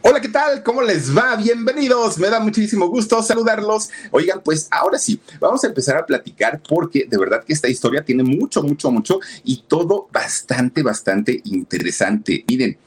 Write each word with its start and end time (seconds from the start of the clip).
Hola, 0.00 0.18
¿qué 0.18 0.30
tal? 0.30 0.62
¿Cómo 0.62 0.80
les 0.80 1.14
va? 1.14 1.36
Bienvenidos. 1.36 2.16
Me 2.16 2.30
da 2.30 2.40
muchísimo 2.40 2.88
gusto 2.88 3.22
saludarlos. 3.22 3.90
Oigan, 4.10 4.40
pues 4.42 4.68
ahora 4.70 4.98
sí, 4.98 5.20
vamos 5.38 5.62
a 5.62 5.66
empezar 5.66 5.98
a 5.98 6.06
platicar 6.06 6.62
porque 6.66 7.04
de 7.06 7.18
verdad 7.18 7.44
que 7.44 7.52
esta 7.52 7.68
historia 7.68 8.02
tiene 8.02 8.22
mucho, 8.22 8.62
mucho, 8.62 8.90
mucho 8.90 9.20
y 9.44 9.64
todo 9.68 10.08
bastante, 10.10 10.82
bastante 10.82 11.42
interesante. 11.44 12.42
Miren, 12.48 12.78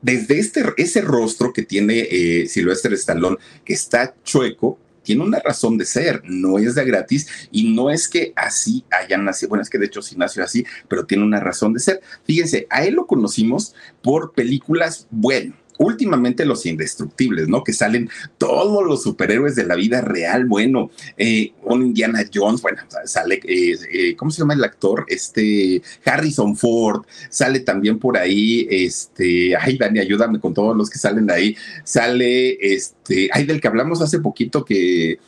desde 0.00 0.38
este, 0.38 0.62
ese 0.76 1.00
rostro 1.00 1.52
que 1.52 1.62
tiene 1.62 2.06
eh, 2.08 2.46
Sylvester 2.46 2.92
Stallone, 2.92 3.38
que 3.64 3.72
está 3.72 4.14
chueco, 4.22 4.78
tiene 5.04 5.22
una 5.22 5.38
razón 5.38 5.78
de 5.78 5.84
ser, 5.84 6.22
no 6.24 6.58
es 6.58 6.74
de 6.74 6.84
gratis 6.84 7.48
y 7.52 7.72
no 7.72 7.90
es 7.90 8.08
que 8.08 8.32
así 8.34 8.84
hayan 8.90 9.24
nacido, 9.24 9.50
bueno, 9.50 9.62
es 9.62 9.70
que 9.70 9.78
de 9.78 9.86
hecho 9.86 10.02
sí 10.02 10.16
nació 10.16 10.42
así, 10.42 10.64
pero 10.88 11.06
tiene 11.06 11.22
una 11.22 11.40
razón 11.40 11.72
de 11.72 11.80
ser. 11.80 12.00
Fíjense, 12.24 12.66
a 12.70 12.84
él 12.84 12.94
lo 12.94 13.06
conocimos 13.06 13.74
por 14.02 14.32
películas, 14.32 15.06
bueno, 15.10 15.54
últimamente 15.78 16.44
los 16.44 16.66
indestructibles, 16.66 17.48
¿no? 17.48 17.64
Que 17.64 17.72
salen 17.72 18.08
todos 18.38 18.84
los 18.84 19.02
superhéroes 19.02 19.56
de 19.56 19.64
la 19.64 19.74
vida 19.74 20.00
real, 20.00 20.46
bueno, 20.46 20.90
eh, 21.16 21.52
un 21.62 21.82
Indiana 21.82 22.24
Jones, 22.32 22.62
bueno, 22.62 22.82
sale, 23.04 23.40
eh, 23.44 23.76
eh, 23.92 24.16
¿cómo 24.16 24.30
se 24.30 24.40
llama 24.40 24.54
el 24.54 24.64
actor? 24.64 25.04
Este, 25.08 25.82
Harrison 26.04 26.56
Ford, 26.56 27.04
sale 27.28 27.60
también 27.60 27.98
por 27.98 28.16
ahí, 28.16 28.66
este, 28.70 29.56
ay, 29.56 29.76
Dani, 29.78 30.00
ayúdame 30.00 30.40
con 30.40 30.54
todos 30.54 30.76
los 30.76 30.90
que 30.90 30.98
salen 30.98 31.26
de 31.26 31.34
ahí, 31.34 31.56
sale, 31.82 32.56
este, 32.60 33.28
ay, 33.32 33.44
del 33.44 33.60
que 33.60 33.68
hablamos 33.68 34.00
hace 34.02 34.20
poquito 34.20 34.64
que, 34.64 35.18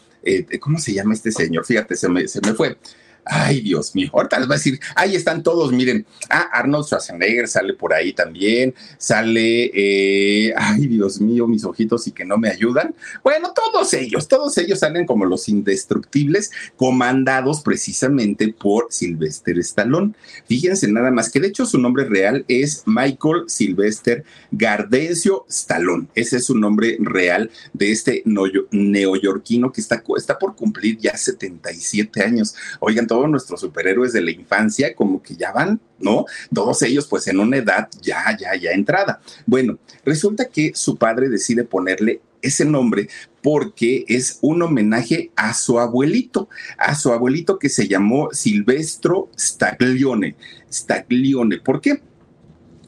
¿cómo 0.60 0.78
se 0.78 0.92
llama 0.92 1.14
este 1.14 1.30
señor? 1.30 1.64
Fíjate, 1.64 1.96
se 1.96 2.08
me, 2.08 2.26
se 2.26 2.40
me 2.40 2.52
fue. 2.54 2.76
Ay, 3.28 3.60
Dios 3.60 3.92
mío. 3.96 4.08
Ahorita 4.12 4.38
les 4.38 4.46
voy 4.46 4.54
a 4.54 4.58
decir, 4.58 4.80
ahí 4.94 5.16
están 5.16 5.42
todos, 5.42 5.72
miren. 5.72 6.06
Ah, 6.30 6.48
Arnold 6.52 6.86
Schwarzenegger 6.86 7.48
sale 7.48 7.74
por 7.74 7.92
ahí 7.92 8.12
también. 8.12 8.72
Sale, 8.98 9.70
eh, 9.74 10.54
ay, 10.56 10.86
Dios 10.86 11.20
mío, 11.20 11.48
mis 11.48 11.64
ojitos 11.64 12.06
y 12.06 12.12
que 12.12 12.24
no 12.24 12.38
me 12.38 12.48
ayudan. 12.48 12.94
Bueno, 13.24 13.52
todos 13.52 13.92
ellos, 13.94 14.28
todos 14.28 14.56
ellos 14.58 14.78
salen 14.78 15.06
como 15.06 15.24
los 15.24 15.48
indestructibles, 15.48 16.52
comandados 16.76 17.62
precisamente 17.62 18.52
por 18.52 18.86
Sylvester 18.90 19.58
Stallone. 19.58 20.14
Fíjense 20.46 20.86
nada 20.86 21.10
más 21.10 21.28
que 21.28 21.40
de 21.40 21.48
hecho 21.48 21.66
su 21.66 21.78
nombre 21.78 22.04
real 22.04 22.44
es 22.46 22.84
Michael 22.86 23.44
Sylvester 23.48 24.24
Gardencio 24.52 25.46
Stallone. 25.48 26.06
Ese 26.14 26.36
es 26.36 26.44
su 26.44 26.56
nombre 26.56 26.96
real 27.00 27.50
de 27.72 27.90
este 27.90 28.22
neoyorquino 28.24 29.72
que 29.72 29.80
está, 29.80 30.04
está 30.16 30.38
por 30.38 30.54
cumplir 30.54 30.98
ya 30.98 31.16
77 31.16 32.22
años. 32.22 32.54
Oigan, 32.78 33.06
todos 33.06 33.15
nuestros 33.26 33.60
superhéroes 33.60 34.12
de 34.12 34.20
la 34.20 34.30
infancia 34.30 34.94
como 34.94 35.22
que 35.22 35.36
ya 35.36 35.52
van, 35.52 35.80
¿no? 35.98 36.26
Todos 36.52 36.82
ellos 36.82 37.06
pues 37.06 37.26
en 37.28 37.40
una 37.40 37.56
edad 37.56 37.88
ya, 38.02 38.36
ya, 38.38 38.54
ya 38.54 38.72
entrada. 38.72 39.20
Bueno, 39.46 39.78
resulta 40.04 40.48
que 40.48 40.72
su 40.74 40.96
padre 40.96 41.28
decide 41.28 41.64
ponerle 41.64 42.20
ese 42.42 42.64
nombre 42.64 43.08
porque 43.42 44.04
es 44.08 44.38
un 44.40 44.62
homenaje 44.62 45.30
a 45.36 45.54
su 45.54 45.78
abuelito, 45.78 46.48
a 46.78 46.94
su 46.94 47.12
abuelito 47.12 47.58
que 47.58 47.68
se 47.68 47.88
llamó 47.88 48.28
Silvestro 48.32 49.30
Staglione. 49.38 50.36
Staglione, 50.70 51.58
¿por 51.58 51.80
qué? 51.80 52.02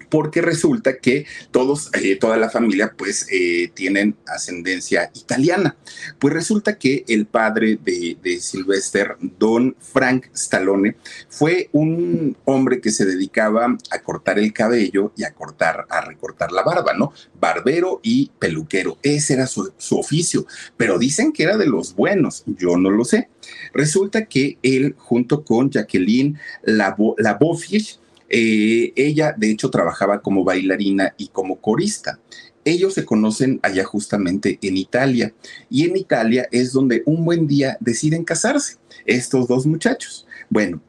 Porque 0.08 0.42
resulta 0.42 0.98
que 0.98 1.26
todos, 1.50 1.90
eh, 1.94 2.16
toda 2.16 2.36
la 2.36 2.50
familia, 2.50 2.94
pues 2.96 3.26
eh, 3.30 3.70
tienen 3.74 4.16
ascendencia 4.26 5.10
italiana. 5.14 5.76
Pues 6.18 6.34
resulta 6.34 6.78
que 6.78 7.04
el 7.08 7.26
padre 7.26 7.78
de, 7.82 8.16
de 8.22 8.40
Sylvester, 8.40 9.16
don 9.38 9.76
Frank 9.80 10.26
Stallone, 10.34 10.96
fue 11.28 11.68
un 11.72 12.36
hombre 12.44 12.80
que 12.80 12.90
se 12.90 13.04
dedicaba 13.04 13.76
a 13.90 13.98
cortar 14.00 14.38
el 14.38 14.52
cabello 14.52 15.12
y 15.16 15.24
a 15.24 15.32
cortar, 15.32 15.86
a 15.88 16.00
recortar 16.00 16.52
la 16.52 16.62
barba, 16.62 16.94
¿no? 16.94 17.12
Barbero 17.40 18.00
y 18.02 18.30
peluquero. 18.38 18.98
Ese 19.02 19.34
era 19.34 19.46
su, 19.46 19.72
oficio, 19.90 20.46
pero 20.76 20.98
dicen 20.98 21.32
que 21.32 21.42
era 21.42 21.56
de 21.56 21.66
los 21.66 21.94
buenos, 21.94 22.44
yo 22.46 22.76
no 22.76 22.90
lo 22.90 23.04
sé. 23.04 23.28
Resulta 23.72 24.26
que 24.26 24.58
él, 24.62 24.94
junto 24.98 25.44
con 25.44 25.70
Jacqueline 25.70 26.38
Labofish, 26.64 27.98
eh, 28.28 28.92
ella, 28.96 29.34
de 29.36 29.50
hecho, 29.50 29.70
trabajaba 29.70 30.20
como 30.20 30.44
bailarina 30.44 31.14
y 31.16 31.28
como 31.28 31.56
corista. 31.56 32.18
Ellos 32.64 32.94
se 32.94 33.04
conocen 33.04 33.60
allá 33.62 33.84
justamente 33.84 34.58
en 34.60 34.76
Italia 34.76 35.32
y 35.70 35.86
en 35.86 35.96
Italia 35.96 36.48
es 36.50 36.72
donde 36.72 37.02
un 37.06 37.24
buen 37.24 37.46
día 37.46 37.78
deciden 37.80 38.24
casarse 38.24 38.76
estos 39.06 39.48
dos 39.48 39.66
muchachos. 39.66 40.26
Bueno, 40.50 40.80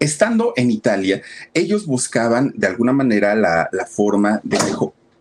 estando 0.00 0.52
en 0.56 0.70
Italia, 0.70 1.22
ellos 1.54 1.86
buscaban 1.86 2.52
de 2.56 2.66
alguna 2.66 2.92
manera 2.92 3.34
la, 3.36 3.68
la 3.70 3.86
forma 3.86 4.40
de, 4.42 4.58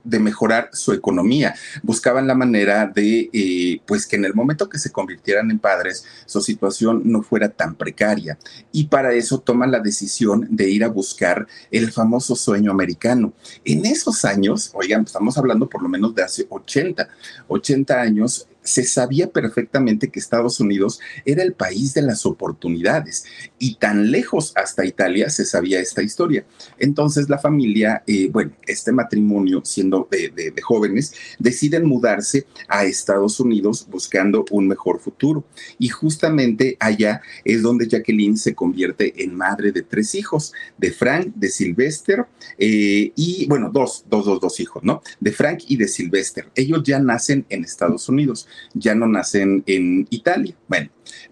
de 0.03 0.19
mejorar 0.19 0.69
su 0.73 0.93
economía. 0.93 1.55
Buscaban 1.83 2.27
la 2.27 2.35
manera 2.35 2.85
de, 2.87 3.29
eh, 3.31 3.81
pues 3.85 4.05
que 4.05 4.15
en 4.15 4.25
el 4.25 4.33
momento 4.33 4.69
que 4.69 4.79
se 4.79 4.91
convirtieran 4.91 5.51
en 5.51 5.59
padres, 5.59 6.05
su 6.25 6.41
situación 6.41 7.01
no 7.05 7.21
fuera 7.21 7.49
tan 7.49 7.75
precaria. 7.75 8.37
Y 8.71 8.85
para 8.85 9.13
eso 9.13 9.39
toman 9.39 9.71
la 9.71 9.79
decisión 9.79 10.47
de 10.49 10.69
ir 10.69 10.83
a 10.83 10.89
buscar 10.89 11.47
el 11.71 11.91
famoso 11.91 12.35
sueño 12.35 12.71
americano. 12.71 13.33
En 13.65 13.85
esos 13.85 14.25
años, 14.25 14.71
oigan, 14.73 15.03
estamos 15.03 15.37
hablando 15.37 15.69
por 15.69 15.81
lo 15.81 15.89
menos 15.89 16.15
de 16.15 16.23
hace 16.23 16.45
80, 16.49 17.07
80 17.47 18.01
años, 18.01 18.47
se 18.69 18.83
sabía 18.83 19.31
perfectamente 19.31 20.09
que 20.09 20.19
Estados 20.19 20.59
Unidos 20.59 20.99
era 21.25 21.41
el 21.41 21.53
país 21.53 21.95
de 21.95 22.03
las 22.03 22.27
oportunidades 22.27 23.25
y 23.57 23.75
tan 23.75 24.11
lejos 24.11 24.53
hasta 24.55 24.85
Italia 24.85 25.29
se 25.31 25.43
sabía 25.43 25.79
esta 25.79 26.03
historia. 26.03 26.45
Entonces 26.77 27.29
la 27.29 27.39
familia, 27.39 28.03
eh, 28.05 28.29
bueno, 28.31 28.51
este 28.67 28.91
matrimonio 28.91 29.61
siendo 29.65 30.07
de, 30.11 30.29
de, 30.29 30.61
jóvenes, 30.61 31.13
deciden 31.39 31.87
mudarse 31.87 32.45
a 32.67 32.83
Estados 32.83 33.39
Unidos 33.39 33.87
buscando 33.89 34.45
un 34.51 34.67
mejor 34.67 34.99
futuro. 34.99 35.43
Y 35.79 35.87
justamente 35.87 36.77
allá 36.79 37.21
es 37.43 37.63
donde 37.63 37.87
Jacqueline 37.87 38.37
se 38.37 38.53
convierte 38.53 39.23
en 39.23 39.35
madre 39.35 39.71
de 39.71 39.81
tres 39.81 40.13
hijos, 40.13 40.53
de 40.77 40.91
Frank, 40.91 41.33
de 41.33 41.49
Sylvester 41.49 42.27
eh, 42.59 43.11
y, 43.15 43.47
bueno, 43.47 43.71
dos, 43.73 44.05
dos, 44.07 44.25
dos, 44.25 44.39
dos 44.39 44.59
hijos, 44.59 44.83
¿no? 44.83 45.01
De 45.19 45.31
Frank 45.31 45.61
y 45.67 45.77
de 45.77 45.87
Sylvester. 45.87 46.51
Ellos 46.53 46.83
ya 46.83 46.99
nacen 46.99 47.45
en 47.49 47.63
Estados 47.63 48.07
Unidos 48.09 48.47
ya 48.73 48.95
no 48.95 49.07
nacen 49.07 49.63
en 49.65 50.07
Italia. 50.09 50.55
Bueno, 50.67 50.89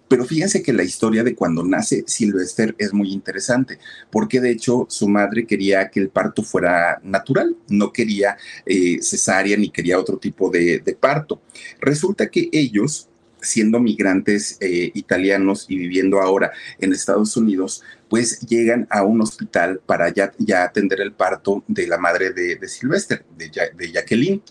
pero 0.08 0.24
fíjense 0.24 0.62
que 0.62 0.72
la 0.72 0.82
historia 0.82 1.22
de 1.22 1.34
cuando 1.34 1.62
nace 1.64 2.04
Sylvester 2.06 2.74
es 2.78 2.92
muy 2.92 3.12
interesante, 3.12 3.78
porque 4.10 4.40
de 4.40 4.50
hecho 4.50 4.86
su 4.88 5.08
madre 5.08 5.46
quería 5.46 5.90
que 5.90 6.00
el 6.00 6.08
parto 6.08 6.42
fuera 6.42 7.00
natural, 7.02 7.56
no 7.68 7.92
quería 7.92 8.36
eh, 8.64 8.98
cesárea 9.02 9.56
ni 9.56 9.70
quería 9.70 9.98
otro 9.98 10.16
tipo 10.16 10.50
de, 10.50 10.82
parto. 10.98 11.42
Resulta 11.80 12.28
que 12.28 12.48
ellos, 12.50 13.08
siendo 13.40 13.78
migrantes 13.78 14.56
eh, 14.60 14.90
italianos 14.94 15.66
y 15.68 15.76
viviendo 15.76 16.20
ahora 16.20 16.52
en 16.80 16.92
Estados 16.92 17.36
Unidos, 17.36 17.82
pues 18.08 18.40
llegan 18.40 18.86
a 18.90 19.02
un 19.02 19.20
hospital 19.20 19.80
para 19.84 20.08
ya, 20.08 20.32
atender 20.62 21.02
el 21.02 21.12
parto 21.12 21.62
de 21.68 21.86
la 21.86 21.98
madre 21.98 22.32
de, 22.32 22.56
de 22.56 22.68
Sylvester, 22.68 23.24
de 23.36 23.92
Jacqueline. 23.92 24.42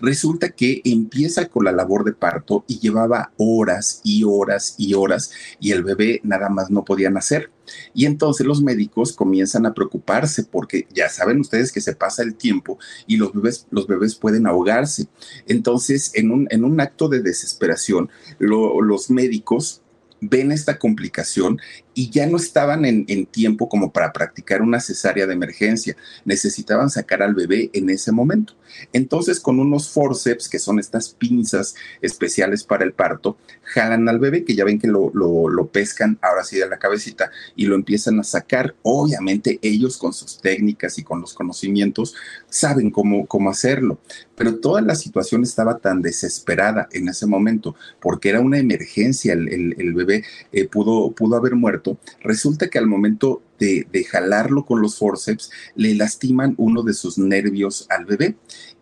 Resulta 0.00 0.50
que 0.50 0.80
empieza 0.84 1.46
con 1.48 1.64
la 1.64 1.72
labor 1.72 2.04
de 2.04 2.12
parto 2.12 2.64
y 2.66 2.78
llevaba 2.78 3.32
horas 3.36 4.00
y 4.04 4.24
horas 4.24 4.74
y 4.78 4.94
horas 4.94 5.30
y 5.60 5.72
el 5.72 5.82
bebé 5.82 6.20
nada 6.24 6.48
más 6.48 6.70
no 6.70 6.84
podía 6.84 7.10
nacer. 7.10 7.50
Y 7.94 8.06
entonces 8.06 8.46
los 8.46 8.62
médicos 8.62 9.12
comienzan 9.12 9.66
a 9.66 9.74
preocuparse 9.74 10.44
porque 10.44 10.86
ya 10.92 11.08
saben 11.08 11.40
ustedes 11.40 11.72
que 11.72 11.80
se 11.80 11.94
pasa 11.94 12.22
el 12.22 12.34
tiempo 12.34 12.78
y 13.06 13.16
los 13.16 13.32
bebés, 13.32 13.66
los 13.70 13.86
bebés 13.86 14.14
pueden 14.14 14.46
ahogarse. 14.46 15.08
Entonces, 15.46 16.10
en 16.14 16.30
un, 16.30 16.48
en 16.50 16.64
un 16.64 16.80
acto 16.80 17.08
de 17.08 17.20
desesperación, 17.20 18.10
los 18.38 19.10
médicos 19.10 19.82
ven 20.20 20.52
esta 20.52 20.78
complicación 20.78 21.58
y 22.00 22.08
ya 22.08 22.26
no 22.26 22.38
estaban 22.38 22.86
en, 22.86 23.26
tiempo 23.26 23.68
como 23.68 23.92
para 23.92 24.10
practicar 24.10 24.62
una 24.62 24.80
cesárea 24.80 25.26
de 25.26 25.34
emergencia. 25.34 25.98
Necesitaban 26.24 26.88
sacar 26.88 27.22
al 27.22 27.34
bebé 27.34 27.68
en 27.74 27.90
ese 27.90 28.10
momento. 28.10 28.54
Entonces, 28.94 29.38
con 29.38 29.60
unos 29.60 29.90
forceps, 29.90 30.48
que 30.48 30.58
son 30.58 30.78
estas 30.78 31.10
pinzas 31.10 31.74
especiales 32.00 32.64
para 32.64 32.84
el 32.84 32.94
parto, 32.94 33.36
jalan 33.64 34.08
al 34.08 34.18
bebé, 34.18 34.44
que 34.44 34.54
ya 34.54 34.64
ven 34.64 34.78
que 34.78 34.88
lo, 34.88 35.68
pescan 35.70 36.18
ahora 36.22 36.42
sí 36.42 36.58
de 36.58 36.68
la 36.68 36.78
cabecita 36.78 37.30
y 37.54 37.66
lo 37.66 37.74
empiezan 37.74 38.18
a 38.18 38.24
sacar. 38.24 38.74
Obviamente 38.80 39.58
ellos 39.60 39.98
con 39.98 40.14
sus 40.14 40.38
técnicas 40.38 40.98
y 40.98 41.04
con 41.04 41.20
los 41.20 41.34
conocimientos 41.34 42.14
saben 42.48 42.90
cómo, 42.90 43.26
cómo 43.26 43.50
hacerlo. 43.50 43.98
Pero 44.36 44.56
toda 44.56 44.80
la 44.80 44.94
situación 44.94 45.42
estaba 45.42 45.78
tan 45.78 46.00
desesperada 46.00 46.88
en 46.92 47.10
ese 47.10 47.26
momento, 47.26 47.76
porque 48.00 48.30
era 48.30 48.40
una 48.40 48.58
emergencia, 48.58 49.34
el, 49.34 49.92
bebé 49.94 50.24
eh, 50.52 50.66
pudo, 50.66 51.12
pudo 51.12 51.36
haber 51.36 51.56
muerto 51.56 51.89
resulta 52.20 52.68
que 52.68 52.78
al 52.78 52.86
momento 52.86 53.42
de, 53.58 53.86
jalarlo 54.04 54.64
con 54.64 54.80
los 54.80 54.98
forceps, 54.98 55.50
le 55.74 55.94
lastiman 55.94 56.54
uno 56.56 56.82
de 56.82 56.94
sus 56.94 57.18
nervios 57.18 57.86
al 57.90 58.06
bebé. 58.06 58.36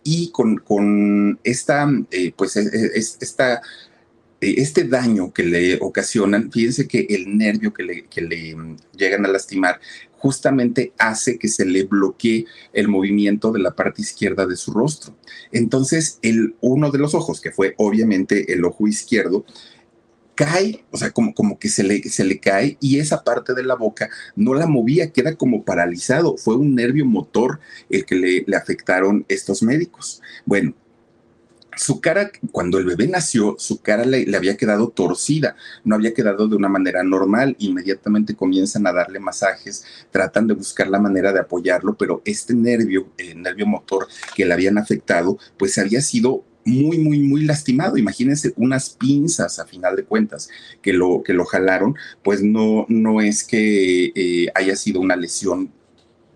Y 0.05 0.31
con, 0.31 1.39
esta, 1.43 1.91
eh, 2.11 2.33
pues, 2.37 2.57
esta 2.57 3.61
eh, 4.41 4.55
este 4.59 4.85
daño 4.85 5.33
que 5.33 5.43
le 5.43 5.79
ocasionan, 5.81 6.53
fíjense 6.53 6.87
que 6.87 7.07
el 7.11 7.37
nervio 7.37 7.73
que 7.73 7.83
le, 7.83 8.05
que 8.07 8.21
le, 8.21 8.55
mm, 8.55 8.77
llegan 8.97 9.27
a 9.27 9.29
lastimar 9.29 9.81
justamente 10.13 10.93
hace 10.99 11.39
que 11.39 11.49
se 11.49 11.65
le 11.65 11.85
bloquee 11.85 12.47
el 12.73 12.89
movimiento 12.89 13.53
de 13.53 13.61
la 13.61 13.75
parte 13.75 14.03
izquierda 14.03 14.47
de 14.47 14.57
su 14.57 14.73
rostro. 14.73 15.17
Entonces, 15.53 16.19
el, 16.23 16.55
uno 16.61 16.91
de 16.91 16.99
los 16.99 17.15
ojos, 17.15 17.41
que 17.41 17.53
fue 17.53 17.75
obviamente 17.79 18.53
el 18.53 18.65
ojo 18.65 18.87
izquierdo, 18.87 19.45
cae, 20.39 20.85
o 20.93 20.97
sea, 20.97 21.11
como, 21.11 21.35
como 21.35 21.59
que 21.59 21.69
se 21.69 21.83
le, 21.83 22.01
se 22.05 22.23
le 22.23 22.39
cae 22.39 22.77
y 22.81 23.01
esa 23.01 23.25
parte 23.25 23.55
de 23.55 23.65
la 23.65 23.75
boca 23.75 24.09
no 24.37 24.55
la 24.55 24.69
movía, 24.69 25.11
queda 25.11 25.35
como 25.35 25.65
paralizado. 25.65 26.37
Fue 26.37 26.55
un 26.55 26.77
nervio 26.77 27.05
motor 27.05 27.59
el 27.91 28.05
que 28.05 28.15
le, 28.15 28.45
le 28.47 28.57
afectaron 28.57 29.25
estos 29.29 29.65
médicos. 29.65 30.23
Bueno, 30.47 30.75
su 31.79 32.01
cara, 32.01 32.31
cuando 32.53 32.79
el 32.79 32.85
bebé 32.85 33.09
nació, 33.09 33.57
su 33.59 33.81
cara 33.81 34.05
le, 34.05 34.37
había 34.37 34.57
quedado 34.57 34.91
torcida, 34.91 35.57
no 35.85 35.95
había 35.95 36.15
quedado 36.15 36.47
de 36.47 36.57
una 36.57 36.69
manera 36.69 37.03
normal. 37.03 37.57
Inmediatamente 37.59 38.35
comienzan 38.35 38.87
a 38.87 38.93
darle 38.93 39.21
masajes, 39.21 39.85
tratan 40.11 40.47
de 40.47 40.55
buscar 40.55 40.89
la 40.89 40.99
manera 40.99 41.33
de 41.33 41.41
apoyarlo, 41.41 41.97
pero 41.97 42.23
este 42.25 42.55
nervio, 42.55 43.09
el 43.17 43.43
nervio 43.43 43.67
motor 43.67 44.07
que 44.35 44.45
le 44.45 44.55
habían 44.55 44.79
afectado, 44.79 45.39
pues 45.57 45.79
había 45.79 46.01
sido 46.01 46.45
muy, 46.69 46.99
muy, 46.99 47.21
muy 47.21 47.45
lastimado. 47.45 47.97
Imagínense 47.97 48.53
unas 48.57 48.91
pinzas 48.91 49.59
a 49.59 49.67
final 49.67 49.97
de 49.97 50.05
cuentas 50.05 50.49
que 50.83 50.93
lo, 50.93 51.23
que 51.23 51.33
lo 51.33 51.45
jalaron, 51.45 51.97
pues 52.23 52.43
no, 52.43 52.87
no 52.89 53.21
es 53.21 53.45
que 53.45 54.13
eh, 54.15 54.49
haya 54.55 54.77
sido 54.77 55.01
una 55.01 55.17
lesión 55.17 55.73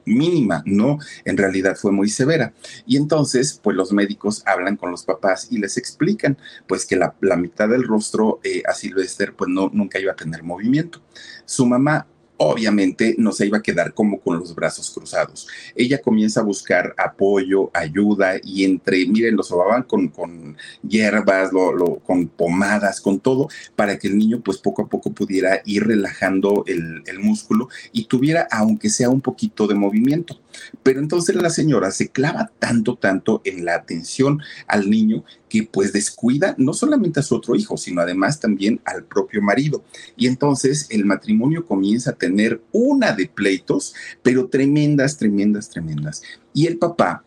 mínima, 0.05 0.63
no, 0.67 0.99
en 1.25 1.37
realidad 1.37 1.77
fue 1.77 1.93
muy 1.93 2.09
severa. 2.09 2.53
Y 2.87 2.97
entonces, 2.97 3.61
pues 3.63 3.77
los 3.77 3.93
médicos 3.93 4.43
hablan 4.47 4.77
con 4.77 4.91
los 4.91 5.05
papás 5.05 5.49
y 5.51 5.59
les 5.59 5.77
explican, 5.77 6.39
pues 6.67 6.87
que 6.87 6.97
la, 6.97 7.15
mitad 7.37 7.69
del 7.69 7.85
rostro 7.85 8.41
eh, 8.43 8.63
a 8.67 8.73
Sylvester, 8.73 9.35
pues 9.35 9.49
no, 9.49 9.71
nunca 9.73 10.01
iba 10.01 10.13
a 10.13 10.17
tener 10.17 10.43
movimiento. 10.43 11.01
Su 11.45 11.67
mamá 11.67 12.07
obviamente 12.49 13.15
no 13.19 13.33
se 13.33 13.47
iba 13.47 13.59
a 13.59 13.63
quedar 13.63 13.95
como 13.95 14.21
con 14.21 14.39
los 14.39 14.55
brazos 14.55 14.91
cruzados. 14.91 15.49
Ella 15.75 16.01
comienza 16.01 16.41
a 16.41 16.45
buscar 16.45 16.95
apoyo, 16.97 17.71
ayuda 17.75 18.35
y 18.43 18.65
entre, 18.65 19.07
miren, 19.07 19.37
lo 19.37 19.43
sobaban 19.43 19.85
con, 19.85 20.09
con 20.09 20.57
hierbas, 20.87 21.53
lo, 21.53 21.99
con 22.01 22.29
pomadas, 22.29 23.01
con 23.01 23.21
todo, 23.21 23.49
para 23.77 23.99
que 23.99 24.09
el 24.09 24.19
niño 24.19 24.41
pues 24.41 24.59
poco 24.59 24.83
a 24.83 24.89
poco 24.89 25.13
pudiera 25.13 25.63
ir 25.65 25.87
relajando 25.87 26.65
el, 26.67 27.03
el 27.07 27.19
músculo 27.19 27.69
y 27.93 28.05
tuviera, 28.05 28.47
aunque 28.51 28.91
sea 28.91 29.09
un 29.09 29.21
poquito 29.21 29.67
de 29.67 29.75
movimiento. 29.75 30.41
Pero 30.83 31.01
entonces 31.01 31.35
la 31.37 31.51
señora 31.51 31.91
se 31.91 32.09
clava 32.09 32.51
tanto, 32.59 32.97
tanto 32.97 33.41
en 33.45 33.65
la 33.65 33.75
atención 33.75 34.41
al 34.67 34.91
niño 34.91 35.25
que 35.53 35.65
pues 35.65 35.93
descuida 35.93 36.55
no 36.57 36.73
solamente 36.73 37.21
a 37.21 37.23
su 37.23 37.37
otro 37.37 37.55
hijo, 37.55 37.77
sino 37.77 38.01
además 38.01 38.41
también 38.41 38.81
al 38.87 39.05
propio 39.05 39.43
marido. 39.43 39.85
Y 40.17 40.27
entonces 40.27 40.87
el 40.89 41.05
matrimonio 41.05 41.67
comienza 41.67 42.13
a 42.13 42.15
tener 42.15 42.63
una 42.73 43.13
de 43.13 43.27
pleitos, 43.27 43.95
pero 44.23 44.49
tremendas, 44.49 45.19
tremendas, 45.19 45.69
tremendas. 45.69 46.23
Y 46.55 46.69
el 46.69 46.79
papá 46.79 47.27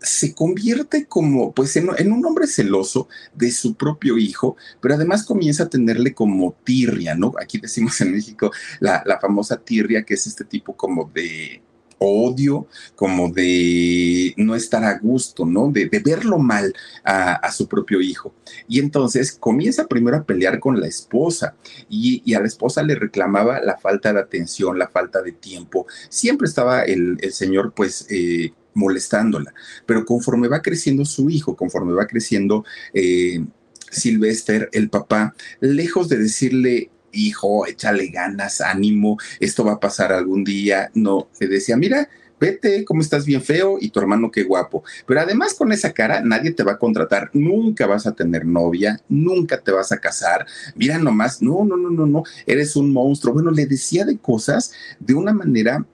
se 0.00 0.34
convierte 0.34 1.06
como, 1.06 1.52
pues, 1.52 1.76
en, 1.76 2.12
un 2.12 2.26
hombre 2.26 2.48
celoso 2.48 3.06
de 3.32 3.52
su 3.52 3.76
propio 3.76 4.18
hijo, 4.18 4.56
pero 4.80 4.96
además 4.96 5.22
comienza 5.22 5.62
a 5.62 5.68
tenerle 5.68 6.14
como 6.14 6.56
tirria, 6.64 7.14
¿no? 7.14 7.32
Aquí 7.40 7.58
decimos 7.58 8.00
en 8.00 8.10
México 8.10 8.50
la, 8.80 9.04
la 9.06 9.20
famosa 9.20 9.56
tirria, 9.56 10.02
que 10.02 10.14
es 10.14 10.26
este 10.26 10.44
tipo 10.44 10.76
como 10.76 11.08
de 11.14 11.62
odio, 12.04 12.66
como 12.94 13.30
de 13.30 14.34
no 14.36 14.54
estar 14.54 14.84
a 14.84 14.98
gusto, 14.98 15.44
¿no? 15.44 15.70
De, 15.70 15.88
verlo 16.04 16.38
mal 16.38 16.74
a, 17.04 17.50
su 17.52 17.68
propio 17.68 18.00
hijo. 18.00 18.34
Y 18.68 18.80
entonces 18.80 19.32
comienza 19.32 19.86
primero 19.86 20.16
a 20.16 20.24
pelear 20.24 20.58
con 20.58 20.80
la 20.80 20.86
esposa 20.86 21.54
y, 21.88 22.34
a 22.34 22.40
la 22.40 22.46
esposa 22.46 22.82
le 22.82 22.94
reclamaba 22.94 23.60
la 23.60 23.78
falta 23.78 24.12
de 24.12 24.20
atención, 24.20 24.78
la 24.78 24.88
falta 24.88 25.22
de 25.22 25.32
tiempo. 25.32 25.86
Siempre 26.08 26.48
estaba 26.48 26.82
el, 26.82 27.18
señor 27.32 27.72
pues... 27.74 28.06
Eh, 28.10 28.52
molestándola, 28.74 29.52
pero 29.84 30.06
conforme 30.06 30.48
va 30.48 30.62
creciendo 30.62 31.04
su 31.04 31.28
hijo, 31.28 31.56
conforme 31.56 31.92
va 31.92 32.06
creciendo 32.06 32.64
eh, 32.94 33.44
Sylvester, 33.90 34.70
el 34.72 34.88
papá, 34.88 35.34
lejos 35.60 36.08
de 36.08 36.16
decirle, 36.16 36.90
hijo, 37.12 37.66
échale 37.66 38.08
ganas, 38.08 38.60
ánimo, 38.60 39.18
esto 39.40 39.64
va 39.64 39.72
a 39.72 39.80
pasar 39.80 40.12
algún 40.12 40.44
día. 40.44 40.90
No, 40.94 41.28
le 41.38 41.48
decía, 41.48 41.76
mira, 41.76 42.08
vete, 42.42 42.84
cómo 42.84 43.02
estás 43.02 43.24
bien 43.24 43.40
feo 43.40 43.76
y 43.80 43.90
tu 43.90 44.00
hermano 44.00 44.30
qué 44.32 44.42
guapo. 44.42 44.82
Pero 45.06 45.20
además 45.20 45.54
con 45.54 45.70
esa 45.70 45.92
cara 45.92 46.22
nadie 46.22 46.52
te 46.52 46.64
va 46.64 46.72
a 46.72 46.78
contratar, 46.78 47.30
nunca 47.32 47.86
vas 47.86 48.04
a 48.06 48.12
tener 48.12 48.44
novia, 48.44 49.00
nunca 49.08 49.58
te 49.58 49.70
vas 49.70 49.92
a 49.92 49.98
casar. 49.98 50.44
Mira 50.74 50.98
nomás, 50.98 51.40
no, 51.40 51.64
no, 51.64 51.76
no, 51.76 51.90
no, 51.90 52.04
no, 52.04 52.24
eres 52.44 52.74
un 52.74 52.92
monstruo. 52.92 53.34
Bueno, 53.34 53.52
le 53.52 53.66
decía 53.66 54.04
de 54.04 54.18
cosas 54.18 54.72
de 54.98 55.14
una 55.14 55.32
manera 55.32 55.86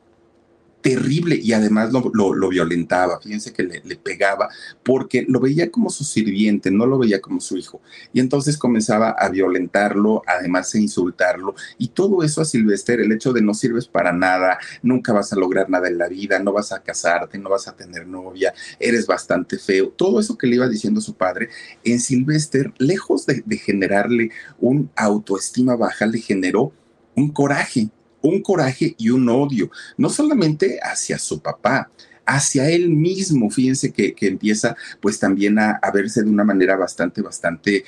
terrible 0.80 1.36
y 1.36 1.52
además 1.52 1.92
lo, 1.92 2.48
violentaba, 2.48 3.20
fíjense 3.20 3.52
que 3.52 3.62
le, 3.62 3.96
pegaba 3.96 4.48
porque 4.82 5.24
lo 5.28 5.40
veía 5.40 5.70
como 5.70 5.90
su 5.90 6.04
sirviente, 6.04 6.70
no 6.70 6.86
lo 6.86 6.98
veía 6.98 7.20
como 7.20 7.40
su 7.40 7.56
hijo. 7.56 7.80
Y 8.12 8.20
entonces 8.20 8.56
comenzaba 8.56 9.10
a 9.10 9.28
violentarlo, 9.28 10.22
además 10.26 10.72
de 10.72 10.80
insultarlo 10.80 11.54
y 11.78 11.88
todo 11.88 12.22
eso 12.22 12.40
a 12.40 12.44
Silvester, 12.44 13.00
el 13.00 13.12
hecho 13.12 13.32
de 13.32 13.42
no 13.42 13.54
sirves 13.54 13.86
para 13.88 14.12
nada, 14.12 14.58
nunca 14.82 15.12
vas 15.12 15.32
a 15.32 15.36
lograr 15.36 15.68
nada 15.68 15.88
en 15.88 15.98
la 15.98 16.08
vida, 16.08 16.38
no 16.38 16.52
vas 16.52 16.72
a 16.72 16.82
casarte, 16.82 17.38
no 17.38 17.50
vas 17.50 17.68
a 17.68 17.76
tener 17.76 18.06
novia, 18.06 18.54
eres 18.78 19.06
bastante 19.06 19.58
feo, 19.58 19.88
todo 19.88 20.20
eso 20.20 20.38
que 20.38 20.46
le 20.46 20.56
iba 20.56 20.68
diciendo 20.68 21.00
su 21.00 21.14
padre, 21.14 21.48
en 21.84 22.00
Silvester, 22.00 22.72
lejos 22.78 23.26
de 23.26 23.58
generarle 23.58 24.30
un 24.58 24.90
autoestima 24.96 25.76
baja, 25.76 26.06
le 26.06 26.20
generó 26.20 26.72
un 27.14 27.30
coraje, 27.30 27.90
un 28.22 28.42
coraje 28.42 28.94
y 28.98 29.10
un 29.10 29.28
odio, 29.28 29.70
no 29.96 30.08
solamente 30.10 30.78
hacia 30.82 31.18
su 31.18 31.40
papá, 31.40 31.90
hacia 32.26 32.68
él 32.70 32.90
mismo. 32.90 33.50
Fíjense 33.50 33.92
que, 33.92 34.14
empieza 34.20 34.76
pues 35.00 35.18
también 35.18 35.58
a, 35.58 35.80
verse 35.92 36.22
de 36.22 36.30
una 36.30 36.44
manera 36.44 36.76
bastante, 36.76 37.22
bastante 37.22 37.84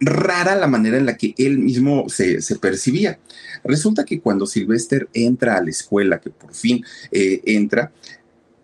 rara 0.00 0.56
la 0.56 0.66
manera 0.66 0.96
en 0.96 1.06
la 1.06 1.16
que 1.16 1.34
él 1.38 1.58
mismo 1.58 2.08
se, 2.08 2.40
percibía. 2.60 3.18
Resulta 3.62 4.04
que 4.04 4.20
cuando 4.20 4.46
Sylvester 4.46 5.08
entra 5.12 5.56
a 5.56 5.62
la 5.62 5.70
escuela, 5.70 6.20
que 6.20 6.30
por 6.30 6.54
fin 6.54 6.84
eh, 7.12 7.40
entra, 7.44 7.92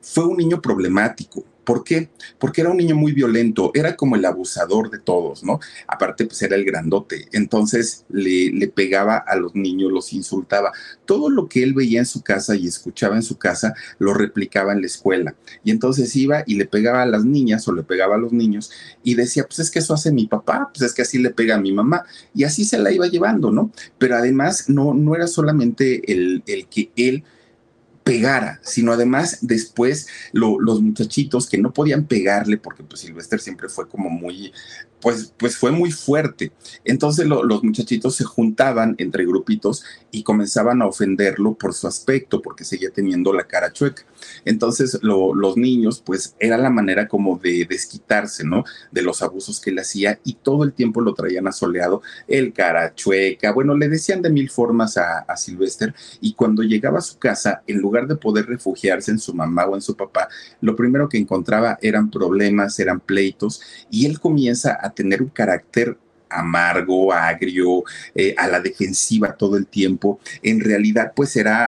fue 0.01 0.27
un 0.27 0.39
niño 0.39 0.61
problemático. 0.61 1.45
¿Por 1.65 1.85
qué? 1.85 2.11
Porque 2.39 2.63
era 2.63 2.71
un 2.71 2.77
niño 2.77 2.97
muy 2.97 3.13
violento, 3.13 3.71
era 3.75 3.97
como 3.97 4.17
el 4.17 4.25
abusador 4.25 4.91
de 4.91 4.99
todos, 4.99 5.45
¿no? 5.45 5.61
Aparte, 5.87 6.27
pues 6.27 6.41
era 6.43 6.57
el 6.57 6.65
grandote, 6.65 7.29
entonces 7.33 8.05
le, 8.09 8.51
le, 8.53 8.69
pegaba 8.69 9.17
a 9.19 9.37
los 9.37 9.55
niños, 9.55 9.93
los 9.93 10.13
insultaba. 10.13 10.73
Todo 11.05 11.29
lo 11.29 11.49
que 11.49 11.63
él 11.63 11.75
veía 11.75 12.01
en 12.01 12.07
su 12.07 12.23
casa 12.23 12.57
y 12.57 12.67
escuchaba 12.67 13.17
en 13.17 13.23
su 13.23 13.37
casa, 13.37 13.75
lo 13.99 14.15
replicaba 14.15 14.73
en 14.73 14.81
la 14.81 14.87
escuela. 14.87 15.35
Y 15.65 15.71
entonces 15.71 16.15
iba 16.17 16.45
y 16.47 16.55
le 16.55 16.67
pegaba 16.67 17.03
a 17.03 17.07
las 17.07 17.25
niñas 17.25 17.67
o 17.69 17.73
le 17.73 17.83
pegaba 17.83 18.15
a 18.15 18.19
los 18.19 18.33
niños 18.33 18.71
y 19.03 19.15
decía, 19.15 19.45
pues 19.45 19.59
es 19.59 19.71
que 19.71 19.81
eso 19.81 19.95
hace 19.95 20.13
mi 20.13 20.27
papá, 20.27 20.71
pues 20.73 20.83
es 20.83 20.95
que 20.95 21.03
así 21.03 21.19
le 21.19 21.31
pega 21.31 21.57
a 21.57 21.61
mi 21.61 21.73
mamá. 21.73 22.05
Y 22.35 22.45
así 22.45 22.65
se 22.65 22.79
la 22.79 22.93
iba 22.93 23.07
llevando, 23.07 23.51
¿no? 23.51 23.71
Pero 23.99 24.17
además 24.17 24.69
no, 24.69 24.95
no 24.95 25.15
era 25.15 25.27
solamente 25.27 26.13
el, 26.13 26.43
el 26.47 26.67
que 26.67 26.91
él 26.97 27.25
pegara, 28.03 28.61
sino 28.63 28.93
además 28.93 29.39
después 29.43 30.09
los 30.33 30.81
muchachitos 30.81 31.49
que 31.49 31.59
no 31.59 31.73
podían 31.73 32.07
pegarle, 32.07 32.57
porque 32.57 32.83
pues 32.83 33.03
Sylvester 33.03 33.41
siempre 33.41 33.69
fue 33.69 33.89
como 33.89 34.11
muy, 34.11 34.53
pues, 35.01 35.33
pues 35.37 35.57
fue 35.57 35.71
muy 35.71 35.91
fuerte. 35.91 36.53
Entonces 36.85 37.27
los 37.27 37.63
muchachitos 37.63 38.17
se 38.17 38.25
juntaban 38.25 38.95
entre 38.99 39.25
grupitos 39.25 39.85
y 40.11 40.23
comenzaban 40.23 40.83
a 40.83 40.87
ofenderlo 40.87 41.55
por 41.55 41.75
su 41.75 41.87
aspecto, 41.87 42.43
porque 42.43 42.65
seguía 42.65 42.91
teniendo 42.91 43.33
la 43.33 43.45
cara 43.45 43.73
chueca. 43.73 44.05
Entonces 44.45 44.99
los 45.03 45.57
niños, 45.57 46.03
pues 46.05 46.35
era 46.39 46.59
la 46.59 46.71
manera 46.71 47.09
como 47.09 47.39
de 47.39 47.67
desquitarse, 47.69 48.45
¿no? 48.45 48.65
De 48.91 49.03
los 49.03 49.23
abusos 49.23 49.61
que 49.61 49.71
él 49.71 49.79
hacía 49.79 50.21
y 50.25 50.35
todo 50.35 50.65
el 50.65 50.73
tiempo 50.73 51.01
lo 51.01 51.15
traían 51.15 51.47
asoleado, 51.47 52.03
el 52.29 52.53
cara 52.53 52.95
chueca, 52.95 53.53
bueno, 53.53 53.77
le 53.77 53.89
decían 53.89 54.23
de 54.23 54.31
mil 54.31 54.51
formas 54.51 54.97
a, 54.97 55.21
a 55.21 55.37
Sylvester 55.37 55.95
y 56.21 56.35
cuando 56.35 56.63
llegaba 56.63 56.99
a 56.99 57.03
su 57.03 57.19
casa, 57.19 57.63
en 57.67 57.79
lugar 57.79 58.07
de 58.07 58.17
poder 58.17 58.47
refugiarse 58.47 59.11
en 59.11 59.19
su 59.19 59.35
mamá 59.35 59.67
o 59.67 59.75
en 59.75 59.83
su 59.83 59.97
papá, 59.97 60.29
lo 60.61 60.77
primero 60.77 61.09
que 61.09 61.19
encontraba 61.19 61.79
eran 61.83 62.11
problemas, 62.11 62.79
eran 62.79 63.01
pleitos 63.01 63.61
y 63.91 64.07
él 64.07 64.21
comienza 64.21 64.79
a 64.81 64.90
tener 64.91 65.23
un 65.23 65.29
carácter 65.29 65.97
amargo, 66.31 67.13
agrio, 67.13 67.85
eh, 68.15 68.35
a 68.37 68.47
la 68.47 68.61
defensiva 68.61 69.35
todo 69.35 69.57
el 69.57 69.67
tiempo, 69.67 70.21
en 70.43 70.61
realidad 70.61 71.13
pues 71.15 71.37
era... 71.37 71.67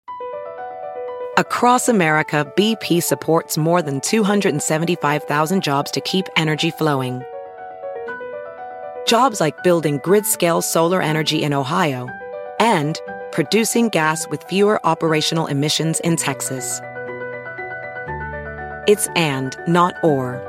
Across 1.38 1.88
America, 1.88 2.46
BP 2.58 3.02
supports 3.02 3.58
more 3.58 3.82
than 3.82 4.02
275,000 4.02 5.64
jobs 5.64 5.90
to 5.92 6.02
keep 6.02 6.26
energy 6.36 6.70
flowing. 6.70 7.22
Jobs 9.08 9.40
like 9.40 9.64
building 9.64 10.02
grid-scale 10.04 10.62
solar 10.62 11.02
energy 11.02 11.42
in 11.42 11.54
Ohio 11.54 12.10
and 12.60 13.00
producing 13.32 13.88
gas 13.88 14.28
with 14.28 14.44
fewer 14.44 14.86
operational 14.86 15.48
emissions 15.48 16.02
in 16.02 16.18
Texas. 16.18 16.82
It's 18.86 19.08
and, 19.16 19.56
not 19.66 19.94
or. 20.04 20.49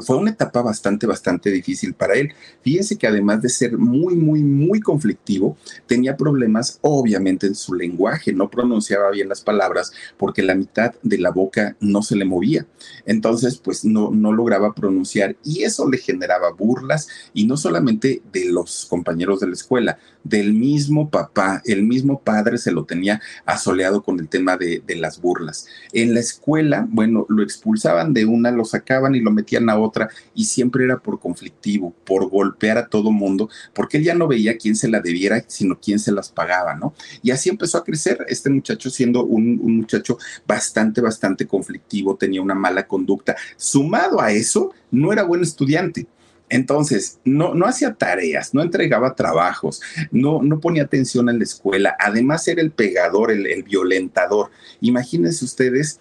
Fue 0.00 0.16
una 0.16 0.30
etapa 0.30 0.62
bastante, 0.62 1.06
bastante 1.06 1.50
difícil 1.50 1.94
para 1.94 2.14
él. 2.14 2.32
Fíjense 2.62 2.96
que 2.96 3.06
además 3.06 3.42
de 3.42 3.48
ser 3.48 3.78
muy, 3.78 4.14
muy, 4.14 4.42
muy 4.42 4.80
conflictivo, 4.80 5.56
tenía 5.86 6.16
problemas 6.16 6.78
obviamente 6.82 7.46
en 7.46 7.54
su 7.54 7.74
lenguaje, 7.74 8.32
no 8.32 8.50
pronunciaba 8.50 9.10
bien 9.10 9.28
las 9.28 9.40
palabras 9.40 9.92
porque 10.16 10.42
la 10.42 10.54
mitad 10.54 10.94
de 11.02 11.18
la 11.18 11.30
boca 11.30 11.76
no 11.80 12.02
se 12.02 12.16
le 12.16 12.24
movía. 12.24 12.66
Entonces, 13.06 13.58
pues 13.58 13.84
no, 13.84 14.10
no 14.10 14.32
lograba 14.32 14.74
pronunciar 14.74 15.36
y 15.44 15.62
eso 15.62 15.88
le 15.88 15.98
generaba 15.98 16.50
burlas 16.52 17.08
y 17.32 17.46
no 17.46 17.56
solamente 17.56 18.22
de 18.32 18.46
los 18.46 18.86
compañeros 18.88 19.40
de 19.40 19.46
la 19.48 19.54
escuela, 19.54 19.98
del 20.22 20.52
mismo 20.52 21.10
papá, 21.10 21.62
el 21.64 21.82
mismo 21.82 22.20
padre 22.20 22.58
se 22.58 22.72
lo 22.72 22.84
tenía 22.84 23.20
asoleado 23.46 24.02
con 24.02 24.20
el 24.20 24.28
tema 24.28 24.56
de, 24.56 24.82
de 24.86 24.96
las 24.96 25.20
burlas. 25.20 25.66
En 25.92 26.14
la 26.14 26.20
escuela, 26.20 26.86
bueno, 26.90 27.26
lo 27.28 27.42
expulsaban 27.42 28.12
de 28.12 28.26
una, 28.26 28.50
lo 28.50 28.64
sacaban 28.64 29.14
y 29.14 29.20
lo 29.20 29.30
metían 29.30 29.70
a 29.70 29.78
otra 29.78 29.89
y 30.34 30.44
siempre 30.44 30.84
era 30.84 30.98
por 30.98 31.20
conflictivo, 31.20 31.94
por 32.04 32.28
golpear 32.28 32.78
a 32.78 32.86
todo 32.86 33.10
mundo, 33.10 33.48
porque 33.74 33.98
él 33.98 34.04
ya 34.04 34.14
no 34.14 34.28
veía 34.28 34.56
quién 34.56 34.76
se 34.76 34.88
la 34.88 35.00
debiera, 35.00 35.44
sino 35.46 35.78
quién 35.78 35.98
se 35.98 36.12
las 36.12 36.30
pagaba, 36.30 36.74
¿no? 36.74 36.94
Y 37.22 37.30
así 37.30 37.48
empezó 37.48 37.78
a 37.78 37.84
crecer 37.84 38.24
este 38.28 38.50
muchacho 38.50 38.90
siendo 38.90 39.24
un, 39.24 39.60
un 39.62 39.76
muchacho 39.78 40.18
bastante, 40.46 41.00
bastante 41.00 41.46
conflictivo, 41.46 42.16
tenía 42.16 42.42
una 42.42 42.54
mala 42.54 42.86
conducta. 42.86 43.36
Sumado 43.56 44.20
a 44.20 44.32
eso, 44.32 44.72
no 44.90 45.12
era 45.12 45.22
buen 45.22 45.42
estudiante. 45.42 46.06
Entonces, 46.50 47.20
no, 47.24 47.54
no 47.54 47.66
hacía 47.66 47.94
tareas, 47.94 48.52
no 48.52 48.60
entregaba 48.60 49.14
trabajos, 49.14 49.80
no, 50.10 50.42
no 50.42 50.58
ponía 50.58 50.82
atención 50.82 51.28
en 51.28 51.38
la 51.38 51.44
escuela. 51.44 51.96
Además, 51.98 52.46
era 52.48 52.60
el 52.60 52.72
pegador, 52.72 53.30
el, 53.30 53.46
el 53.46 53.62
violentador. 53.62 54.50
Imagínense 54.80 55.44
ustedes 55.44 56.00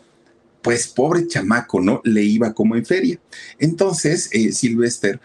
pues 0.62 0.88
pobre 0.88 1.28
chamaco, 1.28 1.80
¿no? 1.80 2.02
Le 2.04 2.24
iba 2.24 2.54
como 2.54 2.76
en 2.76 2.86
feria. 2.86 3.20
Entonces, 3.58 4.30
eh, 4.32 4.52
Sylvester 4.52 5.20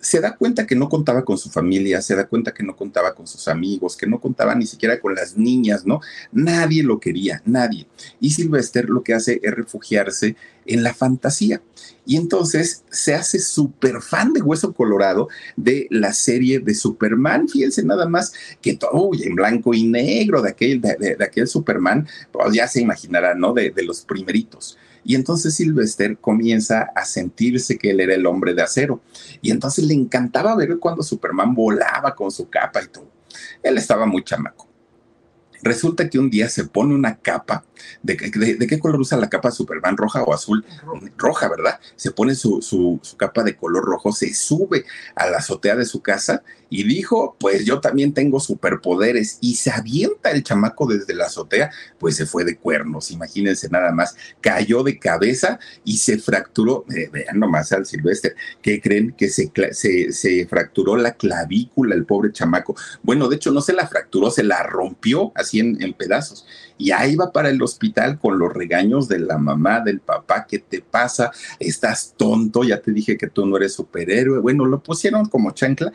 se 0.00 0.20
da 0.20 0.36
cuenta 0.36 0.66
que 0.66 0.76
no 0.76 0.88
contaba 0.88 1.24
con 1.24 1.38
su 1.38 1.50
familia, 1.50 2.00
se 2.02 2.14
da 2.14 2.26
cuenta 2.26 2.54
que 2.54 2.62
no 2.62 2.76
contaba 2.76 3.14
con 3.14 3.26
sus 3.26 3.48
amigos, 3.48 3.96
que 3.96 4.06
no 4.06 4.20
contaba 4.20 4.54
ni 4.54 4.66
siquiera 4.66 5.00
con 5.00 5.14
las 5.14 5.36
niñas, 5.36 5.86
¿no? 5.86 6.00
Nadie 6.32 6.82
lo 6.82 7.00
quería, 7.00 7.42
nadie. 7.44 7.86
Y 8.20 8.30
Sylvester 8.30 8.88
lo 8.88 9.02
que 9.02 9.14
hace 9.14 9.40
es 9.42 9.54
refugiarse 9.54 10.36
en 10.66 10.82
la 10.82 10.94
fantasía. 10.94 11.62
Y 12.06 12.16
entonces 12.16 12.84
se 12.90 13.14
hace 13.14 13.38
súper 13.38 14.00
fan 14.00 14.32
de 14.32 14.40
Hueso 14.40 14.72
Colorado 14.72 15.28
de 15.56 15.88
la 15.90 16.12
serie 16.12 16.60
de 16.60 16.74
Superman. 16.74 17.48
Fíjense 17.48 17.82
nada 17.82 18.08
más 18.08 18.32
que 18.62 18.76
todo 18.76 19.10
en 19.20 19.34
blanco 19.34 19.74
y 19.74 19.84
negro 19.84 20.42
de 20.42 20.50
aquel, 20.50 20.80
de, 20.80 21.16
aquel 21.20 21.48
Superman, 21.48 22.06
pues 22.32 22.54
ya 22.54 22.68
se 22.68 22.80
imaginará, 22.80 23.34
¿no? 23.34 23.52
De, 23.52 23.70
de 23.70 23.82
los 23.82 24.02
primeritos. 24.02 24.78
Y 25.04 25.14
entonces 25.14 25.54
Sylvester 25.54 26.18
comienza 26.18 26.90
a 26.94 27.04
sentirse 27.04 27.78
que 27.78 27.90
él 27.90 28.00
era 28.00 28.14
el 28.14 28.26
hombre 28.26 28.54
de 28.54 28.62
acero. 28.62 29.00
Y 29.40 29.50
entonces 29.50 29.84
le 29.84 29.94
encantaba 29.94 30.54
ver 30.56 30.78
cuando 30.78 31.02
Superman 31.02 31.54
volaba 31.54 32.14
con 32.14 32.30
su 32.30 32.48
capa 32.48 32.82
y 32.82 32.88
todo. 32.88 33.10
Él 33.62 33.78
estaba 33.78 34.06
muy 34.06 34.22
chamaco. 34.22 34.68
Resulta 35.62 36.08
que 36.08 36.18
un 36.18 36.30
día 36.30 36.48
se 36.48 36.64
pone 36.64 36.94
una 36.94 37.16
capa. 37.16 37.64
¿De, 38.02 38.16
qué 38.16 38.78
color 38.78 39.00
usa 39.00 39.18
la 39.18 39.28
capa 39.28 39.50
Superman? 39.50 39.96
¿Roja 39.96 40.22
o 40.22 40.32
azul? 40.32 40.64
Roja, 41.16 41.48
¿verdad? 41.48 41.80
Se 41.96 42.10
pone 42.10 42.34
su, 42.34 42.62
su, 42.62 43.00
capa 43.16 43.42
de 43.42 43.56
color 43.56 43.84
rojo, 43.84 44.12
se 44.12 44.32
sube 44.34 44.84
a 45.14 45.28
la 45.28 45.38
azotea 45.38 45.76
de 45.76 45.84
su 45.84 46.00
casa 46.00 46.42
y 46.70 46.84
dijo, 46.84 47.36
pues 47.38 47.64
yo 47.64 47.80
también 47.80 48.12
tengo 48.12 48.40
superpoderes. 48.40 49.38
Y 49.40 49.56
se 49.56 49.70
avienta 49.70 50.30
el 50.30 50.42
chamaco 50.42 50.86
desde 50.86 51.14
la 51.14 51.26
azotea, 51.26 51.70
pues 51.98 52.16
se 52.16 52.26
fue 52.26 52.44
de 52.44 52.56
cuernos, 52.56 53.10
imagínense 53.10 53.68
nada 53.68 53.92
más. 53.92 54.16
Cayó 54.40 54.82
de 54.82 54.98
cabeza 54.98 55.58
y 55.84 55.98
se 55.98 56.18
fracturó, 56.18 56.84
eh, 56.94 57.08
vean 57.12 57.38
nomás 57.38 57.72
al 57.72 57.86
Silvestre, 57.86 58.34
¿qué 58.62 58.80
creen? 58.80 59.14
Que 59.16 59.28
se, 59.28 59.50
se, 59.72 60.12
se 60.12 60.46
fracturó 60.46 60.96
la 60.96 61.12
clavícula 61.12 61.94
el 61.94 62.04
pobre 62.04 62.32
chamaco. 62.32 62.76
Bueno, 63.02 63.28
de 63.28 63.36
hecho 63.36 63.50
no 63.50 63.60
se 63.60 63.72
la 63.72 63.86
fracturó, 63.86 64.30
se 64.30 64.42
la 64.42 64.62
rompió 64.62 65.32
así 65.34 65.60
en, 65.60 65.82
en 65.82 65.94
pedazos 65.94 66.46
y 66.78 66.92
ahí 66.92 67.16
va 67.16 67.32
para 67.32 67.50
el 67.50 67.60
hospital 67.60 68.18
con 68.18 68.38
los 68.38 68.52
regaños 68.52 69.08
de 69.08 69.18
la 69.18 69.36
mamá, 69.36 69.80
del 69.80 69.98
papá, 70.00 70.46
¿qué 70.48 70.60
te 70.60 70.80
pasa? 70.80 71.32
Estás 71.58 72.14
tonto, 72.16 72.62
ya 72.62 72.80
te 72.80 72.92
dije 72.92 73.18
que 73.18 73.26
tú 73.26 73.44
no 73.44 73.56
eres 73.56 73.74
superhéroe. 73.74 74.38
Bueno, 74.38 74.64
lo 74.64 74.80
pusieron 74.80 75.26
como 75.26 75.50
chancla 75.50 75.92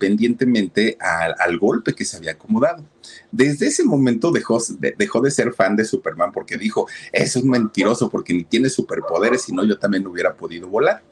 independientemente 0.00 0.96
al, 1.00 1.58
golpe 1.58 1.94
que 1.94 2.04
se 2.04 2.16
había 2.16 2.32
acomodado. 2.32 2.84
Desde 3.30 3.66
ese 3.66 3.84
momento 3.84 4.30
dejó 4.30 4.58
de, 4.78 4.94
dejó 4.96 5.20
de 5.20 5.30
ser 5.30 5.52
fan 5.52 5.76
de 5.76 5.84
Superman 5.84 6.32
porque 6.32 6.56
dijo, 6.56 6.86
es 7.12 7.42
mentiroso 7.44 8.08
porque 8.08 8.32
ni 8.32 8.44
tiene 8.44 8.70
superpoderes, 8.70 9.42
si 9.42 9.52
no 9.52 9.64
yo 9.64 9.78
también 9.78 10.06
hubiera 10.06 10.34
podido 10.34 10.68
volar 10.68 11.02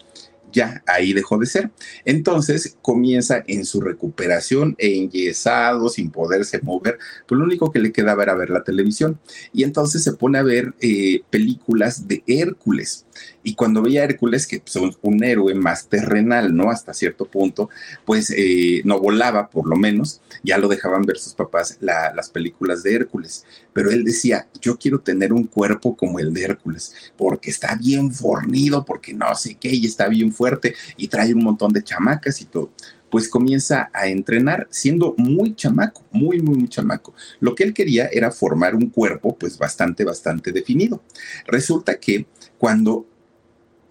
ya 0.52 0.82
ahí 0.86 1.12
dejó 1.12 1.38
de 1.38 1.46
ser. 1.46 1.70
Entonces 2.04 2.76
comienza 2.82 3.42
en 3.46 3.64
su 3.64 3.80
recuperación 3.80 4.74
enyesado, 4.78 5.88
sin 5.88 6.10
poderse 6.10 6.60
mover, 6.62 6.98
pues 7.26 7.38
lo 7.38 7.44
único 7.44 7.70
que 7.70 7.80
le 7.80 7.92
quedaba 7.92 8.22
era 8.22 8.34
ver 8.34 8.50
la 8.50 8.64
televisión. 8.64 9.18
Y 9.52 9.64
entonces 9.64 10.02
se 10.02 10.12
pone 10.12 10.38
a 10.38 10.42
ver 10.42 10.74
eh, 10.80 11.22
películas 11.30 12.08
de 12.08 12.22
Hércules. 12.26 13.04
Y 13.42 13.54
cuando 13.54 13.82
veía 13.82 14.02
a 14.02 14.04
Hércules, 14.04 14.46
que 14.46 14.62
es 14.64 14.76
un 14.76 15.24
héroe 15.24 15.54
más 15.54 15.88
terrenal, 15.88 16.54
¿no? 16.54 16.70
Hasta 16.70 16.94
cierto 16.94 17.24
punto, 17.24 17.70
pues 18.04 18.32
eh, 18.36 18.82
no 18.84 19.00
volaba, 19.00 19.48
por 19.48 19.66
lo 19.66 19.76
menos, 19.76 20.20
ya 20.42 20.58
lo 20.58 20.68
dejaban 20.68 21.02
ver 21.02 21.18
sus 21.18 21.34
papás 21.34 21.78
las 21.80 22.30
películas 22.30 22.82
de 22.82 22.94
Hércules. 22.94 23.44
Pero 23.72 23.90
él 23.90 24.04
decía, 24.04 24.48
yo 24.60 24.76
quiero 24.76 25.00
tener 25.00 25.32
un 25.32 25.44
cuerpo 25.44 25.96
como 25.96 26.18
el 26.18 26.32
de 26.32 26.44
Hércules, 26.44 26.94
porque 27.16 27.50
está 27.50 27.76
bien 27.76 28.12
fornido, 28.12 28.84
porque 28.84 29.14
no 29.14 29.34
sé 29.34 29.54
qué, 29.54 29.70
y 29.70 29.86
está 29.86 30.08
bien 30.08 30.32
fuerte, 30.38 30.74
y 30.96 31.08
trae 31.08 31.34
un 31.34 31.42
montón 31.42 31.72
de 31.72 31.82
chamacas 31.82 32.40
y 32.40 32.46
todo 32.46 32.70
pues 33.10 33.28
comienza 33.28 33.90
a 33.92 34.06
entrenar 34.08 34.68
siendo 34.70 35.14
muy 35.16 35.54
chamaco, 35.54 36.04
muy, 36.10 36.40
muy, 36.40 36.56
muy 36.56 36.68
chamaco. 36.68 37.14
Lo 37.40 37.54
que 37.54 37.64
él 37.64 37.74
quería 37.74 38.08
era 38.12 38.30
formar 38.30 38.74
un 38.74 38.90
cuerpo 38.90 39.36
pues 39.36 39.56
bastante, 39.58 40.04
bastante 40.04 40.52
definido. 40.52 41.02
Resulta 41.46 41.98
que 41.98 42.26
cuando 42.58 43.06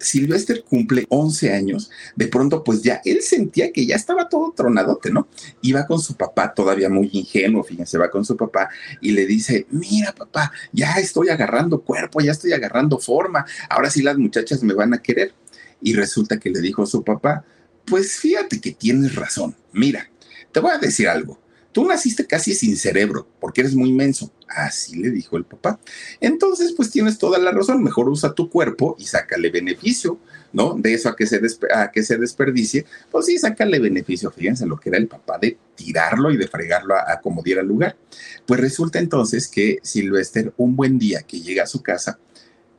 Sylvester 0.00 0.62
cumple 0.62 1.06
11 1.08 1.52
años, 1.52 1.90
de 2.14 2.28
pronto 2.28 2.62
pues 2.62 2.82
ya 2.82 3.00
él 3.04 3.20
sentía 3.22 3.72
que 3.72 3.84
ya 3.84 3.96
estaba 3.96 4.28
todo 4.28 4.52
tronadote, 4.52 5.10
¿no? 5.10 5.26
Iba 5.60 5.86
con 5.86 6.00
su 6.00 6.14
papá, 6.14 6.54
todavía 6.54 6.88
muy 6.88 7.10
ingenuo, 7.12 7.64
fíjense, 7.64 7.98
va 7.98 8.10
con 8.10 8.24
su 8.24 8.36
papá 8.36 8.68
y 9.00 9.10
le 9.10 9.26
dice, 9.26 9.66
mira 9.70 10.12
papá, 10.12 10.52
ya 10.72 10.92
estoy 10.94 11.30
agarrando 11.30 11.82
cuerpo, 11.82 12.20
ya 12.20 12.32
estoy 12.32 12.52
agarrando 12.52 12.98
forma, 12.98 13.44
ahora 13.68 13.90
sí 13.90 14.02
las 14.02 14.16
muchachas 14.18 14.62
me 14.62 14.74
van 14.74 14.94
a 14.94 15.02
querer. 15.02 15.34
Y 15.80 15.94
resulta 15.94 16.38
que 16.38 16.50
le 16.50 16.60
dijo 16.60 16.82
a 16.82 16.86
su 16.86 17.04
papá, 17.04 17.44
pues 17.84 18.16
fíjate 18.16 18.60
que 18.60 18.72
tienes 18.72 19.14
razón, 19.14 19.56
mira, 19.72 20.10
te 20.52 20.60
voy 20.60 20.72
a 20.72 20.78
decir 20.78 21.08
algo, 21.08 21.38
Tú 21.78 21.86
naciste 21.86 22.26
casi 22.26 22.54
sin 22.54 22.76
cerebro, 22.76 23.28
porque 23.38 23.60
eres 23.60 23.74
muy 23.74 23.90
inmenso. 23.90 24.32
Así 24.48 24.96
le 24.96 25.10
dijo 25.10 25.36
el 25.36 25.44
papá. 25.44 25.78
Entonces, 26.20 26.72
pues 26.72 26.90
tienes 26.90 27.18
toda 27.18 27.38
la 27.38 27.52
razón. 27.52 27.84
Mejor 27.84 28.08
usa 28.08 28.32
tu 28.34 28.50
cuerpo 28.50 28.96
y 28.98 29.04
sácale 29.04 29.50
beneficio, 29.50 30.18
¿no? 30.52 30.74
De 30.74 30.94
eso 30.94 31.10
a 31.10 31.14
que 31.14 31.26
se, 31.26 31.40
a 31.72 31.92
que 31.92 32.02
se 32.02 32.16
desperdicie, 32.16 32.86
pues 33.10 33.26
sí, 33.26 33.38
sácale 33.38 33.78
beneficio. 33.78 34.30
Fíjense 34.30 34.66
lo 34.66 34.80
que 34.80 34.88
era 34.88 34.98
el 34.98 35.06
papá 35.06 35.38
de 35.38 35.58
tirarlo 35.76 36.32
y 36.32 36.38
de 36.38 36.48
fregarlo 36.48 36.96
a, 36.96 37.12
a 37.12 37.20
como 37.20 37.42
diera 37.42 37.62
lugar. 37.62 37.96
Pues 38.44 38.58
resulta 38.58 38.98
entonces 38.98 39.46
que 39.46 39.78
Silvester, 39.82 40.52
un 40.56 40.74
buen 40.74 40.98
día 40.98 41.22
que 41.22 41.40
llega 41.40 41.62
a 41.64 41.66
su 41.66 41.82
casa, 41.82 42.18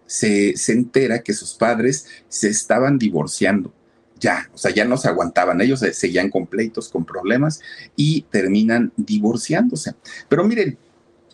se, 0.10 0.58
se 0.58 0.74
entera 0.74 1.22
que 1.22 1.34
sus 1.34 1.54
padres 1.54 2.08
se 2.28 2.50
estaban 2.50 2.98
divorciando 2.98 3.72
ya, 4.20 4.50
o 4.54 4.58
sea, 4.58 4.74
ya 4.74 4.86
no 4.86 4.98
se 4.98 5.08
aguantaban, 5.08 5.62
ellos 5.62 5.80
seguían 5.94 6.30
completos, 6.30 6.90
con 6.90 7.06
problemas 7.06 7.62
y 7.96 8.24
terminan 8.24 8.92
divorciándose. 8.98 9.94
Pero 10.28 10.44
miren, 10.44 10.78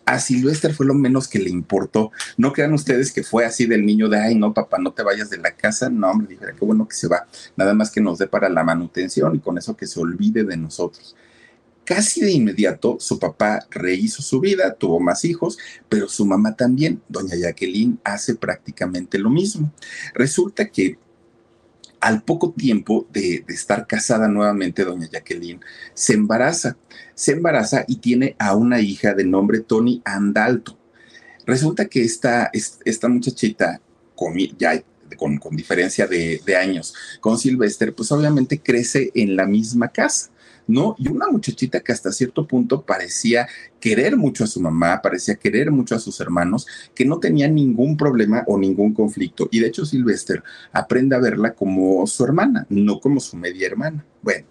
a 0.04 0.20
Silvestre 0.20 0.72
fue 0.72 0.86
lo 0.86 0.94
menos 0.94 1.26
que 1.26 1.40
le 1.40 1.50
importó. 1.50 2.12
No 2.36 2.52
crean 2.52 2.72
ustedes 2.72 3.12
que 3.12 3.24
fue 3.24 3.44
así 3.44 3.66
del 3.66 3.84
niño 3.84 4.08
de, 4.08 4.18
ay, 4.18 4.36
no, 4.36 4.54
papá, 4.54 4.78
no 4.78 4.92
te 4.92 5.02
vayas 5.02 5.30
de 5.30 5.38
la 5.38 5.50
casa. 5.56 5.90
No, 5.90 6.10
hombre, 6.10 6.28
dije, 6.28 6.46
qué 6.56 6.64
bueno 6.64 6.86
que 6.86 6.94
se 6.94 7.08
va. 7.08 7.26
Nada 7.56 7.74
más 7.74 7.90
que 7.90 8.00
nos 8.00 8.18
dé 8.18 8.28
para 8.28 8.48
la 8.48 8.62
manutención 8.62 9.34
y 9.34 9.40
con 9.40 9.58
eso 9.58 9.76
que 9.76 9.88
se 9.88 9.98
olvide 9.98 10.44
de 10.44 10.56
nosotros. 10.56 11.16
Casi 11.86 12.20
de 12.20 12.32
inmediato, 12.32 12.96
su 12.98 13.20
papá 13.20 13.64
rehizo 13.70 14.20
su 14.20 14.40
vida, 14.40 14.74
tuvo 14.74 14.98
más 14.98 15.24
hijos, 15.24 15.56
pero 15.88 16.08
su 16.08 16.26
mamá 16.26 16.56
también, 16.56 17.00
doña 17.08 17.36
Jacqueline, 17.36 18.00
hace 18.02 18.34
prácticamente 18.34 19.20
lo 19.20 19.30
mismo. 19.30 19.72
Resulta 20.12 20.68
que 20.68 20.98
al 22.00 22.24
poco 22.24 22.50
tiempo 22.50 23.06
de, 23.12 23.44
estar 23.46 23.86
casada 23.86 24.26
nuevamente, 24.26 24.84
doña 24.84 25.08
Jacqueline, 25.08 25.60
se 25.94 26.14
embaraza, 26.14 26.76
se 27.14 27.32
embaraza 27.32 27.84
y 27.86 27.96
tiene 27.96 28.34
a 28.40 28.56
una 28.56 28.80
hija 28.80 29.14
de 29.14 29.24
nombre 29.24 29.60
Tony 29.60 30.02
Andalto. 30.04 30.76
Resulta 31.46 31.84
que 31.84 32.02
esta, 32.02 32.50
esta 32.52 33.08
muchachita, 33.08 33.80
con, 34.16 34.36
ya 34.58 34.82
con, 35.16 35.38
diferencia 35.52 36.08
de, 36.08 36.42
de 36.44 36.56
años, 36.56 36.94
con 37.20 37.38
Sylvester, 37.38 37.94
pues 37.94 38.10
obviamente 38.10 38.58
crece 38.58 39.12
en 39.14 39.36
la 39.36 39.46
misma 39.46 39.86
casa. 39.86 40.30
¿No? 40.66 40.94
Y 40.98 41.08
una 41.08 41.28
muchachita 41.28 41.80
que 41.80 41.92
hasta 41.92 42.12
cierto 42.12 42.46
punto 42.46 42.82
parecía 42.82 43.46
querer 43.80 44.16
mucho 44.16 44.44
a 44.44 44.46
su 44.46 44.60
mamá, 44.60 45.00
parecía 45.02 45.36
querer 45.36 45.70
mucho 45.70 45.94
a 45.94 45.98
sus 45.98 46.20
hermanos, 46.20 46.66
que 46.94 47.04
no 47.04 47.18
tenía 47.18 47.48
ningún 47.48 47.96
problema 47.96 48.44
o 48.46 48.58
ningún 48.58 48.92
conflicto. 48.92 49.48
Y 49.50 49.60
de 49.60 49.68
hecho, 49.68 49.86
Sylvester 49.86 50.42
aprende 50.72 51.16
a 51.16 51.20
verla 51.20 51.54
como 51.54 52.06
su 52.06 52.24
hermana, 52.24 52.66
no 52.68 53.00
como 53.00 53.20
su 53.20 53.36
media 53.36 53.66
hermana. 53.66 54.04
Bueno, 54.22 54.46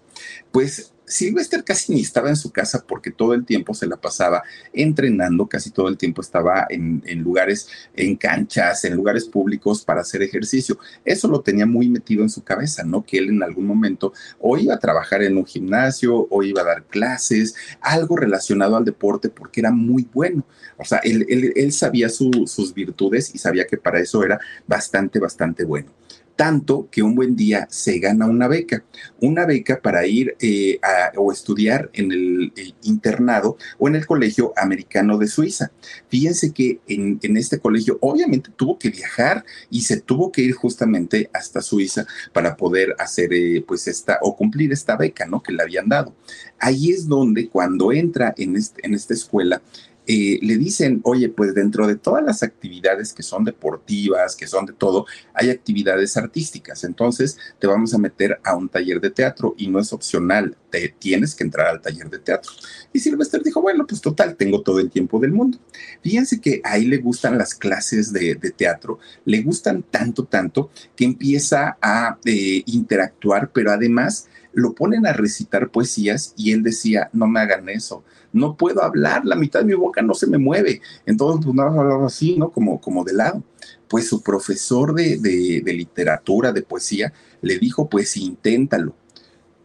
pues 0.50 0.92
Sylvester 1.06 1.62
casi 1.62 1.94
ni 1.94 2.00
estaba 2.00 2.28
en 2.28 2.36
su 2.36 2.50
casa 2.50 2.84
porque 2.86 3.10
todo 3.10 3.32
el 3.32 3.44
tiempo 3.44 3.74
se 3.74 3.86
la 3.86 3.96
pasaba 3.96 4.42
entrenando, 4.72 5.46
casi 5.46 5.70
todo 5.70 5.88
el 5.88 5.96
tiempo 5.96 6.20
estaba 6.20 6.66
en, 6.68 7.02
lugares, 7.22 7.68
en 7.94 8.16
canchas, 8.16 8.84
en 8.84 8.94
lugares 8.94 9.24
públicos 9.24 9.84
para 9.84 10.00
hacer 10.00 10.22
ejercicio. 10.22 10.78
Eso 11.04 11.28
lo 11.28 11.40
tenía 11.40 11.66
muy 11.66 11.88
metido 11.88 12.22
en 12.22 12.28
su 12.28 12.42
cabeza, 12.42 12.82
¿no? 12.82 13.04
Que 13.04 13.18
él 13.18 13.28
en 13.28 13.42
algún 13.42 13.66
momento 13.66 14.12
o 14.40 14.58
iba 14.58 14.74
a 14.74 14.78
trabajar 14.78 15.22
en 15.22 15.36
un 15.36 15.46
gimnasio 15.46 16.26
o 16.28 16.42
iba 16.42 16.62
a 16.62 16.64
dar 16.64 16.84
clases, 16.84 17.54
algo 17.80 18.16
relacionado 18.16 18.76
al 18.76 18.84
deporte 18.84 19.28
porque 19.28 19.60
era 19.60 19.70
muy 19.70 20.08
bueno. 20.12 20.44
O 20.76 20.84
sea, 20.84 20.98
él, 20.98 21.24
él, 21.28 21.72
sabía 21.72 22.08
sus 22.08 22.74
virtudes 22.74 23.34
y 23.34 23.38
sabía 23.38 23.66
que 23.66 23.76
para 23.76 24.00
eso 24.00 24.22
era 24.24 24.40
bastante, 24.66 25.18
bastante 25.18 25.64
bueno 25.64 25.90
tanto 26.36 26.88
que 26.90 27.02
un 27.02 27.14
buen 27.14 27.34
día 27.34 27.66
se 27.70 27.98
gana 27.98 28.26
una 28.26 28.46
beca, 28.46 28.84
una 29.20 29.46
beca 29.46 29.80
para 29.80 30.06
ir 30.06 30.36
eh, 30.40 30.78
a, 30.82 31.18
o 31.18 31.32
estudiar 31.32 31.90
en 31.94 32.12
el, 32.12 32.52
internado 32.82 33.56
o 33.78 33.88
en 33.88 33.96
el 33.96 34.06
Colegio 34.06 34.52
Americano 34.56 35.18
de 35.18 35.26
Suiza. 35.26 35.72
Fíjense 36.08 36.52
que 36.52 36.80
en, 36.86 37.18
este 37.36 37.58
colegio 37.58 37.98
obviamente 38.00 38.50
tuvo 38.54 38.78
que 38.78 38.90
viajar 38.90 39.44
y 39.70 39.80
se 39.80 40.00
tuvo 40.00 40.30
que 40.30 40.42
ir 40.42 40.52
justamente 40.52 41.30
hasta 41.32 41.62
Suiza 41.62 42.06
para 42.32 42.56
poder 42.56 42.94
hacer 42.98 43.32
eh, 43.32 43.64
pues 43.66 43.88
esta 43.88 44.18
o 44.22 44.36
cumplir 44.36 44.72
esta 44.72 44.96
beca, 44.96 45.26
¿no? 45.26 45.42
Que 45.42 45.52
le 45.52 45.62
habían 45.62 45.88
dado. 45.88 46.14
Ahí 46.58 46.90
es 46.90 47.08
donde 47.08 47.48
cuando 47.48 47.92
entra 47.92 48.34
en, 48.36 48.56
en 48.82 48.94
esta 48.94 49.14
escuela, 49.14 49.62
eh, 50.06 50.38
le 50.42 50.56
dicen, 50.56 51.00
oye, 51.02 51.28
pues 51.28 51.54
dentro 51.54 51.86
de 51.86 51.96
todas 51.96 52.24
las 52.24 52.42
actividades 52.42 53.12
que 53.12 53.22
son 53.22 53.44
deportivas, 53.44 54.36
que 54.36 54.46
son 54.46 54.66
de 54.66 54.72
todo, 54.72 55.06
hay 55.34 55.50
actividades 55.50 56.16
artísticas. 56.16 56.84
Entonces 56.84 57.38
te 57.58 57.66
vamos 57.66 57.92
a 57.94 57.98
meter 57.98 58.38
a 58.44 58.54
un 58.54 58.68
taller 58.68 59.00
de 59.00 59.10
teatro 59.10 59.54
y 59.58 59.68
no 59.68 59.80
es 59.80 59.92
opcional, 59.92 60.56
te 60.70 60.94
tienes 60.98 61.34
que 61.34 61.44
entrar 61.44 61.66
al 61.66 61.80
taller 61.80 62.08
de 62.08 62.18
teatro. 62.18 62.52
Y 62.92 63.00
Sylvester 63.00 63.42
dijo, 63.42 63.60
bueno, 63.60 63.86
pues 63.86 64.00
total, 64.00 64.36
tengo 64.36 64.62
todo 64.62 64.78
el 64.78 64.90
tiempo 64.90 65.18
del 65.18 65.32
mundo. 65.32 65.58
Fíjense 66.02 66.40
que 66.40 66.60
ahí 66.64 66.84
le 66.84 66.98
gustan 66.98 67.36
las 67.36 67.54
clases 67.54 68.12
de, 68.12 68.36
teatro, 68.56 68.98
le 69.24 69.42
gustan 69.42 69.82
tanto, 69.82 70.24
tanto, 70.24 70.70
que 70.94 71.04
empieza 71.04 71.76
a 71.82 72.18
eh, 72.24 72.62
interactuar, 72.66 73.50
pero 73.52 73.72
además 73.72 74.28
lo 74.56 74.74
ponen 74.74 75.06
a 75.06 75.12
recitar 75.12 75.70
poesías 75.70 76.34
y 76.36 76.52
él 76.52 76.64
decía, 76.64 77.10
no 77.12 77.28
me 77.28 77.40
hagan 77.40 77.68
eso 77.68 78.02
no 78.36 78.56
puedo 78.56 78.82
hablar, 78.82 79.24
la 79.24 79.34
mitad 79.34 79.60
de 79.60 79.66
mi 79.66 79.74
boca 79.74 80.02
no 80.02 80.14
se 80.14 80.26
me 80.26 80.38
mueve. 80.38 80.80
Entonces, 81.06 81.44
pues 81.44 81.56
nada 81.56 81.70
más 81.70 82.12
así, 82.12 82.36
¿no? 82.38 82.50
Como, 82.50 82.80
como 82.80 83.02
de 83.02 83.14
lado. 83.14 83.42
Pues 83.88 84.08
su 84.08 84.22
profesor 84.22 84.94
de, 84.94 85.18
de 85.18 85.72
literatura, 85.72 86.52
de 86.52 86.62
poesía, 86.62 87.12
le 87.40 87.58
dijo, 87.58 87.88
pues 87.88 88.16
inténtalo. 88.16 88.94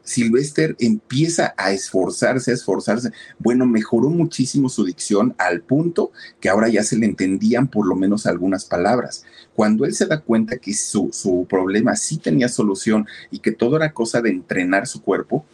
Sylvester 0.04 0.76
empieza 0.80 1.54
a 1.58 1.72
esforzarse, 1.72 2.52
a 2.52 2.54
esforzarse. 2.54 3.12
Bueno, 3.40 3.66
mejoró 3.66 4.10
muchísimo 4.10 4.70
su 4.70 4.86
dicción 4.86 5.36
al 5.38 5.62
punto 5.62 6.12
que 6.40 6.50
ahora 6.50 6.70
ya 6.70 6.84
se 6.84 6.98
le 6.98 7.06
entendían 7.06 7.68
por 7.68 7.88
lo 7.88 7.96
menos 7.96 8.26
algunas 8.26 8.66
palabras. 8.66 9.26
Cuando 9.56 9.86
él 9.86 9.94
se 9.94 10.06
da 10.06 10.20
cuenta 10.22 10.58
que 10.58 10.74
su, 10.74 11.10
su 11.12 11.46
problema 11.50 11.96
sí 11.96 12.18
tenía 12.18 12.50
solución 12.50 13.08
y 13.30 13.40
que 13.40 13.52
todo 13.52 13.78
era 13.78 13.94
cosa 13.94 14.22
de 14.22 14.30
entrenar 14.30 14.88
su 14.88 15.02
cuerpo, 15.02 15.46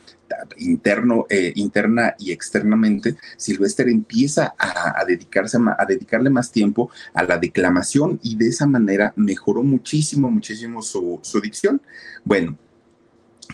interno, 0.58 1.26
eh, 1.30 1.54
interna 1.56 2.16
y 2.20 2.32
externamente, 2.32 3.16
Sylvester 3.38 3.88
empieza 3.90 4.56
a, 4.58 5.04
dedicarse 5.06 5.58
a, 5.78 5.86
dedicarle 5.86 6.30
más 6.30 6.52
tiempo 6.52 6.90
a 7.14 7.24
la 7.24 7.38
declamación 7.38 8.20
y 8.24 8.36
de 8.36 8.50
esa 8.50 8.66
manera 8.66 9.14
mejoró 9.16 9.64
muchísimo, 9.64 10.30
muchísimo 10.30 10.82
su, 10.82 11.20
su 11.22 11.40
dicción. 11.40 11.82
Bueno, 12.24 12.58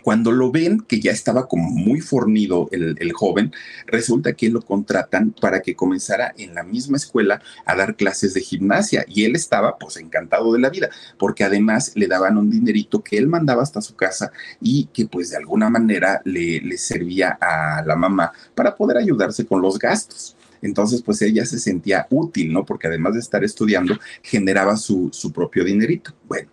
cuando 0.02 0.32
lo 0.32 0.52
ven 0.52 0.80
que 0.82 1.00
ya 1.00 1.12
estaba 1.12 1.48
como 1.48 1.70
muy 1.70 2.02
fornido 2.02 2.68
el, 2.72 3.14
joven, 3.14 3.52
resulta 3.86 4.34
que 4.34 4.50
lo 4.50 4.62
contratan 4.62 5.32
para 5.40 5.62
que 5.62 5.76
comenzara 5.76 6.34
en 6.38 6.56
la 6.56 6.64
misma 6.64 6.98
escuela 6.98 7.42
a 7.66 7.76
dar 7.76 7.96
clases 7.96 8.34
de 8.34 8.42
gimnasia 8.42 9.06
y 9.08 9.26
él 9.26 9.36
estaba 9.36 9.78
pues 9.78 9.98
encantado 9.98 10.52
de 10.54 10.60
la 10.60 10.70
vida 10.70 10.90
porque 11.18 11.44
además 11.44 11.92
le 11.96 12.08
daban 12.08 12.38
un 12.38 12.50
dinerito 12.50 13.04
que 13.04 13.18
él 13.18 13.28
mandaba 13.28 13.64
hasta 13.64 13.82
su 13.82 13.96
casa 13.96 14.32
y 14.60 14.86
que 14.94 15.06
pues 15.06 15.30
de 15.30 15.38
alguna 15.38 15.70
manera 15.70 16.22
le, 16.26 16.60
le 16.62 16.78
servía 16.78 17.38
a 17.40 17.84
la 17.86 17.96
mamá 17.96 18.32
para 18.56 18.76
poder 18.76 18.98
ayudarse 18.98 19.46
con 19.46 19.62
los 19.62 19.78
gastos. 19.78 20.36
Entonces, 20.62 21.02
pues 21.02 21.22
ella 21.22 21.46
se 21.46 21.60
sentía 21.60 22.08
útil, 22.10 22.54
¿no? 22.54 22.66
Porque 22.66 22.88
además 22.88 23.16
de 23.16 23.20
estar 23.20 23.44
estudiando, 23.44 24.00
generaba 24.22 24.78
su, 24.78 25.10
su 25.12 25.34
propio 25.34 25.66
dinerito. 25.66 26.14
Bueno, 26.26 26.50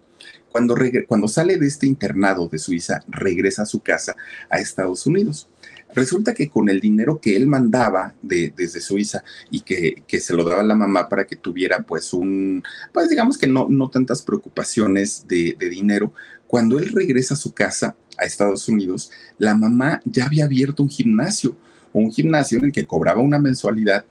cuando, 0.50 0.74
cuando 1.06 1.28
sale 1.28 1.56
de 1.56 1.66
este 1.66 1.86
internado 1.86 2.48
de 2.48 2.58
Suiza, 2.58 3.02
regresa 3.08 3.62
a 3.62 3.66
su 3.66 3.80
casa 3.80 4.16
a 4.48 4.58
Estados 4.58 5.06
Unidos. 5.06 5.48
Resulta 5.94 6.34
que 6.34 6.48
con 6.48 6.68
el 6.68 6.80
dinero 6.80 7.20
que 7.20 7.36
él 7.36 7.46
mandaba 7.46 8.14
de, 8.22 8.52
desde 8.56 8.80
Suiza 8.80 9.24
y 9.50 9.62
que, 9.62 10.04
se 10.20 10.34
lo 10.34 10.44
daba 10.44 10.62
la 10.62 10.76
mamá 10.76 11.08
para 11.08 11.26
que 11.26 11.36
tuviera 11.36 11.82
pues 11.82 12.12
un, 12.12 12.62
pues 12.92 13.08
digamos 13.08 13.36
que 13.36 13.48
no, 13.48 13.68
tantas 13.90 14.22
preocupaciones 14.22 15.26
de 15.26 15.56
dinero, 15.70 16.12
cuando 16.50 16.80
él 16.80 16.90
regresa 16.92 17.34
a 17.34 17.36
su 17.36 17.52
casa 17.52 17.94
a 18.18 18.24
Estados 18.24 18.68
Unidos, 18.68 19.12
la 19.38 19.54
mamá 19.54 20.00
ya 20.04 20.26
había 20.26 20.46
abierto 20.46 20.82
un 20.82 20.88
gimnasio, 20.88 21.56
un 21.92 22.10
gimnasio 22.10 22.58
en 22.58 22.66
el 22.66 22.72
que 22.72 22.86
cobraba 22.86 23.20
una 23.20 23.38
mensualidad 23.38 24.04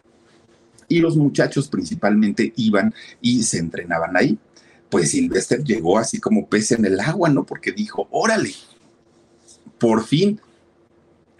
y 0.88 0.99
los 0.99 1.17
muchachos 1.17 1.67
principalmente 1.67 2.54
iban 2.56 2.93
y 3.21 3.43
se 3.43 3.60
entrenaban 3.60 4.15
ahí 4.15 4.39
pues 4.89 5.12
Sylvester 5.12 5.63
llegó 5.63 5.97
así 5.97 6.19
como 6.19 6.47
pez 6.47 6.71
en 6.71 6.86
el 6.86 6.99
agua, 6.99 7.30
¿no? 7.30 7.45
Porque 7.45 7.71
dijo, 7.71 8.08
órale, 8.12 8.54
por 9.78 10.06
fin. 10.06 10.39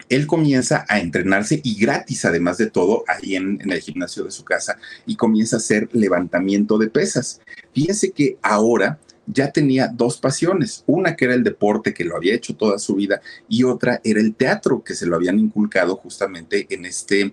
Él 0.08 0.26
comienza 0.26 0.84
a 0.88 0.98
entrenarse 0.98 1.60
y 1.62 1.78
gratis, 1.78 2.24
además 2.24 2.58
de 2.58 2.68
todo, 2.68 3.04
ahí 3.06 3.36
en, 3.36 3.60
el 3.70 3.80
gimnasio 3.80 4.24
de 4.24 4.32
su 4.32 4.44
casa 4.44 4.76
y 5.06 5.14
comienza 5.14 5.54
a 5.54 5.58
hacer 5.58 5.88
levantamiento 5.92 6.78
de 6.78 6.88
pesas. 6.88 7.40
Fíjense 7.72 8.10
que 8.10 8.36
ahora 8.42 8.98
ya 9.26 9.52
tenía 9.52 9.86
dos 9.86 10.18
pasiones, 10.18 10.82
una 10.88 11.14
que 11.14 11.26
era 11.26 11.34
el 11.34 11.44
deporte, 11.44 11.94
que 11.94 12.04
lo 12.04 12.16
había 12.16 12.34
hecho 12.34 12.56
toda 12.56 12.80
su 12.80 12.96
vida, 12.96 13.20
y 13.48 13.62
otra 13.62 14.00
era 14.02 14.18
el 14.18 14.34
teatro, 14.34 14.82
que 14.82 14.96
se 14.96 15.06
lo 15.06 15.14
habían 15.14 15.38
inculcado 15.38 15.94
justamente 15.94 16.66
en 16.70 16.86
este 16.86 17.32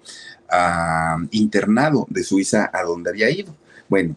ah, 0.52 1.18
internado 1.32 2.06
de 2.12 2.24
Suiza 2.24 2.70
a 2.72 2.84
donde 2.84 3.10
había 3.10 3.32
ido. 3.32 3.56
Bueno, 3.90 4.16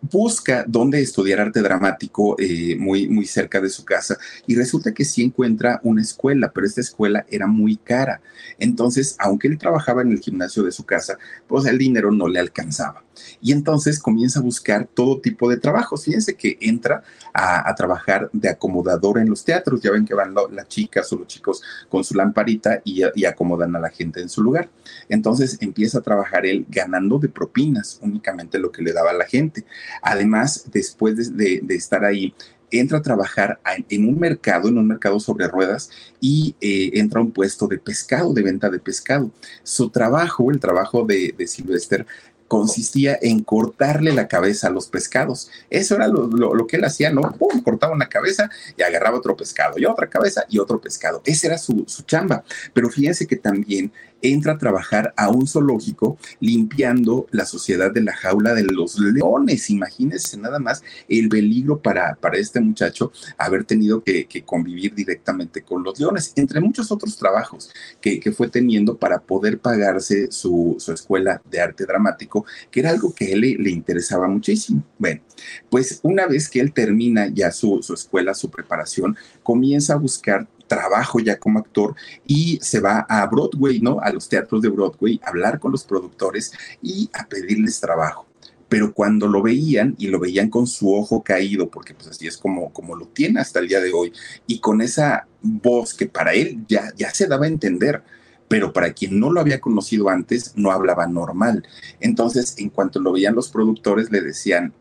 busca 0.00 0.64
dónde 0.66 1.00
estudiar 1.00 1.40
arte 1.40 1.60
dramático 1.60 2.36
eh, 2.38 2.76
muy, 2.78 3.08
muy 3.08 3.26
cerca 3.26 3.60
de 3.60 3.70
su 3.70 3.84
casa 3.84 4.16
y 4.46 4.54
resulta 4.54 4.92
que 4.92 5.04
sí 5.04 5.22
encuentra 5.22 5.80
una 5.82 6.02
escuela, 6.02 6.50
pero 6.52 6.66
esta 6.66 6.80
escuela 6.80 7.26
era 7.30 7.46
muy 7.46 7.76
cara. 7.76 8.20
Entonces, 8.58 9.16
aunque 9.18 9.48
él 9.48 9.58
trabajaba 9.58 10.02
en 10.02 10.12
el 10.12 10.20
gimnasio 10.20 10.62
de 10.62 10.72
su 10.72 10.84
casa, 10.84 11.18
pues 11.46 11.66
el 11.66 11.78
dinero 11.78 12.10
no 12.12 12.28
le 12.28 12.38
alcanzaba. 12.38 13.02
Y 13.40 13.52
entonces 13.52 13.98
comienza 13.98 14.40
a 14.40 14.42
buscar 14.42 14.86
todo 14.86 15.20
tipo 15.20 15.48
de 15.48 15.56
trabajos. 15.56 16.04
Fíjense 16.04 16.34
que 16.34 16.58
entra 16.60 17.02
a, 17.32 17.74
trabajar 17.74 18.28
de 18.32 18.48
acomodador 18.48 19.18
en 19.18 19.28
los 19.28 19.44
teatros. 19.44 19.80
Ya 19.80 19.90
ven 19.90 20.04
que 20.04 20.14
van 20.14 20.34
las 20.50 20.68
chicas 20.68 21.12
o 21.12 21.16
los 21.16 21.26
chicos 21.26 21.62
con 21.88 22.04
su 22.04 22.14
lamparita 22.14 22.80
y, 22.84 23.02
acomodan 23.24 23.76
a 23.76 23.80
la 23.80 23.90
gente 23.90 24.20
en 24.20 24.28
su 24.28 24.42
lugar. 24.42 24.68
Entonces 25.08 25.58
empieza 25.60 25.98
a 25.98 26.02
trabajar 26.02 26.46
él 26.46 26.66
ganando 26.68 27.18
de 27.18 27.28
propinas 27.28 27.98
únicamente 28.02 28.58
lo 28.58 28.72
que 28.72 28.82
le 28.82 28.92
daba 28.92 29.10
a 29.10 29.14
la 29.14 29.26
gente. 29.26 29.64
Además, 30.02 30.66
después 30.72 31.36
de, 31.36 31.62
estar 31.68 32.04
ahí, 32.04 32.34
entra 32.70 32.98
a 32.98 33.02
trabajar 33.02 33.60
en 33.88 34.08
un 34.08 34.18
mercado, 34.18 34.68
en 34.68 34.78
un 34.78 34.86
mercado 34.86 35.20
sobre 35.20 35.48
ruedas, 35.48 35.90
y 36.20 36.54
eh, 36.60 36.90
entra 36.94 37.20
a 37.20 37.22
un 37.22 37.30
puesto 37.30 37.66
de 37.66 37.78
pescado, 37.78 38.34
de 38.34 38.42
venta 38.42 38.68
de 38.68 38.78
pescado. 38.78 39.30
Su 39.62 39.90
trabajo, 39.90 40.50
el 40.50 40.60
trabajo 40.60 41.04
de, 41.04 41.34
de 41.36 41.46
Sylvester, 41.46 42.06
consistía 42.48 43.18
en 43.20 43.44
cortarle 43.44 44.12
la 44.12 44.26
cabeza 44.26 44.66
a 44.66 44.70
los 44.70 44.88
pescados. 44.88 45.50
Eso 45.70 45.94
era 45.94 46.08
lo, 46.08 46.66
que 46.66 46.76
él 46.76 46.84
hacía, 46.84 47.10
¿no? 47.10 47.22
¡Pum! 47.38 47.62
Cortaba 47.62 47.92
una 47.92 48.08
cabeza 48.08 48.50
y 48.76 48.82
agarraba 48.82 49.18
otro 49.18 49.36
pescado, 49.36 49.78
y 49.78 49.84
otra 49.84 50.08
cabeza 50.08 50.44
y 50.48 50.58
otro 50.58 50.80
pescado. 50.80 51.22
Esa 51.24 51.48
era 51.48 51.58
su, 51.58 51.84
su 51.86 52.02
chamba. 52.02 52.42
Pero 52.72 52.88
fíjense 52.88 53.26
que 53.26 53.36
también 53.36 53.92
entra 54.22 54.54
a 54.54 54.58
trabajar 54.58 55.12
a 55.16 55.30
un 55.30 55.46
zoológico 55.46 56.18
limpiando 56.40 57.26
la 57.30 57.44
sociedad 57.44 57.92
de 57.92 58.02
la 58.02 58.14
jaula 58.14 58.54
de 58.54 58.64
los 58.64 58.98
leones. 58.98 59.70
Imagínense 59.70 60.36
nada 60.36 60.58
más 60.58 60.82
el 61.08 61.28
peligro 61.28 61.80
para, 61.80 62.14
para 62.16 62.38
este 62.38 62.60
muchacho 62.60 63.12
haber 63.36 63.64
tenido 63.64 64.02
que, 64.02 64.26
convivir 64.44 64.94
directamente 64.94 65.62
con 65.62 65.82
los 65.82 65.98
leones, 65.98 66.32
entre 66.36 66.60
muchos 66.60 66.90
otros 66.92 67.16
trabajos 67.16 67.70
que, 68.00 68.18
fue 68.32 68.48
teniendo 68.48 68.96
para 68.96 69.20
poder 69.20 69.58
pagarse 69.58 70.30
su, 70.30 70.76
escuela 70.92 71.40
de 71.50 71.60
arte 71.60 71.86
dramático, 71.86 72.44
que 72.70 72.80
era 72.80 72.90
algo 72.90 73.12
que 73.14 73.26
a 73.26 73.28
él 73.30 73.40
le, 73.40 73.70
interesaba 73.70 74.28
muchísimo. 74.28 74.82
Bueno, 74.98 75.22
pues 75.70 76.00
una 76.02 76.26
vez 76.26 76.48
que 76.48 76.60
él 76.60 76.72
termina 76.72 77.28
ya 77.28 77.50
su, 77.50 77.82
su 77.82 77.94
escuela, 77.94 78.34
su 78.34 78.50
preparación, 78.50 79.16
comienza 79.42 79.94
a 79.94 79.96
buscar 79.96 80.46
trabajo 80.68 81.18
ya 81.18 81.38
como 81.38 81.58
actor 81.58 81.96
y 82.26 82.58
se 82.62 82.80
va 82.80 83.06
a 83.08 83.26
Broadway, 83.26 83.80
¿no? 83.80 83.98
A 84.00 84.12
los 84.12 84.28
teatros 84.28 84.62
de 84.62 84.68
Broadway, 84.68 85.20
a 85.24 85.30
hablar 85.30 85.58
con 85.58 85.72
los 85.72 85.84
productores 85.84 86.52
y 86.82 87.10
a 87.12 87.26
pedirles 87.26 87.80
trabajo 87.80 88.28
pero 88.68 88.92
cuando 88.92 89.26
lo 89.26 89.42
veían 89.42 89.94
y 89.98 90.08
lo 90.08 90.20
veían 90.20 90.50
con 90.50 90.66
su 90.66 90.94
ojo 90.94 91.22
caído, 91.22 91.70
porque 91.70 91.94
pues 91.94 92.08
así 92.08 92.26
es 92.26 92.36
como, 92.36 92.72
como 92.72 92.94
lo 92.94 93.06
tiene 93.06 93.40
hasta 93.40 93.60
el 93.60 93.68
día 93.68 93.80
de 93.80 93.92
hoy, 93.92 94.12
y 94.46 94.60
con 94.60 94.82
esa 94.82 95.26
voz 95.40 95.94
que 95.94 96.06
para 96.06 96.34
él 96.34 96.64
ya, 96.68 96.92
ya 96.96 97.10
se 97.10 97.26
daba 97.26 97.46
a 97.46 97.48
entender, 97.48 98.02
pero 98.46 98.72
para 98.72 98.92
quien 98.92 99.18
no 99.18 99.30
lo 99.30 99.40
había 99.40 99.60
conocido 99.60 100.10
antes, 100.10 100.52
no 100.56 100.70
hablaba 100.70 101.06
normal. 101.06 101.66
Entonces, 102.00 102.56
en 102.58 102.68
cuanto 102.68 103.00
lo 103.00 103.12
veían 103.12 103.34
los 103.34 103.48
productores, 103.48 104.10
le 104.10 104.20
decían, 104.20 104.72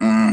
mm, 0.00 0.32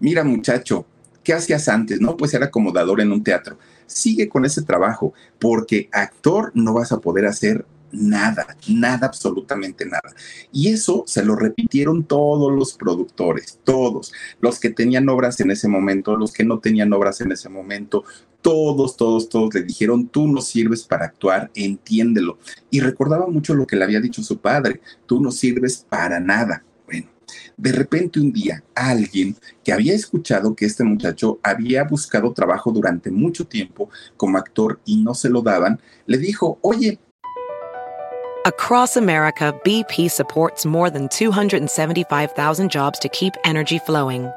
mira 0.00 0.24
muchacho, 0.24 0.86
¿qué 1.22 1.32
hacías 1.32 1.68
antes? 1.68 2.00
No, 2.00 2.16
pues 2.16 2.34
era 2.34 2.46
acomodador 2.46 3.00
en 3.00 3.12
un 3.12 3.22
teatro 3.22 3.56
sigue 3.86 4.28
con 4.28 4.44
ese 4.44 4.62
trabajo, 4.62 5.14
porque 5.38 5.88
actor 5.92 6.52
no 6.54 6.74
vas 6.74 6.92
a 6.92 7.00
poder 7.00 7.26
hacer 7.26 7.64
nada, 7.92 8.56
nada, 8.68 9.06
absolutamente 9.06 9.84
nada. 9.86 10.14
Y 10.52 10.68
eso 10.68 11.04
se 11.06 11.24
lo 11.24 11.36
repitieron 11.36 12.04
todos 12.04 12.52
los 12.52 12.74
productores, 12.74 13.58
todos, 13.64 14.12
los 14.40 14.60
que 14.60 14.70
tenían 14.70 15.08
obras 15.08 15.40
en 15.40 15.50
ese 15.50 15.68
momento, 15.68 16.16
los 16.16 16.32
que 16.32 16.44
no 16.44 16.58
tenían 16.58 16.92
obras 16.92 17.20
en 17.20 17.32
ese 17.32 17.48
momento, 17.48 18.04
todos, 18.42 18.96
todos, 18.96 19.28
todos 19.28 19.54
le 19.54 19.62
dijeron, 19.62 20.06
tú 20.08 20.28
no 20.28 20.40
sirves 20.40 20.84
para 20.84 21.06
actuar, 21.06 21.50
entiéndelo. 21.54 22.38
Y 22.70 22.80
recordaba 22.80 23.26
mucho 23.26 23.54
lo 23.54 23.66
que 23.66 23.76
le 23.76 23.84
había 23.84 24.00
dicho 24.00 24.22
su 24.22 24.38
padre, 24.38 24.80
tú 25.06 25.20
no 25.20 25.32
sirves 25.32 25.84
para 25.88 26.20
nada. 26.20 26.62
De 27.56 27.72
repente 27.72 28.20
un 28.20 28.32
día 28.32 28.62
alguien 28.74 29.36
que 29.64 29.72
había 29.72 29.94
escuchado 29.94 30.54
que 30.54 30.66
este 30.66 30.84
muchacho 30.84 31.38
había 31.42 31.84
buscado 31.84 32.32
trabajo 32.32 32.70
durante 32.70 33.10
mucho 33.10 33.46
tiempo 33.46 33.88
como 34.16 34.38
actor 34.38 34.80
y 34.84 34.96
no 34.96 35.14
se 35.14 35.28
lo 35.28 35.42
daban, 35.42 35.80
le 36.06 36.18
dijo, 36.18 36.58
oye, 36.62 36.98
Across 38.46 38.96
America, 38.96 39.52
BP 39.64 40.08
supports 40.08 40.64
more 40.64 40.88
than 40.88 41.08
275,000 41.08 42.70
jobs 42.70 42.96
to 43.00 43.08
keep 43.08 43.34
energy 43.42 43.80
flowing. 43.80 44.30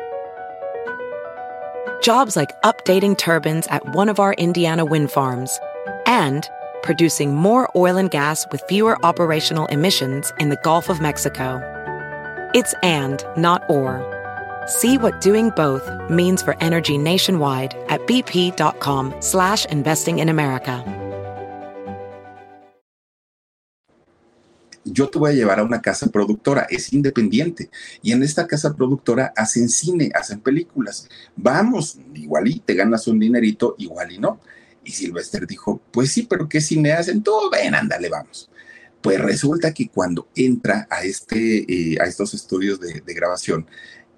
Jobs 2.01 2.35
like 2.35 2.49
updating 2.63 3.15
turbines 3.15 3.67
at 3.67 3.93
one 3.93 4.09
of 4.09 4.19
our 4.19 4.33
Indiana 4.33 4.83
wind 4.83 5.11
farms 5.11 5.59
and 6.07 6.49
producing 6.81 7.35
more 7.35 7.69
oil 7.75 7.97
and 7.97 8.09
gas 8.09 8.47
with 8.51 8.63
fewer 8.67 8.97
operational 9.05 9.67
emissions 9.67 10.33
in 10.39 10.49
the 10.49 10.57
Gulf 10.63 10.89
of 10.89 10.99
Mexico. 11.01 11.61
It's 12.55 12.73
and, 12.81 13.23
not 13.37 13.61
or. 13.69 14.01
See 14.65 14.97
what 14.97 15.21
doing 15.21 15.51
both 15.51 15.87
means 16.09 16.41
for 16.41 16.57
energy 16.61 16.97
nationwide 16.97 17.75
at 17.89 18.01
bp.com 18.07 19.13
slash 19.19 19.65
investing 19.65 20.17
in 20.17 20.29
America. 20.29 20.83
Yo 24.83 25.07
te 25.09 25.19
voy 25.19 25.31
a 25.31 25.33
llevar 25.33 25.59
a 25.59 25.63
una 25.63 25.79
casa 25.79 26.07
productora, 26.07 26.65
es 26.67 26.91
independiente. 26.91 27.69
Y 28.01 28.13
en 28.13 28.23
esta 28.23 28.47
casa 28.47 28.73
productora 28.73 29.31
hacen 29.35 29.69
cine, 29.69 30.09
hacen 30.15 30.39
películas. 30.39 31.07
Vamos, 31.35 31.99
igual 32.15 32.47
y 32.47 32.59
te 32.61 32.73
ganas 32.73 33.05
un 33.07 33.19
dinerito, 33.19 33.75
igual 33.77 34.11
y 34.11 34.17
no. 34.17 34.39
Y 34.83 34.91
Sylvester 34.91 35.45
dijo, 35.45 35.79
pues 35.91 36.11
sí, 36.11 36.23
pero 36.23 36.49
¿qué 36.49 36.61
cine 36.61 36.93
hacen? 36.93 37.21
Todo, 37.21 37.51
ven, 37.51 37.75
ándale, 37.75 38.09
vamos. 38.09 38.49
Pues 39.01 39.19
resulta 39.19 39.73
que 39.73 39.87
cuando 39.87 40.27
entra 40.35 40.87
a, 40.89 41.03
este, 41.03 41.65
eh, 41.71 41.97
a 42.01 42.05
estos 42.05 42.33
estudios 42.33 42.79
de, 42.79 43.01
grabación, 43.13 43.65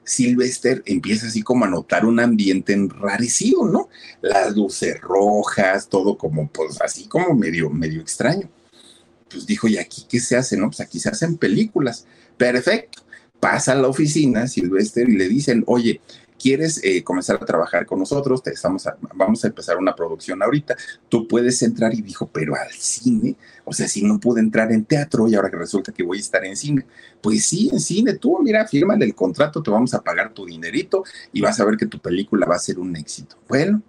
Sylvester 0.03 0.81
empieza 0.85 1.27
así 1.27 1.43
como 1.43 1.65
a 1.65 1.69
notar 1.69 2.05
un 2.05 2.19
ambiente 2.19 2.73
enrarecido, 2.73 3.67
¿no? 3.67 3.89
Las 4.21 4.55
luces 4.55 4.99
rojas, 4.99 5.87
todo 5.87 6.17
como, 6.17 6.49
pues 6.49 6.81
así 6.81 7.07
como 7.07 7.35
medio, 7.35 7.69
medio 7.69 8.01
extraño. 8.01 8.49
Pues 9.29 9.45
dijo, 9.45 9.67
¿y 9.67 9.77
aquí 9.77 10.05
qué 10.09 10.19
se 10.19 10.35
hace? 10.35 10.57
No, 10.57 10.67
pues 10.67 10.81
aquí 10.81 10.99
se 10.99 11.09
hacen 11.09 11.37
películas. 11.37 12.05
Perfecto. 12.37 13.03
Pasa 13.39 13.71
a 13.73 13.75
la 13.75 13.87
oficina 13.87 14.47
Sylvester 14.47 15.07
y 15.07 15.15
le 15.15 15.27
dicen, 15.27 15.63
oye, 15.67 16.01
¿quieres 16.41 16.82
eh, 16.84 17.04
comenzar 17.04 17.38
a 17.41 17.45
trabajar 17.45 17.86
con 17.86 17.99
nosotros? 17.99 18.41
Te 18.41 18.51
estamos 18.51 18.88
vamos 19.13 19.43
a 19.43 19.47
empezar 19.47 19.77
una 19.77 19.95
producción 19.95 20.41
ahorita. 20.41 20.75
Tú 21.08 21.27
puedes 21.27 21.62
entrar 21.62 21.93
y 21.93 22.01
dijo, 22.01 22.30
pero 22.32 22.56
al 22.56 22.71
cine, 22.71 23.36
o 23.63 23.73
sea, 23.73 23.88
si 23.88 24.04
no 24.04 24.19
pude 24.19 24.39
entrar 24.39 24.71
en 24.71 24.86
teatro 24.86 25.27
y 25.27 25.36
ahora 25.36 25.51
que 25.51 25.58
resulta 25.58 25.91
que 25.91 26.04
voy 26.04 26.17
a 26.17 26.21
estar 26.21 26.43
en 26.43 26.56
cine, 26.56 26.86
pues 27.21 27.45
sí, 27.45 27.69
en 27.71 27.80
cine, 27.80 28.15
tú 28.15 28.39
mira, 28.41 28.67
fírmale 28.67 29.06
el 29.06 29.13
contrato, 29.13 29.62
te 29.62 29.69
vamos 29.69 29.93
a 29.93 30.01
pagar 30.01 30.34
tu 30.34 30.45
dinerito 30.45 31.04
y 31.32 31.41
vas 31.41 31.60
a 31.60 31.65
ver 31.65 31.77
que 31.77 31.86
tu 31.86 31.99
película 31.99 32.47
va 32.47 32.56
a 32.56 32.60
ser 32.60 32.80
un 32.80 32.95
éxito. 32.95 33.38
Bueno, 33.47 33.84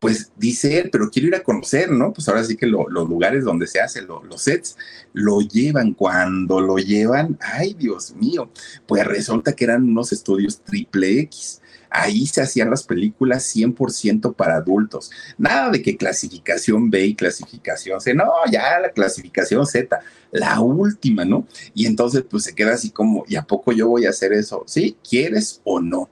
pues 0.00 0.32
dice 0.36 0.80
él, 0.80 0.90
pero 0.90 1.08
quiero 1.08 1.28
ir 1.28 1.36
a 1.36 1.44
conocer, 1.44 1.88
¿no? 1.92 2.12
Pues 2.12 2.28
ahora 2.28 2.42
sí 2.42 2.56
que 2.56 2.66
los 2.66 3.08
lugares 3.08 3.44
donde 3.44 3.68
se 3.68 3.80
hacen 3.80 4.08
los 4.08 4.42
sets 4.42 4.76
lo 5.12 5.40
llevan. 5.40 5.94
Cuando 5.94 6.60
lo 6.60 6.78
llevan, 6.78 7.38
ay 7.40 7.74
Dios 7.74 8.12
mío, 8.16 8.50
pues 8.88 9.06
resulta 9.06 9.52
que 9.52 9.62
eran 9.62 9.84
unos 9.84 10.10
estudios 10.10 10.60
triple 10.62 11.20
X 11.20 11.61
ahí 11.92 12.26
se 12.26 12.42
hacían 12.42 12.70
las 12.70 12.84
películas 12.84 13.54
100% 13.54 14.34
para 14.34 14.56
adultos. 14.56 15.10
Nada 15.38 15.70
de 15.70 15.82
que 15.82 15.96
clasificación 15.96 16.90
B 16.90 17.06
y 17.06 17.14
clasificación 17.14 18.00
C, 18.00 18.14
no, 18.14 18.30
ya 18.50 18.78
la 18.80 18.90
clasificación 18.90 19.66
Z, 19.66 20.00
la 20.30 20.60
última, 20.60 21.24
¿no? 21.24 21.46
Y 21.74 21.86
entonces 21.86 22.24
pues 22.28 22.44
se 22.44 22.54
queda 22.54 22.74
así 22.74 22.90
como, 22.90 23.24
¿y 23.28 23.36
a 23.36 23.42
poco 23.42 23.72
yo 23.72 23.88
voy 23.88 24.06
a 24.06 24.10
hacer 24.10 24.32
eso? 24.32 24.64
¿Sí? 24.66 24.96
¿Quieres 25.08 25.60
o 25.64 25.80
no? 25.80 26.08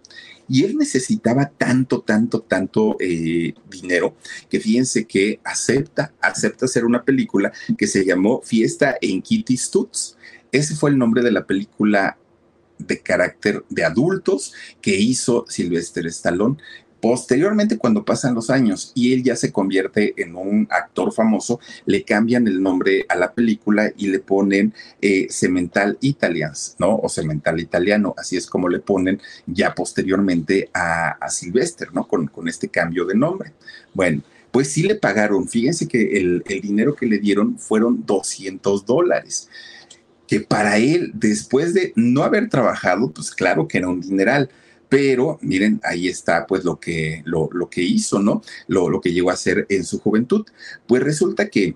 Y 0.48 0.64
él 0.64 0.76
necesitaba 0.76 1.46
tanto, 1.46 2.00
tanto, 2.00 2.40
tanto 2.40 2.96
eh, 2.98 3.54
dinero 3.70 4.16
que 4.48 4.58
fíjense 4.58 5.04
que 5.04 5.38
acepta, 5.44 6.12
acepta 6.20 6.64
hacer 6.64 6.84
una 6.84 7.04
película 7.04 7.52
que 7.78 7.86
se 7.86 8.04
llamó 8.04 8.42
Fiesta 8.42 8.96
en 9.00 9.22
Kitty 9.22 9.56
Stutz. 9.56 10.16
Ese 10.50 10.74
fue 10.74 10.90
el 10.90 10.98
nombre 10.98 11.22
de 11.22 11.30
la 11.30 11.46
película 11.46 12.18
de 12.86 13.00
carácter 13.00 13.64
de 13.68 13.84
adultos 13.84 14.52
que 14.80 14.96
hizo 14.96 15.44
Sylvester 15.48 16.06
Stallone. 16.06 16.56
Posteriormente, 17.00 17.78
cuando 17.78 18.04
pasan 18.04 18.34
los 18.34 18.50
años 18.50 18.92
y 18.94 19.14
él 19.14 19.22
ya 19.22 19.34
se 19.34 19.52
convierte 19.52 20.12
en 20.22 20.36
un 20.36 20.68
actor 20.70 21.12
famoso, 21.12 21.58
le 21.86 22.04
cambian 22.04 22.46
el 22.46 22.62
nombre 22.62 23.06
a 23.08 23.16
la 23.16 23.32
película 23.32 23.90
y 23.96 24.08
le 24.08 24.18
ponen 24.18 24.74
eh, 25.00 25.26
Cemental 25.30 25.96
Italians, 26.02 26.76
¿no? 26.78 26.96
O 26.96 27.08
Cemental 27.08 27.58
Italiano, 27.58 28.14
así 28.18 28.36
es 28.36 28.46
como 28.46 28.68
le 28.68 28.80
ponen 28.80 29.18
ya 29.46 29.74
posteriormente 29.74 30.68
a, 30.74 31.12
a 31.12 31.30
Sylvester, 31.30 31.88
¿no? 31.94 32.06
Con, 32.06 32.26
con, 32.26 32.48
este 32.48 32.68
cambio 32.68 33.06
de 33.06 33.14
nombre. 33.14 33.52
Bueno, 33.94 34.20
pues 34.50 34.70
sí 34.70 34.82
le 34.82 34.96
pagaron, 34.96 35.48
fíjense 35.48 35.88
que 35.88 36.18
el, 36.18 36.42
el 36.46 36.60
dinero 36.60 36.94
que 36.94 37.06
le 37.06 37.18
dieron 37.18 37.58
fueron 37.58 38.04
200 38.04 38.84
dólares 38.84 39.48
que 40.30 40.38
para 40.38 40.78
él, 40.78 41.10
después 41.12 41.74
de 41.74 41.92
no 41.96 42.22
haber 42.22 42.48
trabajado, 42.48 43.10
pues 43.10 43.32
claro 43.32 43.66
que 43.66 43.78
era 43.78 43.88
un 43.88 44.00
dineral. 44.00 44.48
Pero 44.88 45.40
miren, 45.42 45.80
ahí 45.82 46.06
está 46.06 46.46
pues 46.46 46.62
lo 46.62 46.78
que, 46.78 47.22
lo, 47.24 47.48
lo 47.50 47.68
que 47.68 47.82
hizo, 47.82 48.20
¿no? 48.20 48.40
Lo, 48.68 48.88
lo 48.88 49.00
que 49.00 49.12
llegó 49.12 49.30
a 49.30 49.32
hacer 49.32 49.66
en 49.68 49.82
su 49.82 49.98
juventud. 49.98 50.46
Pues 50.86 51.02
resulta 51.02 51.48
que 51.48 51.74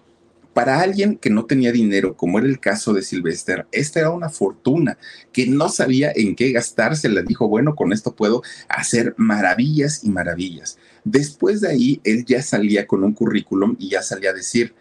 para 0.52 0.80
alguien 0.80 1.16
que 1.16 1.30
no 1.30 1.46
tenía 1.46 1.72
dinero, 1.72 2.16
como 2.16 2.38
era 2.38 2.46
el 2.46 2.60
caso 2.60 2.92
de 2.92 3.02
Sylvester, 3.02 3.66
esta 3.72 3.98
era 3.98 4.10
una 4.10 4.28
fortuna 4.28 4.98
que 5.32 5.48
no 5.48 5.68
sabía 5.68 6.12
en 6.14 6.36
qué 6.36 6.52
gastarse. 6.52 7.08
Le 7.08 7.24
dijo, 7.24 7.48
bueno, 7.48 7.74
con 7.74 7.92
esto 7.92 8.14
puedo 8.14 8.44
hacer 8.68 9.14
maravillas 9.16 10.04
y 10.04 10.10
maravillas. 10.10 10.78
Después 11.02 11.60
de 11.60 11.70
ahí, 11.70 12.00
él 12.04 12.24
ya 12.24 12.40
salía 12.40 12.86
con 12.86 13.02
un 13.02 13.14
currículum 13.14 13.74
y 13.80 13.88
ya 13.88 14.02
salía 14.02 14.30
a 14.30 14.34
decir, 14.34 14.76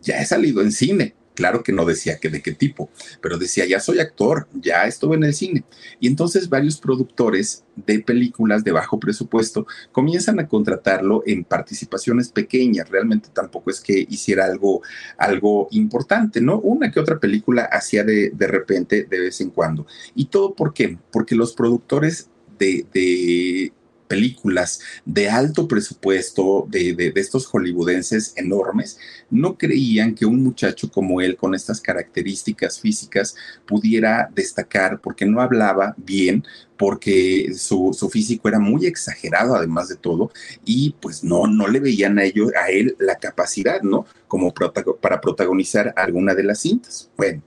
ya 0.00 0.18
he 0.18 0.24
salido 0.24 0.62
en 0.62 0.72
cine, 0.72 1.14
Claro 1.34 1.62
que 1.62 1.72
no 1.72 1.84
decía 1.84 2.18
que 2.18 2.28
de 2.28 2.42
qué 2.42 2.52
tipo, 2.52 2.90
pero 3.20 3.38
decía, 3.38 3.64
ya 3.66 3.80
soy 3.80 4.00
actor, 4.00 4.48
ya 4.52 4.86
estuve 4.86 5.16
en 5.16 5.24
el 5.24 5.34
cine. 5.34 5.64
Y 5.98 6.06
entonces 6.06 6.48
varios 6.48 6.78
productores 6.78 7.64
de 7.74 8.00
películas 8.00 8.64
de 8.64 8.72
bajo 8.72 9.00
presupuesto 9.00 9.66
comienzan 9.92 10.40
a 10.40 10.46
contratarlo 10.46 11.22
en 11.26 11.44
participaciones 11.44 12.28
pequeñas. 12.28 12.90
Realmente 12.90 13.30
tampoco 13.32 13.70
es 13.70 13.80
que 13.80 14.06
hiciera 14.10 14.44
algo, 14.44 14.82
algo 15.16 15.68
importante, 15.70 16.40
¿no? 16.40 16.58
Una 16.60 16.90
que 16.90 17.00
otra 17.00 17.18
película 17.18 17.64
hacía 17.64 18.04
de, 18.04 18.30
de 18.30 18.46
repente, 18.46 19.04
de 19.04 19.20
vez 19.20 19.40
en 19.40 19.50
cuando. 19.50 19.86
¿Y 20.14 20.26
todo 20.26 20.54
por 20.54 20.74
qué? 20.74 20.98
Porque 21.10 21.34
los 21.34 21.54
productores 21.54 22.28
de, 22.58 22.86
de 22.92 23.72
películas 24.12 24.80
de 25.06 25.30
alto 25.30 25.66
presupuesto, 25.66 26.66
de, 26.68 27.14
estos 27.16 27.46
hollywoodenses 27.46 28.34
enormes, 28.36 28.98
no 29.30 29.56
creían 29.56 30.14
que 30.14 30.26
un 30.26 30.42
muchacho 30.42 30.90
como 30.90 31.22
él, 31.22 31.34
con 31.34 31.54
estas 31.54 31.80
características 31.80 32.78
físicas, 32.78 33.34
pudiera 33.64 34.28
destacar 34.34 35.00
porque 35.00 35.24
no 35.24 35.40
hablaba 35.40 35.94
bien, 35.96 36.44
porque 36.76 37.54
su, 37.56 37.94
físico 38.12 38.48
era 38.50 38.58
muy 38.58 38.84
exagerado 38.84 39.56
además 39.56 39.88
de 39.88 39.96
todo, 39.96 40.30
y 40.62 40.94
pues 41.00 41.24
no, 41.24 41.46
no 41.46 41.66
le 41.68 41.80
veían 41.80 42.18
a, 42.18 42.24
ellos, 42.24 42.52
a 42.62 42.68
él 42.68 42.94
la 42.98 43.14
capacidad, 43.14 43.80
¿no? 43.80 44.04
Como 44.28 44.52
para 44.52 45.22
protagonizar 45.22 45.94
alguna 45.96 46.34
de 46.34 46.44
las 46.44 46.60
cintas. 46.60 47.08
Bueno, 47.16 47.42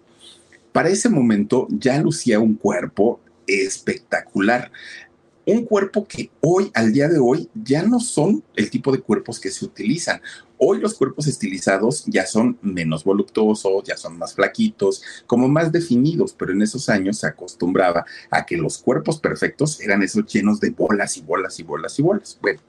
para 0.72 0.90
ese 0.90 1.10
momento 1.10 1.68
ya 1.70 2.02
lucía 2.02 2.40
un 2.40 2.56
cuerpo 2.56 3.20
espectacular 3.46 4.72
un 5.46 5.66
cuerpo 5.66 6.08
que 6.08 6.32
hoy, 6.42 6.72
al 6.74 6.92
día 6.92 7.08
de 7.08 7.20
hoy, 7.20 7.50
ya 7.54 7.84
no 7.84 8.00
son 8.00 8.44
el 8.56 8.70
tipo 8.70 8.92
de 8.92 9.00
cuerpos 9.00 9.40
que 9.40 9.52
se 9.52 9.66
utilizan. 9.66 10.22
Hoy 10.58 10.80
los 10.80 10.96
cuerpos 10.96 11.28
estilizados 11.28 12.04
ya 12.08 12.26
son 12.26 12.58
menos 12.62 13.04
voluptuosos, 13.04 13.84
ya 13.84 13.98
son 13.98 14.18
más 14.18 14.34
flaquitos, 14.34 15.04
como 15.28 15.48
más 15.48 15.72
definidos, 15.72 16.34
pero 16.34 16.54
en 16.54 16.62
esos 16.62 16.90
años 16.90 17.20
se 17.20 17.28
acostumbraba 17.28 18.06
a 18.32 18.46
que 18.46 18.58
los 18.58 18.78
cuerpos 18.80 19.20
perfectos 19.20 19.80
eran 19.82 20.02
esos 20.02 20.26
llenos 20.26 20.60
de 20.60 20.72
bolas 20.72 21.18
y 21.18 21.22
bolas 21.22 21.60
y 21.60 21.64
bolas 21.64 22.00
y 22.00 22.02
bolas. 22.02 22.40
Bueno, 22.42 22.62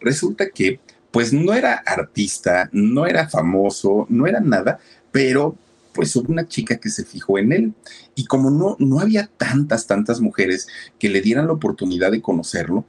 resulta 0.00 0.50
que 0.50 0.80
pues 1.10 1.32
no 1.32 1.54
era 1.54 1.74
artista, 1.74 2.68
no 2.72 3.06
era 3.06 3.28
famoso, 3.28 4.06
no 4.10 4.26
era 4.26 4.40
nada, 4.40 4.78
pero 5.10 5.56
pues 5.98 6.14
hubo 6.14 6.32
una 6.32 6.46
chica 6.46 6.76
que 6.76 6.90
se 6.90 7.04
fijó 7.04 7.40
en 7.40 7.50
él. 7.50 7.74
Y 8.14 8.26
como 8.26 8.52
no, 8.52 8.76
no 8.78 9.00
había 9.00 9.28
tantas, 9.36 9.88
tantas 9.88 10.20
mujeres 10.20 10.68
que 10.96 11.08
le 11.08 11.20
dieran 11.20 11.48
la 11.48 11.54
oportunidad 11.54 12.12
de 12.12 12.22
conocerlo, 12.22 12.84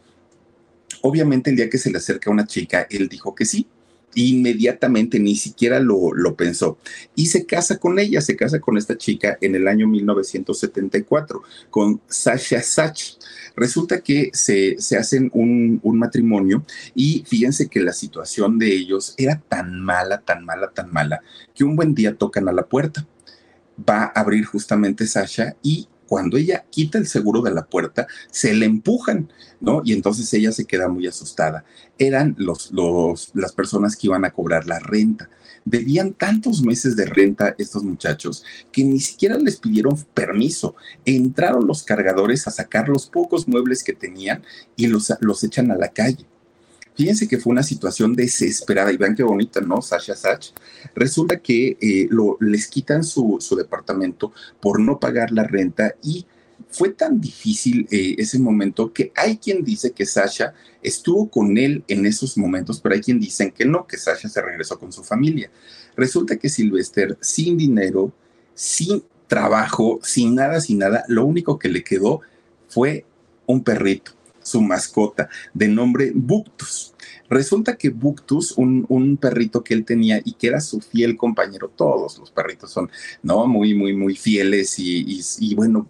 obviamente 1.02 1.50
el 1.50 1.56
día 1.56 1.72
que 1.72 1.80
se 1.80 1.90
le 1.90 1.98
acerca 1.98 2.30
a 2.30 2.34
una 2.34 2.46
chica, 2.46 2.86
él 2.88 3.10
dijo 3.10 3.34
que 3.34 3.46
sí. 3.46 3.68
Inmediatamente, 4.16 5.20
ni 5.20 5.36
siquiera 5.36 5.80
lo, 5.80 6.14
lo, 6.14 6.36
pensó. 6.36 6.78
Y 7.16 7.28
se 7.28 7.46
casa 7.46 7.78
con 7.78 8.00
ella, 8.00 8.22
se 8.22 8.36
casa 8.36 8.60
con 8.60 8.78
esta 8.78 8.98
chica 8.98 9.38
en 9.42 9.56
el 9.56 9.68
año 9.68 9.88
1974, 9.88 11.42
con 11.70 12.02
Sasha 12.08 12.62
Sach. 12.62 13.18
Resulta 13.56 14.02
que 14.02 14.32
se, 14.34 14.76
se 14.80 14.98
hacen 14.98 15.30
un, 15.34 15.80
un, 15.84 16.00
matrimonio 16.00 16.66
y 16.96 17.24
fíjense 17.28 17.68
que 17.68 17.82
la 17.82 17.94
situación 17.94 18.58
de 18.58 18.74
ellos 18.74 19.14
era 19.18 19.42
tan 19.48 19.80
mala, 19.80 20.22
tan 20.22 20.46
mala, 20.46 20.72
tan 20.72 20.92
mala, 20.92 21.22
que 21.54 21.64
un 21.64 21.76
buen 21.76 21.94
día 21.94 22.16
tocan 22.16 22.48
a 22.48 22.54
la 22.54 22.66
puerta. 22.66 23.08
Va 23.88 24.04
a 24.04 24.20
abrir 24.20 24.46
justamente 24.46 25.08
Sasha 25.08 25.56
y 25.62 25.88
cuando 26.10 26.38
ella 26.38 26.66
quita 26.72 26.98
el 26.98 27.08
seguro 27.08 27.44
de 27.44 27.52
la 27.52 27.68
puerta, 27.68 28.08
se 28.32 28.56
le 28.56 28.66
empujan, 28.66 29.32
¿no? 29.62 29.84
Y 29.86 29.94
entonces 29.94 30.34
ella 30.34 30.52
se 30.52 30.66
queda 30.66 30.90
muy 30.90 31.06
asustada. 31.06 31.64
Eran 32.00 32.36
los, 32.40 32.72
los, 32.72 33.30
las 33.36 33.54
personas 33.54 33.96
que 33.96 34.08
iban 34.08 34.26
a 34.26 34.32
cobrar 34.32 34.66
la 34.66 34.80
renta. 34.80 35.30
Debían 35.66 36.14
tantos 36.14 36.64
meses 36.64 36.96
de 36.96 37.06
renta 37.06 37.54
estos 37.60 37.84
muchachos 37.84 38.44
que 38.72 38.84
ni 38.84 39.00
siquiera 39.00 39.38
les 39.38 39.58
pidieron 39.58 40.04
permiso. 40.16 40.76
Entraron 41.06 41.68
los 41.68 41.84
cargadores 41.84 42.48
a 42.48 42.52
sacar 42.52 42.90
los 42.90 43.06
pocos 43.06 43.48
muebles 43.48 43.84
que 43.84 43.94
tenían 43.94 44.42
y 44.76 44.88
los, 44.88 45.14
los 45.20 45.44
echan 45.44 45.70
a 45.70 45.76
la 45.76 45.90
calle. 45.90 46.26
Fíjense 47.00 47.30
que 47.30 47.38
fue 47.38 47.52
una 47.52 47.64
situación 47.64 48.14
desesperada 48.14 48.92
y 48.92 48.98
vean 48.98 49.16
qué 49.16 49.24
bonita, 49.24 49.62
¿no? 49.62 49.82
Sasha 49.82 50.18
Sach. 50.18 50.48
Resulta 50.94 51.40
que 51.40 51.78
eh, 51.80 52.08
lo, 52.10 52.36
les 52.42 52.68
quitan 52.68 53.06
su, 53.06 53.38
su, 53.40 53.56
departamento 53.56 54.34
por 54.60 54.82
no 54.82 55.00
pagar 55.00 55.32
la 55.32 55.46
renta 55.46 55.96
y 56.04 56.26
fue 56.70 56.90
tan 56.90 57.22
difícil 57.22 57.88
eh, 57.90 58.16
ese 58.18 58.38
momento 58.38 58.92
que 58.92 59.14
hay 59.16 59.38
quien 59.38 59.64
dice 59.64 59.92
que 59.92 60.06
Sasha 60.06 60.54
estuvo 60.84 61.30
con 61.30 61.58
él 61.58 61.86
en 61.88 62.06
esos 62.06 62.38
momentos, 62.38 62.82
pero 62.82 62.96
hay 62.96 63.00
quien 63.00 63.22
dicen 63.22 63.52
que 63.52 63.64
no, 63.64 63.88
que 63.88 63.96
Sasha 63.96 64.28
se 64.28 64.42
regresó 64.42 64.78
con 64.78 64.92
su 64.92 65.02
familia. 65.02 65.50
Resulta 65.96 66.36
que 66.36 66.50
Sylvester, 66.50 67.18
sin 67.22 67.58
dinero, 67.58 68.12
sin 68.54 69.06
trabajo, 69.28 70.02
sin 70.04 70.36
nada, 70.36 70.60
sin 70.60 70.80
nada, 70.80 71.06
lo 71.08 71.24
único 71.24 71.58
que 71.58 71.70
le 71.70 71.82
quedó 71.82 72.20
fue 72.68 73.06
un 73.46 73.64
perrito, 73.64 74.12
su 74.50 74.62
mascota, 74.62 75.30
de 75.54 75.68
nombre 75.68 76.12
Buctus. 76.14 76.94
Resulta 77.30 77.78
que 77.78 77.90
Buctus, 77.90 78.54
un, 78.58 78.86
un, 78.90 79.18
perrito 79.18 79.64
que 79.64 79.74
él 79.74 79.86
tenía 79.86 80.20
y 80.24 80.34
que 80.34 80.48
era 80.48 80.60
su 80.60 80.82
fiel 80.82 81.16
compañero, 81.16 81.70
todos 81.70 82.18
los 82.18 82.32
perritos 82.32 82.72
son, 82.72 82.90
¿no? 83.22 83.46
Muy, 83.48 83.76
muy, 83.76 83.94
muy 83.96 84.16
fieles 84.16 84.80
y, 84.80 85.22
y, 85.40 85.56
bueno, 85.56 85.88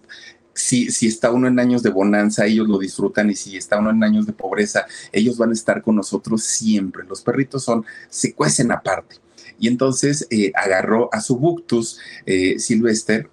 si, 0.53 0.91
si 0.91 1.07
está 1.07 1.31
uno 1.31 1.47
en 1.47 1.59
años 1.59 1.81
de 1.81 1.89
bonanza, 1.89 2.45
ellos 2.45 2.67
lo 2.67 2.77
disfrutan 2.77 3.29
y 3.29 3.35
si 3.35 3.55
está 3.55 3.79
uno 3.79 3.91
en 3.91 4.03
años 4.03 4.25
de 4.25 4.33
pobreza, 4.33 4.85
ellos 5.13 5.37
van 5.37 5.51
a 5.51 5.53
estar 5.53 5.81
con 5.81 5.95
nosotros 5.95 6.43
siempre. 6.43 7.05
Los 7.07 7.21
perritos 7.21 7.63
son, 7.63 7.85
se 8.09 8.33
cuecen 8.33 8.71
aparte. 8.71 9.15
Y 9.59 9.67
entonces 9.67 10.27
eh, 10.29 10.51
agarró 10.55 11.09
a 11.13 11.21
su 11.21 11.37
Buctus 11.37 11.99
eh, 12.25 12.59
Sylvester 12.59 13.29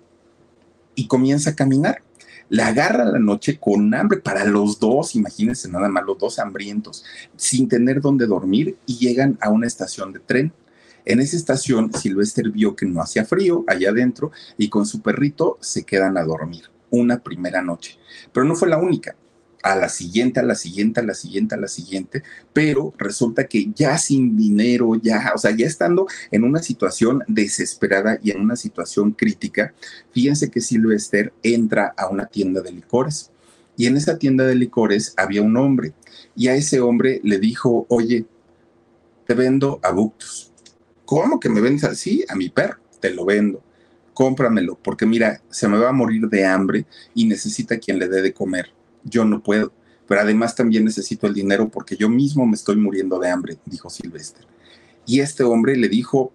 y 0.94 1.08
comienza 1.08 1.50
a 1.50 1.56
caminar. 1.56 2.02
La 2.48 2.68
agarra 2.68 3.04
la 3.04 3.18
noche 3.18 3.58
con 3.58 3.92
hambre 3.92 4.20
para 4.20 4.44
los 4.44 4.78
dos, 4.78 5.16
imagínense 5.16 5.68
nada 5.68 5.88
más, 5.88 6.04
los 6.04 6.16
dos 6.18 6.38
hambrientos, 6.38 7.04
sin 7.36 7.68
tener 7.68 8.00
dónde 8.00 8.26
dormir 8.26 8.76
y 8.86 8.98
llegan 8.98 9.36
a 9.40 9.50
una 9.50 9.66
estación 9.66 10.12
de 10.12 10.20
tren. 10.20 10.52
En 11.04 11.20
esa 11.20 11.36
estación, 11.36 11.92
Sylvester 11.92 12.50
vio 12.50 12.76
que 12.76 12.86
no 12.86 13.00
hacía 13.00 13.24
frío 13.24 13.64
allá 13.66 13.90
adentro 13.90 14.30
y 14.56 14.68
con 14.68 14.86
su 14.86 15.02
perrito 15.02 15.58
se 15.60 15.84
quedan 15.84 16.16
a 16.16 16.24
dormir 16.24 16.70
una 16.90 17.18
primera 17.18 17.62
noche. 17.62 17.98
Pero 18.32 18.46
no 18.46 18.54
fue 18.54 18.68
la 18.68 18.78
única. 18.78 19.16
A 19.62 19.74
la 19.74 19.88
siguiente, 19.88 20.40
a 20.40 20.42
la 20.42 20.54
siguiente, 20.54 21.00
a 21.00 21.02
la 21.02 21.14
siguiente, 21.14 21.54
a 21.54 21.58
la 21.58 21.68
siguiente, 21.68 22.22
pero 22.52 22.94
resulta 22.98 23.46
que 23.46 23.70
ya 23.74 23.98
sin 23.98 24.36
dinero, 24.36 24.94
ya, 24.94 25.32
o 25.34 25.38
sea, 25.38 25.50
ya 25.56 25.66
estando 25.66 26.06
en 26.30 26.44
una 26.44 26.62
situación 26.62 27.24
desesperada 27.26 28.18
y 28.22 28.30
en 28.30 28.40
una 28.40 28.56
situación 28.56 29.12
crítica, 29.12 29.74
fíjense 30.12 30.50
que 30.50 30.60
Sylvester 30.60 31.32
entra 31.42 31.94
a 31.96 32.08
una 32.08 32.26
tienda 32.26 32.60
de 32.60 32.72
licores 32.72 33.30
y 33.76 33.86
en 33.86 33.96
esa 33.96 34.18
tienda 34.18 34.46
de 34.46 34.54
licores 34.54 35.14
había 35.16 35.42
un 35.42 35.56
hombre 35.56 35.94
y 36.34 36.48
a 36.48 36.54
ese 36.54 36.80
hombre 36.80 37.20
le 37.24 37.38
dijo, 37.38 37.86
oye, 37.88 38.26
te 39.26 39.34
vendo 39.34 39.80
a 39.82 39.90
Buctus. 39.90 40.52
¿Cómo 41.04 41.40
que 41.40 41.48
me 41.48 41.60
vendes 41.60 41.84
así? 41.84 42.24
A 42.28 42.36
mi 42.36 42.48
perro, 42.48 42.78
te 43.00 43.10
lo 43.10 43.24
vendo 43.24 43.62
cómpramelo, 44.16 44.78
porque 44.82 45.04
mira, 45.04 45.42
se 45.50 45.68
me 45.68 45.76
va 45.76 45.90
a 45.90 45.92
morir 45.92 46.26
de 46.28 46.46
hambre 46.46 46.86
y 47.14 47.26
necesita 47.26 47.78
quien 47.78 47.98
le 47.98 48.08
dé 48.08 48.22
de 48.22 48.32
comer. 48.32 48.72
Yo 49.08 49.24
no 49.24 49.42
puedo, 49.42 49.72
pero 50.06 50.20
además 50.20 50.54
también 50.54 50.84
necesito 50.84 51.26
el 51.26 51.34
dinero 51.34 51.68
porque 51.68 51.96
yo 51.96 52.08
mismo 52.08 52.46
me 52.46 52.54
estoy 52.54 52.76
muriendo 52.76 53.18
de 53.18 53.30
hambre, 53.30 53.58
dijo 53.64 53.90
Silvestre. 53.90 54.44
Y 55.06 55.20
este 55.20 55.44
hombre 55.44 55.76
le 55.76 55.88
dijo, 55.88 56.32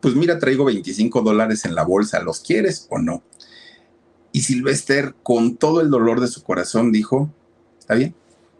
pues 0.00 0.14
mira, 0.14 0.38
traigo 0.38 0.64
25 0.64 1.22
dólares 1.22 1.64
en 1.64 1.74
la 1.74 1.84
bolsa, 1.84 2.22
¿los 2.22 2.40
quieres 2.40 2.86
o 2.90 2.98
no? 2.98 3.22
Y 4.32 4.42
Silvester, 4.42 5.14
con 5.22 5.56
todo 5.56 5.80
el 5.80 5.90
dolor 5.90 6.20
de 6.20 6.28
su 6.28 6.42
corazón, 6.42 6.92
dijo, 6.92 7.32
está 7.78 7.94
bien, 7.94 8.14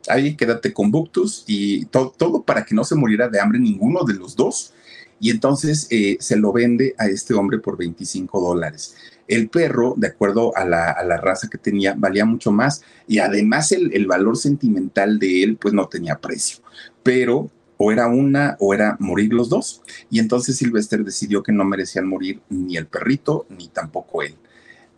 ahí 0.08 0.36
quédate 0.36 0.72
con 0.72 0.90
Buctus 0.90 1.44
y 1.46 1.84
todo 1.86 2.42
para 2.42 2.64
que 2.64 2.74
no 2.74 2.84
se 2.84 2.94
muriera 2.94 3.28
de 3.28 3.40
hambre 3.40 3.58
ninguno 3.58 4.04
de 4.04 4.14
los 4.14 4.34
dos 4.34 4.72
y 5.20 5.30
entonces 5.30 5.86
eh, 5.90 6.16
se 6.18 6.36
lo 6.36 6.50
vende 6.50 6.94
a 6.98 7.06
este 7.06 7.34
hombre 7.34 7.58
por 7.58 7.76
25 7.76 8.40
dólares. 8.40 8.96
El 9.30 9.48
perro, 9.48 9.94
de 9.96 10.08
acuerdo 10.08 10.56
a 10.56 10.64
la, 10.64 11.16
raza 11.18 11.48
que 11.48 11.56
tenía, 11.56 11.94
valía 11.96 12.24
mucho 12.24 12.50
más 12.50 12.82
y 13.06 13.20
además 13.20 13.70
el, 13.70 14.04
valor 14.08 14.36
sentimental 14.36 15.20
de 15.20 15.44
él 15.44 15.56
pues 15.56 15.72
no 15.72 15.86
tenía 15.86 16.18
precio. 16.18 16.58
Pero 17.04 17.48
o 17.76 17.92
era 17.92 18.08
una 18.08 18.56
o 18.58 18.74
era 18.74 18.96
morir 18.98 19.32
los 19.32 19.48
dos. 19.48 19.82
Y 20.10 20.18
entonces 20.18 20.56
Sylvester 20.56 21.04
decidió 21.04 21.44
que 21.44 21.52
no 21.52 21.64
merecían 21.64 22.08
morir 22.08 22.40
ni 22.48 22.76
el 22.76 22.88
perrito 22.88 23.46
ni 23.50 23.68
tampoco 23.68 24.22
él. 24.22 24.34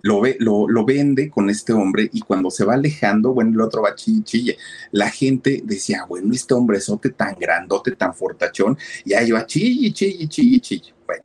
lo, 0.00 0.22
ve, 0.22 0.38
lo, 0.40 0.84
vende 0.86 1.28
con 1.28 1.50
este 1.50 1.74
hombre 1.74 2.08
y 2.10 2.22
cuando 2.22 2.50
se 2.50 2.64
va 2.64 2.72
alejando, 2.72 3.34
bueno, 3.34 3.50
el 3.50 3.60
otro 3.60 3.82
va 3.82 3.94
chille, 3.94 4.24
chille. 4.24 4.56
La 4.92 5.10
gente 5.10 5.60
decía, 5.62 6.06
bueno, 6.08 6.32
este 6.32 6.54
hombrezote 6.54 7.10
tan 7.10 7.36
grandote, 7.38 7.90
tan 7.92 8.14
fortachón, 8.14 8.78
y 9.04 9.12
ahí 9.12 9.30
va 9.30 9.44
chille, 9.44 9.92
chille, 9.92 10.26
chille, 10.26 10.58
chille. 10.58 10.94
Bueno, 11.06 11.22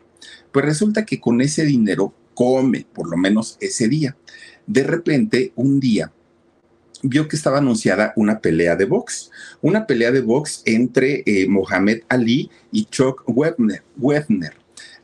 pues 0.51 0.65
resulta 0.65 1.05
que 1.05 1.21
con 1.21 1.39
ese 1.39 1.63
dinero 1.63 2.13
come, 2.37 2.85
por 2.93 3.09
lo 3.09 3.17
menos 3.17 3.57
ese 3.59 3.87
día. 3.87 4.15
De 4.67 4.83
repente, 4.83 5.53
un 5.55 5.79
día, 5.79 6.11
vio 7.01 7.27
que 7.27 7.35
estaba 7.35 7.57
anunciada 7.57 8.13
una 8.15 8.41
pelea 8.41 8.75
de 8.75 8.85
box, 8.85 9.31
una 9.59 9.87
pelea 9.87 10.11
de 10.11 10.21
box 10.21 10.61
entre 10.65 11.23
eh, 11.25 11.47
Mohamed 11.47 12.01
Ali 12.09 12.51
y 12.71 12.85
Chuck 12.85 13.23
Webner. 13.25 13.81
Webner. 13.97 14.53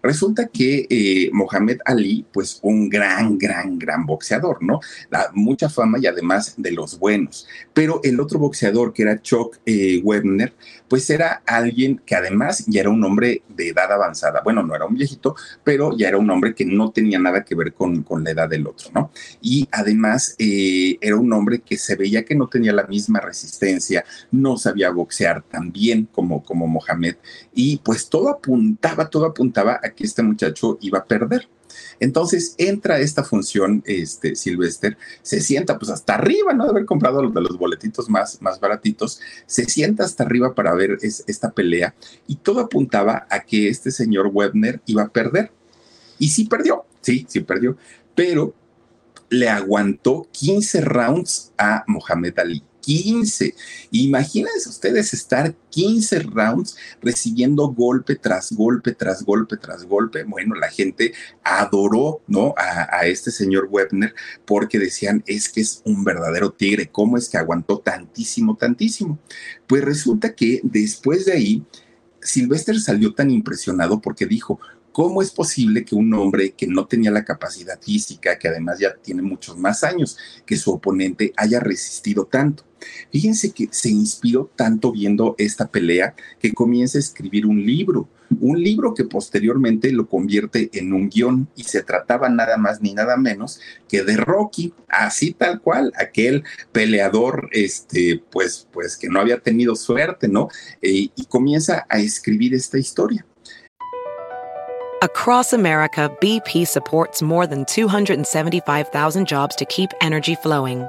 Resulta 0.03 0.47
que 0.47 0.85
eh, 0.89 1.29
Mohamed 1.31 1.79
Ali, 1.85 2.25
pues 2.33 2.59
un 2.61 2.89
gran, 2.89 3.37
gran, 3.37 3.79
gran 3.79 4.05
boxeador, 4.05 4.61
¿no? 4.61 4.81
Mucha 5.33 5.69
fama 5.69 5.97
y 5.97 6.07
además 6.07 6.55
de 6.57 6.71
los 6.71 6.99
buenos. 6.99 7.47
Pero 7.73 8.01
el 8.03 8.19
otro 8.19 8.37
boxeador, 8.37 8.91
que 8.91 9.03
era 9.03 9.21
Chuck 9.21 9.59
eh, 9.65 10.01
Webner, 10.03 10.53
pues 10.89 11.09
era 11.09 11.41
alguien 11.45 12.01
que 12.05 12.15
además 12.15 12.65
ya 12.67 12.81
era 12.81 12.89
un 12.89 13.03
hombre 13.03 13.43
de 13.47 13.69
edad 13.69 13.91
avanzada. 13.91 14.41
Bueno, 14.43 14.61
no 14.61 14.75
era 14.75 14.85
un 14.85 14.93
viejito, 14.93 15.35
pero 15.63 15.97
ya 15.97 16.09
era 16.09 16.17
un 16.17 16.29
hombre 16.29 16.53
que 16.53 16.65
no 16.65 16.91
tenía 16.91 17.17
nada 17.17 17.43
que 17.43 17.55
ver 17.55 17.73
con, 17.73 18.03
con 18.03 18.23
la 18.23 18.31
edad 18.31 18.49
del 18.49 18.67
otro, 18.67 18.91
¿no? 18.93 19.09
Y 19.41 19.67
además 19.71 20.35
eh, 20.37 20.97
era 21.01 21.15
un 21.15 21.31
hombre 21.31 21.61
que 21.61 21.77
se 21.77 21.95
veía 21.95 22.25
que 22.25 22.35
no 22.35 22.47
tenía 22.47 22.73
la 22.73 22.85
misma 22.85 23.21
resistencia, 23.21 24.03
no 24.31 24.57
sabía 24.57 24.91
boxear 24.91 25.43
tan 25.43 25.71
bien 25.71 26.09
como, 26.11 26.43
como 26.43 26.67
Mohamed. 26.67 27.15
Y 27.53 27.77
pues 27.77 28.09
todo 28.09 28.29
apuntaba, 28.29 29.09
todo 29.09 29.25
apuntaba 29.25 29.79
a 29.81 29.92
que 29.93 30.03
este 30.05 30.23
muchacho 30.23 30.77
iba 30.81 30.99
a 30.99 31.05
perder. 31.05 31.47
Entonces 31.99 32.55
entra 32.57 32.99
esta 32.99 33.23
función, 33.23 33.83
este 33.85 34.35
Sylvester, 34.35 34.97
se 35.21 35.41
sienta 35.41 35.77
pues 35.79 35.91
hasta 35.91 36.15
arriba, 36.15 36.53
¿no? 36.53 36.65
De 36.65 36.71
haber 36.71 36.85
comprado 36.85 37.21
los 37.21 37.33
de 37.33 37.41
los 37.41 37.57
boletitos 37.57 38.09
más, 38.09 38.41
más 38.41 38.59
baratitos, 38.59 39.19
se 39.45 39.65
sienta 39.65 40.03
hasta 40.03 40.23
arriba 40.23 40.53
para 40.53 40.73
ver 40.73 40.97
esta 41.01 41.51
pelea 41.51 41.95
y 42.27 42.35
todo 42.37 42.59
apuntaba 42.59 43.27
a 43.29 43.41
que 43.41 43.69
este 43.69 43.91
señor 43.91 44.29
Webner 44.31 44.81
iba 44.85 45.03
a 45.03 45.09
perder. 45.09 45.51
Y 46.19 46.29
sí 46.29 46.45
perdió, 46.45 46.85
sí, 47.01 47.25
sí 47.27 47.41
perdió, 47.41 47.77
pero 48.15 48.53
le 49.29 49.49
aguantó 49.49 50.27
15 50.31 50.81
rounds 50.81 51.51
a 51.57 51.83
Mohamed 51.87 52.37
Ali. 52.37 52.63
15. 52.83 53.55
Imagínense 53.91 54.69
ustedes 54.69 55.13
estar 55.13 55.55
15 55.69 56.19
rounds 56.19 56.75
recibiendo 57.01 57.67
golpe 57.69 58.15
tras 58.15 58.51
golpe, 58.51 58.91
tras 58.91 59.23
golpe, 59.23 59.57
tras 59.57 59.85
golpe. 59.85 60.23
Bueno, 60.25 60.55
la 60.55 60.69
gente 60.69 61.13
adoró, 61.43 62.21
¿no? 62.27 62.53
A, 62.57 62.97
a, 62.97 63.05
este 63.07 63.31
señor 63.31 63.67
Webner 63.71 64.13
porque 64.45 64.77
decían, 64.77 65.23
es 65.25 65.49
que 65.49 65.61
es 65.61 65.81
un 65.85 66.03
verdadero 66.03 66.51
tigre. 66.51 66.89
¿Cómo 66.91 67.17
es 67.17 67.29
que 67.29 67.37
aguantó 67.37 67.79
tantísimo, 67.79 68.57
tantísimo? 68.57 69.17
Pues 69.65 69.83
resulta 69.83 70.35
que 70.35 70.59
después 70.63 71.25
de 71.25 71.33
ahí, 71.33 71.63
Sylvester 72.21 72.79
salió 72.79 73.13
tan 73.13 73.31
impresionado 73.31 74.01
porque 74.01 74.25
dijo, 74.25 74.59
¿Cómo 74.93 75.23
es 75.23 75.31
posible 75.31 75.83
que 75.83 75.95
un 75.95 76.13
hombre 76.13 76.51
que 76.51 76.67
no 76.67 76.85
tenía 76.85 77.09
la 77.09 77.25
capacidad 77.25 77.81
física, 77.81 78.37
que 78.37 78.47
además 78.47 78.77
ya 78.77 78.93
tiene 78.93 79.23
muchos 79.23 79.57
más 79.57 79.83
años 79.83 80.19
que 80.45 80.55
su 80.55 80.71
oponente, 80.71 81.33
haya 81.35 81.59
resistido 81.59 82.25
tanto? 82.25 82.63
Fíjense 83.11 83.51
que 83.51 83.67
se 83.71 83.89
inspiró 83.89 84.51
tanto 84.55 84.91
viendo 84.91 85.35
esta 85.37 85.67
pelea 85.67 86.15
que 86.39 86.53
comienza 86.53 86.97
a 86.97 87.01
escribir 87.01 87.45
un 87.45 87.65
libro, 87.65 88.09
un 88.39 88.61
libro 88.61 88.93
que 88.93 89.03
posteriormente 89.03 89.91
lo 89.91 90.07
convierte 90.07 90.69
en 90.73 90.93
un 90.93 91.09
guion 91.09 91.47
y 91.55 91.63
se 91.63 91.83
trataba 91.83 92.29
nada 92.29 92.57
más 92.57 92.81
ni 92.81 92.93
nada 92.93 93.17
menos 93.17 93.59
que 93.87 94.03
de 94.03 94.17
Rocky, 94.17 94.73
así 94.87 95.33
tal 95.33 95.61
cual, 95.61 95.91
aquel 95.95 96.43
peleador, 96.71 97.49
este, 97.51 98.23
pues, 98.31 98.67
pues 98.71 98.97
que 98.97 99.09
no 99.09 99.19
había 99.19 99.39
tenido 99.39 99.75
suerte, 99.75 100.27
¿no? 100.27 100.49
Eh, 100.81 101.09
y 101.15 101.25
comienza 101.27 101.85
a 101.89 101.99
escribir 101.99 102.53
esta 102.53 102.77
historia. 102.77 103.25
Across 105.03 105.51
America, 105.51 106.09
BP 106.21 106.65
supports 106.65 107.21
more 107.21 107.45
than 107.45 107.65
275,000 107.65 109.25
jobs 109.25 109.53
to 109.57 109.65
keep 109.65 109.91
energy 109.99 110.33
flowing. 110.33 110.87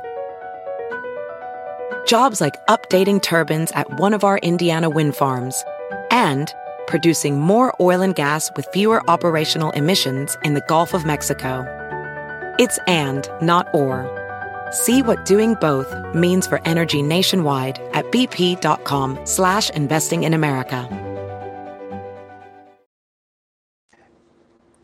Jobs 2.06 2.40
like 2.40 2.54
updating 2.66 3.22
turbines 3.22 3.72
at 3.72 3.98
one 3.98 4.12
of 4.12 4.24
our 4.24 4.38
Indiana 4.38 4.90
wind 4.90 5.16
farms 5.16 5.64
and 6.10 6.52
producing 6.86 7.40
more 7.40 7.74
oil 7.80 8.02
and 8.02 8.14
gas 8.14 8.50
with 8.56 8.68
fewer 8.74 9.02
operational 9.08 9.70
emissions 9.70 10.36
in 10.44 10.52
the 10.52 10.60
Gulf 10.68 10.92
of 10.92 11.06
Mexico. 11.06 11.64
It's 12.58 12.78
and, 12.86 13.26
not 13.40 13.66
or. 13.74 14.04
See 14.70 15.00
what 15.00 15.24
doing 15.24 15.54
both 15.54 15.94
means 16.14 16.46
for 16.46 16.60
energy 16.66 17.00
nationwide 17.02 17.80
at 17.94 18.04
bp.com 18.12 19.18
slash 19.24 19.70
investing 19.70 20.24
in 20.24 20.34
America. 20.34 20.88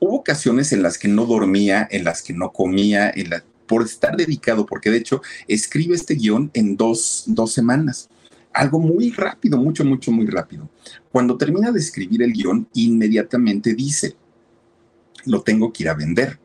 Hubo 0.01 0.17
ocasiones 0.17 0.73
en 0.73 0.83
las 0.83 0.97
que 0.97 1.09
no 1.09 1.27
dormía, 1.27 1.87
en 1.91 2.05
las 2.05 2.23
que 2.23 2.33
no 2.33 2.51
comía, 2.51 3.13
en 3.15 3.29
la, 3.29 3.43
por 3.71 3.85
estar 3.85 4.17
dedicado, 4.17 4.67
porque 4.67 4.91
de 4.91 4.97
hecho 4.97 5.23
escribe 5.47 5.95
este 5.95 6.17
guion 6.17 6.51
en 6.55 6.77
dos, 6.77 7.23
dos 7.29 7.53
semanas. 7.53 8.11
Algo 8.53 8.81
muy 8.81 9.13
rápido, 9.13 9.59
mucho, 9.59 9.85
mucho, 9.85 10.11
muy 10.11 10.27
rápido. 10.27 10.69
Cuando 11.13 11.39
termina 11.39 11.71
de 11.71 11.79
escribir 11.79 12.21
el 12.25 12.33
guion, 12.33 12.67
inmediatamente 12.75 13.75
dice, 13.75 14.17
lo 15.25 15.43
tengo 15.43 15.73
que 15.73 15.85
ir 15.85 15.89
a 15.89 15.95
vender. 15.95 16.41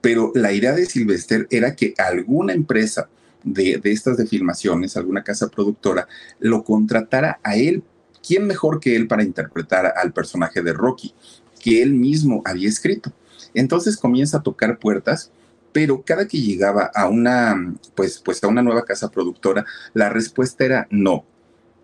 Pero 0.00 0.30
la 0.36 0.52
idea 0.52 0.72
de 0.72 0.86
Sylvester 0.86 1.48
era 1.50 1.74
que 1.74 1.94
alguna 1.98 2.52
empresa 2.52 3.08
de, 3.42 3.80
de 3.82 3.90
estas 3.90 4.16
de 4.16 4.28
filmaciones, 4.28 4.96
alguna 4.96 5.24
casa 5.24 5.48
productora, 5.48 6.06
lo 6.38 6.62
contratara 6.62 7.40
a 7.42 7.56
él. 7.56 7.82
¿Quién 8.24 8.46
mejor 8.46 8.78
que 8.78 8.94
él 8.94 9.08
para 9.08 9.24
interpretar 9.24 9.94
al 9.96 10.12
personaje 10.12 10.62
de 10.62 10.72
Rocky? 10.72 11.12
que 11.58 11.82
él 11.82 11.92
mismo 11.92 12.40
había 12.44 12.68
escrito. 12.68 13.12
Entonces 13.54 13.96
comienza 13.96 14.38
a 14.38 14.42
tocar 14.42 14.78
puertas, 14.78 15.32
pero 15.72 16.02
cada 16.02 16.26
que 16.26 16.38
llegaba 16.40 16.90
a 16.94 17.08
una, 17.08 17.74
pues, 17.94 18.20
pues 18.24 18.42
a 18.44 18.48
una 18.48 18.62
nueva 18.62 18.84
casa 18.84 19.10
productora, 19.10 19.64
la 19.94 20.08
respuesta 20.08 20.64
era 20.64 20.86
no 20.90 21.24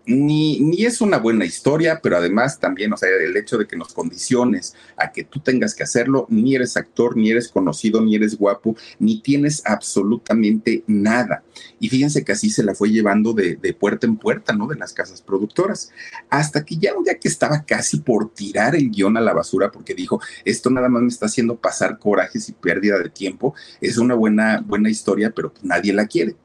ni, 0.05 0.59
ni 0.59 0.85
es 0.85 1.01
una 1.01 1.17
buena 1.17 1.45
historia, 1.45 1.99
pero 2.01 2.17
además 2.17 2.59
también, 2.59 2.93
o 2.93 2.97
sea, 2.97 3.09
el 3.09 3.35
hecho 3.35 3.57
de 3.57 3.67
que 3.67 3.75
nos 3.75 3.93
condiciones 3.93 4.75
a 4.97 5.11
que 5.11 5.23
tú 5.23 5.39
tengas 5.39 5.73
que 5.73 5.83
hacerlo, 5.83 6.27
ni 6.29 6.55
eres 6.55 6.77
actor, 6.77 7.17
ni 7.17 7.31
eres 7.31 7.49
conocido, 7.49 8.01
ni 8.01 8.15
eres 8.15 8.37
guapo, 8.37 8.75
ni 8.99 9.21
tienes 9.21 9.63
absolutamente 9.65 10.83
nada. 10.87 11.43
Y 11.79 11.89
fíjense 11.89 12.23
que 12.23 12.33
así 12.33 12.49
se 12.49 12.63
la 12.63 12.75
fue 12.75 12.89
llevando 12.89 13.33
de, 13.33 13.55
de 13.55 13.73
puerta 13.73 14.05
en 14.05 14.17
puerta, 14.17 14.53
¿no? 14.53 14.67
De 14.67 14.75
las 14.75 14.93
casas 14.93 15.21
productoras. 15.21 15.91
Hasta 16.29 16.63
que 16.63 16.77
ya 16.77 16.93
un 16.93 17.05
que 17.05 17.27
estaba 17.27 17.63
casi 17.65 17.97
por 17.97 18.33
tirar 18.33 18.75
el 18.75 18.89
guion 18.89 19.15
a 19.17 19.21
la 19.21 19.33
basura, 19.33 19.71
porque 19.71 19.93
dijo, 19.93 20.19
esto 20.43 20.69
nada 20.69 20.89
más 20.89 21.01
me 21.01 21.07
está 21.07 21.27
haciendo 21.27 21.55
pasar 21.55 21.99
corajes 21.99 22.49
y 22.49 22.53
pérdida 22.53 22.97
de 22.97 23.09
tiempo, 23.09 23.53
es 23.79 23.97
una 23.97 24.15
buena, 24.15 24.61
buena 24.65 24.89
historia, 24.89 25.31
pero 25.31 25.53
nadie 25.61 25.93
la 25.93 26.07
quiere 26.07 26.35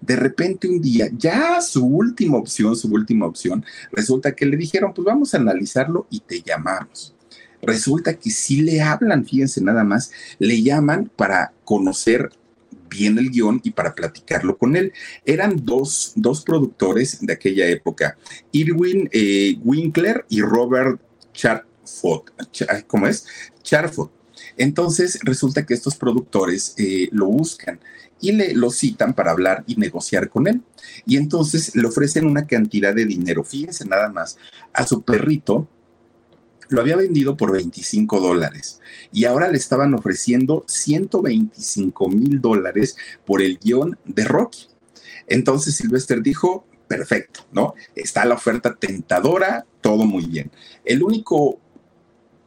de 0.00 0.16
repente 0.16 0.68
un 0.68 0.80
día, 0.80 1.08
ya 1.16 1.60
su 1.60 1.84
última 1.84 2.36
opción, 2.38 2.76
su 2.76 2.88
última 2.88 3.26
opción, 3.26 3.64
resulta 3.92 4.32
que 4.34 4.46
le 4.46 4.56
dijeron, 4.56 4.92
pues 4.94 5.04
vamos 5.04 5.34
a 5.34 5.38
analizarlo 5.38 6.06
y 6.10 6.20
te 6.20 6.40
llamamos. 6.40 7.14
Resulta 7.60 8.14
que 8.14 8.30
sí 8.30 8.62
le 8.62 8.80
hablan, 8.80 9.24
fíjense 9.24 9.60
nada 9.60 9.82
más, 9.82 10.12
le 10.38 10.62
llaman 10.62 11.10
para 11.16 11.52
conocer 11.64 12.30
bien 12.88 13.18
el 13.18 13.30
guion 13.30 13.60
y 13.64 13.70
para 13.72 13.94
platicarlo 13.94 14.56
con 14.56 14.76
él. 14.76 14.92
Eran 15.24 15.64
dos, 15.64 16.12
dos 16.14 16.42
productores 16.42 17.18
de 17.20 17.32
aquella 17.32 17.66
época, 17.66 18.16
Irwin 18.52 19.08
eh, 19.12 19.58
Winkler 19.62 20.24
y 20.28 20.40
Robert 20.40 21.00
Charfot. 21.32 22.32
¿Cómo 22.86 23.06
es? 23.06 23.26
Charfot. 23.62 24.12
Entonces 24.56 25.18
resulta 25.22 25.66
que 25.66 25.74
estos 25.74 25.96
productores 25.96 26.74
eh, 26.78 27.08
lo 27.12 27.26
buscan 27.26 27.78
y 28.20 28.32
le 28.32 28.54
lo 28.54 28.70
citan 28.70 29.14
para 29.14 29.30
hablar 29.30 29.64
y 29.66 29.76
negociar 29.76 30.28
con 30.28 30.46
él. 30.46 30.62
Y 31.06 31.16
entonces 31.16 31.74
le 31.74 31.86
ofrecen 31.86 32.26
una 32.26 32.46
cantidad 32.46 32.94
de 32.94 33.04
dinero, 33.04 33.44
fíjense 33.44 33.84
nada 33.84 34.08
más, 34.08 34.38
a 34.72 34.86
su 34.86 35.02
perrito 35.02 35.68
lo 36.68 36.80
había 36.80 36.96
vendido 36.96 37.36
por 37.36 37.52
25 37.52 38.20
dólares 38.20 38.80
y 39.12 39.24
ahora 39.24 39.48
le 39.48 39.56
estaban 39.56 39.94
ofreciendo 39.94 40.64
125 40.66 42.08
mil 42.10 42.40
dólares 42.40 42.96
por 43.24 43.40
el 43.40 43.58
guion 43.58 43.98
de 44.04 44.24
Rocky. 44.24 44.66
Entonces 45.26 45.76
Sylvester 45.76 46.22
dijo, 46.22 46.66
perfecto, 46.86 47.46
¿no? 47.52 47.74
Está 47.94 48.24
la 48.24 48.34
oferta 48.34 48.74
tentadora, 48.74 49.66
todo 49.80 50.04
muy 50.04 50.26
bien. 50.26 50.50
El 50.84 51.02
único 51.02 51.58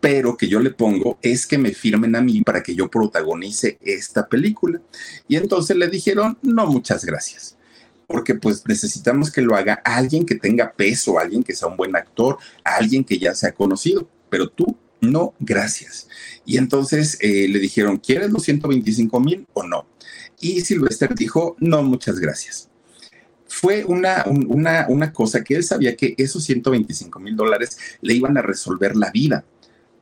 pero 0.02 0.36
que 0.36 0.48
yo 0.48 0.60
le 0.60 0.72
pongo 0.72 1.20
es 1.22 1.48
que 1.48 1.60
me 1.60 1.72
firmen 1.72 2.16
a 2.16 2.22
mí 2.22 2.42
para 2.42 2.62
que 2.62 2.76
yo 2.76 2.90
protagonice 2.90 3.78
esta 3.82 4.28
película. 4.28 4.82
Y 5.28 5.38
entonces 5.38 5.78
le 5.78 5.88
dijeron, 5.88 6.38
no, 6.42 6.66
muchas 6.66 7.06
gracias, 7.06 7.56
porque 8.08 8.36
pues 8.36 8.64
necesitamos 8.68 9.32
que 9.32 9.42
lo 9.42 9.56
haga 9.56 9.76
alguien 9.86 10.26
que 10.26 10.36
tenga 10.36 10.74
peso, 10.74 11.20
alguien 11.20 11.44
que 11.44 11.56
sea 11.56 11.70
un 11.70 11.78
buen 11.78 11.96
actor, 11.96 12.40
alguien 12.64 13.04
que 13.04 13.20
ya 13.20 13.36
sea 13.36 13.54
conocido, 13.54 14.10
pero 14.30 14.50
tú 14.50 14.76
no, 15.02 15.34
gracias. 15.40 16.08
Y 16.46 16.58
entonces 16.58 17.18
eh, 17.22 17.48
le 17.48 17.60
dijeron, 17.60 17.98
¿quieres 17.98 18.32
los 18.32 18.44
125 18.44 19.20
mil 19.20 19.48
o 19.54 19.64
no? 19.64 19.88
Y 20.40 20.62
Sylvester 20.62 21.14
dijo, 21.14 21.56
no, 21.60 21.84
muchas 21.84 22.20
gracias. 22.20 22.70
Fue 23.48 23.84
una, 23.84 24.26
una, 24.26 24.88
una 24.90 25.14
cosa 25.14 25.44
que 25.44 25.56
él 25.56 25.64
sabía 25.64 25.96
que 25.96 26.16
esos 26.18 26.44
125 26.44 27.20
mil 27.20 27.36
dólares 27.36 27.78
le 28.02 28.16
iban 28.16 28.38
a 28.38 28.42
resolver 28.42 28.96
la 28.96 29.12
vida, 29.12 29.46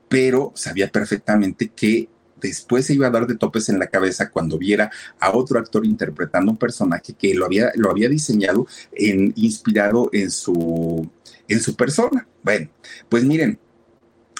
pero 0.10 0.52
sabía 0.56 0.90
perfectamente 0.92 1.70
que 1.70 2.10
después 2.42 2.86
se 2.86 2.94
iba 2.94 3.08
a 3.08 3.12
dar 3.12 3.28
de 3.28 3.38
topes 3.38 3.70
en 3.70 3.80
la 3.80 3.88
cabeza 3.88 4.30
cuando 4.30 4.58
viera 4.58 4.92
a 5.20 5.36
otro 5.36 5.60
actor 5.60 5.86
interpretando 5.86 6.52
un 6.52 6.58
personaje 6.58 7.14
que 7.14 7.34
lo 7.34 7.46
había, 7.46 7.72
lo 7.76 7.92
había 7.92 8.10
diseñado 8.10 8.68
en, 8.92 9.34
inspirado 9.36 10.10
en 10.14 10.32
su, 10.32 11.10
en 11.48 11.60
su 11.62 11.76
persona. 11.76 12.28
Bueno, 12.44 12.70
pues 13.08 13.24
miren, 13.24 13.60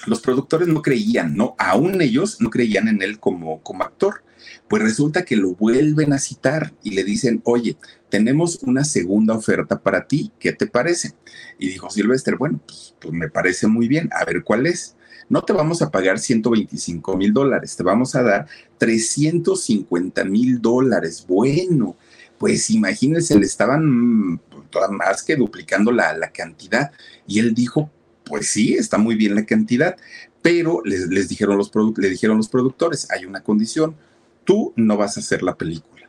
los 0.06 0.20
productores 0.20 0.68
no 0.68 0.82
creían, 0.82 1.36
¿no? 1.36 1.54
Aún 1.58 2.00
ellos 2.00 2.40
no 2.40 2.50
creían 2.50 2.88
en 2.88 3.02
él 3.02 3.18
como, 3.18 3.62
como 3.62 3.84
actor. 3.84 4.22
Pues 4.68 4.82
resulta 4.82 5.24
que 5.24 5.36
lo 5.36 5.54
vuelven 5.54 6.12
a 6.12 6.18
citar 6.18 6.72
y 6.82 6.92
le 6.92 7.04
dicen, 7.04 7.42
oye, 7.44 7.76
tenemos 8.08 8.60
una 8.62 8.84
segunda 8.84 9.34
oferta 9.34 9.80
para 9.80 10.06
ti, 10.06 10.32
¿qué 10.38 10.52
te 10.52 10.66
parece? 10.66 11.14
Y 11.58 11.68
dijo 11.68 11.90
Silvester, 11.90 12.36
bueno, 12.36 12.60
pues, 12.66 12.94
pues 13.00 13.12
me 13.12 13.28
parece 13.28 13.66
muy 13.66 13.88
bien, 13.88 14.08
a 14.12 14.24
ver 14.24 14.42
cuál 14.42 14.66
es. 14.66 14.96
No 15.28 15.42
te 15.42 15.52
vamos 15.52 15.82
a 15.82 15.90
pagar 15.90 16.18
125 16.18 17.16
mil 17.16 17.32
dólares, 17.32 17.76
te 17.76 17.82
vamos 17.82 18.14
a 18.14 18.22
dar 18.22 18.46
350 18.78 20.24
mil 20.24 20.60
dólares. 20.60 21.24
Bueno, 21.28 21.96
pues 22.38 22.70
imagínense, 22.70 23.38
le 23.38 23.46
estaban 23.46 24.38
pues, 24.48 24.90
más 24.90 25.22
que 25.22 25.36
duplicando 25.36 25.92
la, 25.92 26.16
la 26.16 26.32
cantidad. 26.32 26.90
Y 27.26 27.38
él 27.38 27.54
dijo, 27.54 27.90
pues 28.30 28.46
sí, 28.46 28.74
está 28.74 28.96
muy 28.96 29.16
bien 29.16 29.34
la 29.34 29.44
cantidad, 29.44 29.96
pero 30.40 30.82
les, 30.84 31.28
dijeron 31.28 31.58
los 31.58 31.72
le 31.96 32.08
dijeron 32.08 32.36
los 32.36 32.48
productores, 32.48 33.10
hay 33.10 33.24
una 33.26 33.42
condición, 33.42 33.96
tú 34.44 34.72
no 34.76 34.96
vas 34.96 35.16
a 35.16 35.20
hacer 35.20 35.42
la 35.42 35.56
película. 35.56 36.08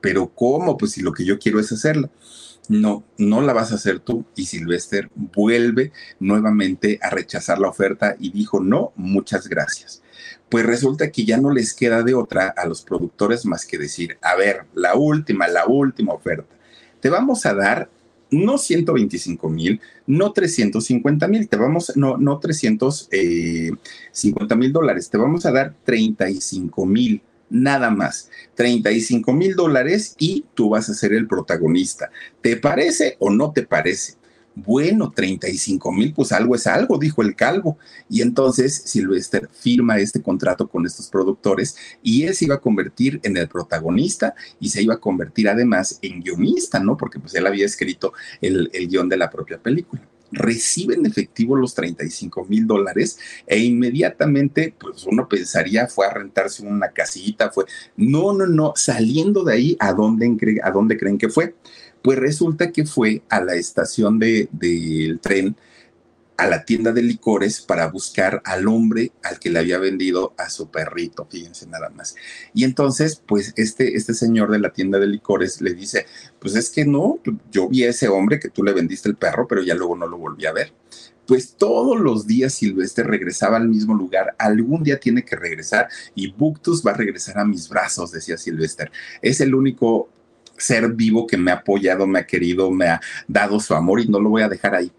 Pero 0.00 0.28
¿cómo? 0.32 0.76
Pues 0.76 0.92
si 0.92 1.02
lo 1.02 1.12
que 1.12 1.24
yo 1.24 1.40
quiero 1.40 1.58
es 1.58 1.72
hacerla. 1.72 2.10
No, 2.68 3.02
no 3.18 3.40
la 3.40 3.52
vas 3.52 3.72
a 3.72 3.74
hacer 3.74 3.98
tú. 3.98 4.24
Y 4.36 4.46
Sylvester 4.46 5.10
vuelve 5.16 5.90
nuevamente 6.20 7.00
a 7.02 7.10
rechazar 7.10 7.58
la 7.58 7.68
oferta 7.68 8.14
y 8.20 8.30
dijo, 8.30 8.60
no, 8.60 8.92
muchas 8.94 9.48
gracias. 9.48 10.02
Pues 10.48 10.64
resulta 10.64 11.10
que 11.10 11.24
ya 11.24 11.38
no 11.38 11.52
les 11.52 11.74
queda 11.74 12.04
de 12.04 12.14
otra 12.14 12.54
a 12.56 12.66
los 12.66 12.82
productores 12.82 13.44
más 13.46 13.66
que 13.66 13.78
decir, 13.78 14.16
a 14.22 14.36
ver, 14.36 14.66
la 14.74 14.94
última, 14.94 15.48
la 15.48 15.66
última 15.66 16.12
oferta. 16.14 16.54
Te 17.00 17.10
vamos 17.10 17.44
a 17.46 17.54
dar 17.54 17.90
no 18.30 18.58
125 18.58 19.48
mil, 19.48 19.80
no 20.06 20.32
350 20.32 21.28
mil, 21.28 21.48
te 21.48 21.56
vamos, 21.56 21.92
no, 21.96 22.16
no 22.16 22.38
350 22.38 23.10
eh, 23.12 24.58
mil 24.58 24.72
dólares, 24.72 25.10
te 25.10 25.18
vamos 25.18 25.46
a 25.46 25.52
dar 25.52 25.74
35 25.84 26.86
mil, 26.86 27.22
nada 27.50 27.90
más, 27.90 28.30
35 28.54 29.32
mil 29.32 29.54
dólares 29.54 30.14
y 30.18 30.44
tú 30.54 30.70
vas 30.70 30.88
a 30.88 30.94
ser 30.94 31.12
el 31.12 31.26
protagonista. 31.26 32.10
¿Te 32.40 32.56
parece 32.56 33.16
o 33.20 33.30
no 33.30 33.52
te 33.52 33.62
parece? 33.62 34.14
Bueno, 34.58 35.12
35 35.14 35.92
mil, 35.92 36.14
pues 36.14 36.32
algo 36.32 36.54
es 36.54 36.66
algo, 36.66 36.96
dijo 36.96 37.20
el 37.20 37.36
calvo. 37.36 37.76
Y 38.08 38.22
entonces 38.22 38.74
Sylvester 38.86 39.50
firma 39.52 39.98
este 39.98 40.22
contrato 40.22 40.66
con 40.66 40.86
estos 40.86 41.08
productores 41.08 41.76
y 42.02 42.22
él 42.22 42.34
se 42.34 42.46
iba 42.46 42.54
a 42.54 42.60
convertir 42.60 43.20
en 43.22 43.36
el 43.36 43.48
protagonista 43.48 44.34
y 44.58 44.70
se 44.70 44.82
iba 44.82 44.94
a 44.94 44.98
convertir 44.98 45.50
además 45.50 45.98
en 46.00 46.22
guionista, 46.22 46.80
¿no? 46.80 46.96
Porque 46.96 47.20
pues 47.20 47.34
él 47.34 47.46
había 47.46 47.66
escrito 47.66 48.14
el, 48.40 48.70
el 48.72 48.88
guion 48.88 49.10
de 49.10 49.18
la 49.18 49.28
propia 49.28 49.58
película 49.58 50.00
recibe 50.32 50.94
en 50.94 51.06
efectivo 51.06 51.56
los 51.56 51.74
35 51.74 52.44
mil 52.46 52.66
dólares 52.66 53.18
e 53.46 53.58
inmediatamente, 53.58 54.74
pues 54.78 55.04
uno 55.06 55.28
pensaría 55.28 55.86
fue 55.86 56.06
a 56.06 56.12
rentarse 56.12 56.64
una 56.64 56.90
casita, 56.90 57.50
fue, 57.50 57.64
no, 57.96 58.32
no, 58.32 58.46
no, 58.46 58.72
saliendo 58.76 59.44
de 59.44 59.54
ahí, 59.54 59.76
¿a 59.78 59.92
dónde, 59.92 60.60
¿a 60.62 60.70
dónde 60.70 60.98
creen 60.98 61.18
que 61.18 61.28
fue? 61.28 61.54
Pues 62.06 62.20
resulta 62.20 62.70
que 62.70 62.86
fue 62.86 63.22
a 63.28 63.40
la 63.40 63.56
estación 63.56 64.20
del 64.20 65.18
tren, 65.20 65.56
a 66.36 66.46
la 66.46 66.64
tienda 66.64 66.92
de 66.92 67.02
licores 67.02 67.60
para 67.60 67.88
buscar 67.88 68.42
al 68.44 68.68
hombre 68.68 69.10
al 69.24 69.40
que 69.40 69.50
le 69.50 69.58
había 69.58 69.78
vendido 69.78 70.32
a 70.38 70.48
su 70.48 70.70
perrito, 70.70 71.26
fíjense 71.28 71.66
nada 71.66 71.88
más. 71.88 72.14
Y 72.54 72.62
entonces, 72.62 73.20
pues 73.26 73.54
este, 73.56 73.96
este 73.96 74.14
señor 74.14 74.52
de 74.52 74.60
la 74.60 74.72
tienda 74.72 75.00
de 75.00 75.08
licores 75.08 75.60
le 75.60 75.74
dice, 75.74 76.06
pues 76.38 76.54
es 76.54 76.70
que 76.70 76.84
no, 76.84 77.18
yo 77.50 77.68
vi 77.68 77.82
a 77.82 77.90
ese 77.90 78.06
hombre 78.06 78.38
que 78.38 78.50
tú 78.50 78.62
le 78.62 78.72
vendiste 78.72 79.08
el 79.08 79.16
perro, 79.16 79.48
pero 79.48 79.64
ya 79.64 79.74
luego 79.74 79.96
no 79.96 80.06
lo 80.06 80.16
volví 80.16 80.46
a 80.46 80.52
ver. 80.52 80.72
Pues 81.26 81.56
todos 81.56 81.98
los 81.98 82.28
días 82.28 82.54
Silvestre 82.54 83.02
regresaba 83.02 83.56
al 83.56 83.68
mismo 83.68 83.94
lugar, 83.94 84.36
algún 84.38 84.84
día 84.84 85.00
tiene 85.00 85.24
que 85.24 85.34
regresar 85.34 85.88
y 86.14 86.30
Buctus 86.30 86.86
va 86.86 86.92
a 86.92 86.96
regresar 86.96 87.40
a 87.40 87.44
mis 87.44 87.68
brazos, 87.68 88.12
decía 88.12 88.38
Silvestre. 88.38 88.92
Es 89.20 89.40
el 89.40 89.56
único 89.56 90.08
ser 90.58 90.92
vivo 90.92 91.26
que 91.26 91.36
me 91.36 91.50
ha 91.50 91.54
apoyado, 91.54 92.06
me 92.06 92.20
ha 92.20 92.26
querido, 92.26 92.70
me 92.70 92.88
ha 92.88 93.00
dado 93.28 93.60
su 93.60 93.74
amor 93.74 94.00
y 94.00 94.08
no 94.08 94.20
lo 94.20 94.30
voy 94.30 94.42
a 94.42 94.48
dejar 94.48 94.74
ahí. 94.74 94.90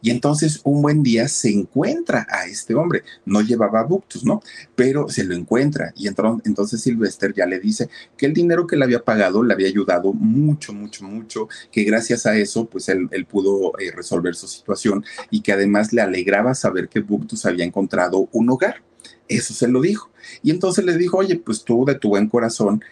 Y 0.00 0.10
entonces 0.10 0.60
un 0.64 0.80
buen 0.80 1.02
día 1.02 1.26
se 1.28 1.50
encuentra 1.50 2.26
a 2.30 2.46
este 2.46 2.74
hombre. 2.74 3.02
No 3.24 3.40
llevaba 3.40 3.82
buctus, 3.82 4.24
¿no? 4.24 4.40
Pero 4.76 5.08
se 5.08 5.24
lo 5.24 5.34
encuentra. 5.34 5.92
Y 5.96 6.06
entonces 6.06 6.80
Sylvester 6.80 7.34
ya 7.34 7.46
le 7.46 7.58
dice 7.58 7.88
que 8.16 8.26
el 8.26 8.32
dinero 8.32 8.66
que 8.66 8.76
le 8.76 8.84
había 8.84 9.02
pagado 9.02 9.42
le 9.42 9.52
había 9.52 9.68
ayudado 9.68 10.12
mucho, 10.12 10.72
mucho, 10.72 11.04
mucho. 11.04 11.48
Que 11.72 11.82
gracias 11.82 12.26
a 12.26 12.36
eso, 12.36 12.66
pues 12.66 12.88
él, 12.88 13.08
pudo 13.28 13.72
eh, 13.78 13.90
resolver 13.90 14.34
su 14.34 14.46
situación 14.46 15.04
y 15.30 15.40
que 15.40 15.52
además 15.52 15.92
le 15.92 16.00
alegraba 16.00 16.54
saber 16.54 16.88
que 16.88 17.00
Buctus 17.00 17.44
había 17.44 17.64
encontrado 17.64 18.28
un 18.32 18.50
hogar. 18.50 18.82
Eso 19.26 19.52
se 19.52 19.68
lo 19.68 19.80
dijo. 19.80 20.10
Y 20.42 20.50
entonces 20.50 20.84
le 20.84 20.96
dijo, 20.96 21.18
oye, 21.18 21.36
pues 21.36 21.64
tú 21.64 21.84
de 21.84 21.96
tu 21.96 22.10
buen 22.10 22.28
corazón 22.28 22.82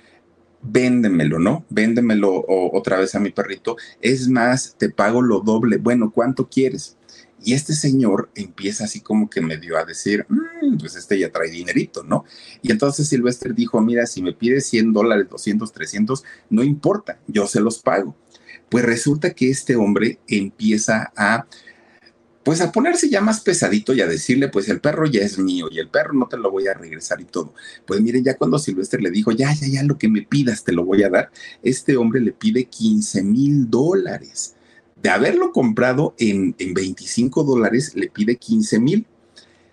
véndemelo, 0.66 1.38
¿no? 1.38 1.64
Véndemelo 1.70 2.44
otra 2.46 2.98
vez 2.98 3.14
a 3.14 3.20
mi 3.20 3.30
perrito. 3.30 3.76
Es 4.00 4.28
más, 4.28 4.74
te 4.78 4.90
pago 4.90 5.22
lo 5.22 5.40
doble. 5.40 5.78
Bueno, 5.78 6.10
¿cuánto 6.10 6.48
quieres? 6.48 6.96
Y 7.44 7.52
este 7.54 7.74
señor 7.74 8.30
empieza 8.34 8.84
así 8.84 9.00
como 9.00 9.28
que 9.30 9.40
me 9.40 9.56
dio 9.58 9.76
a 9.76 9.84
decir, 9.84 10.26
mm, 10.28 10.78
pues 10.78 10.96
este 10.96 11.18
ya 11.18 11.30
trae 11.30 11.50
dinerito, 11.50 12.02
¿no? 12.02 12.24
Y 12.62 12.72
entonces 12.72 13.08
Silvestre 13.08 13.52
dijo, 13.52 13.80
mira, 13.80 14.06
si 14.06 14.22
me 14.22 14.32
pides 14.32 14.66
100 14.66 14.92
dólares, 14.92 15.28
200, 15.30 15.70
300, 15.72 16.24
no 16.50 16.64
importa, 16.64 17.20
yo 17.26 17.46
se 17.46 17.60
los 17.60 17.78
pago. 17.78 18.16
Pues 18.68 18.84
resulta 18.84 19.32
que 19.32 19.50
este 19.50 19.76
hombre 19.76 20.18
empieza 20.26 21.12
a 21.16 21.46
pues 22.46 22.60
a 22.60 22.70
ponerse 22.70 23.10
ya 23.10 23.20
más 23.20 23.40
pesadito 23.40 23.92
y 23.92 24.00
a 24.00 24.06
decirle, 24.06 24.46
pues 24.46 24.68
el 24.68 24.80
perro 24.80 25.04
ya 25.06 25.20
es 25.20 25.36
mío 25.36 25.66
y 25.68 25.80
el 25.80 25.88
perro 25.88 26.12
no 26.12 26.28
te 26.28 26.36
lo 26.36 26.52
voy 26.52 26.68
a 26.68 26.74
regresar 26.74 27.20
y 27.20 27.24
todo. 27.24 27.52
Pues 27.84 28.00
miren, 28.00 28.22
ya 28.22 28.36
cuando 28.36 28.56
Silvestre 28.60 29.02
le 29.02 29.10
dijo, 29.10 29.32
ya, 29.32 29.52
ya, 29.52 29.66
ya, 29.66 29.82
lo 29.82 29.98
que 29.98 30.08
me 30.08 30.22
pidas 30.22 30.62
te 30.62 30.70
lo 30.70 30.84
voy 30.84 31.02
a 31.02 31.10
dar, 31.10 31.32
este 31.64 31.96
hombre 31.96 32.20
le 32.20 32.30
pide 32.30 32.66
15 32.66 33.24
mil 33.24 33.68
dólares. 33.68 34.54
De 34.94 35.10
haberlo 35.10 35.50
comprado 35.50 36.14
en, 36.20 36.54
en 36.60 36.72
25 36.72 37.42
dólares, 37.42 37.96
le 37.96 38.08
pide 38.10 38.36
15 38.36 38.78
mil. 38.78 39.06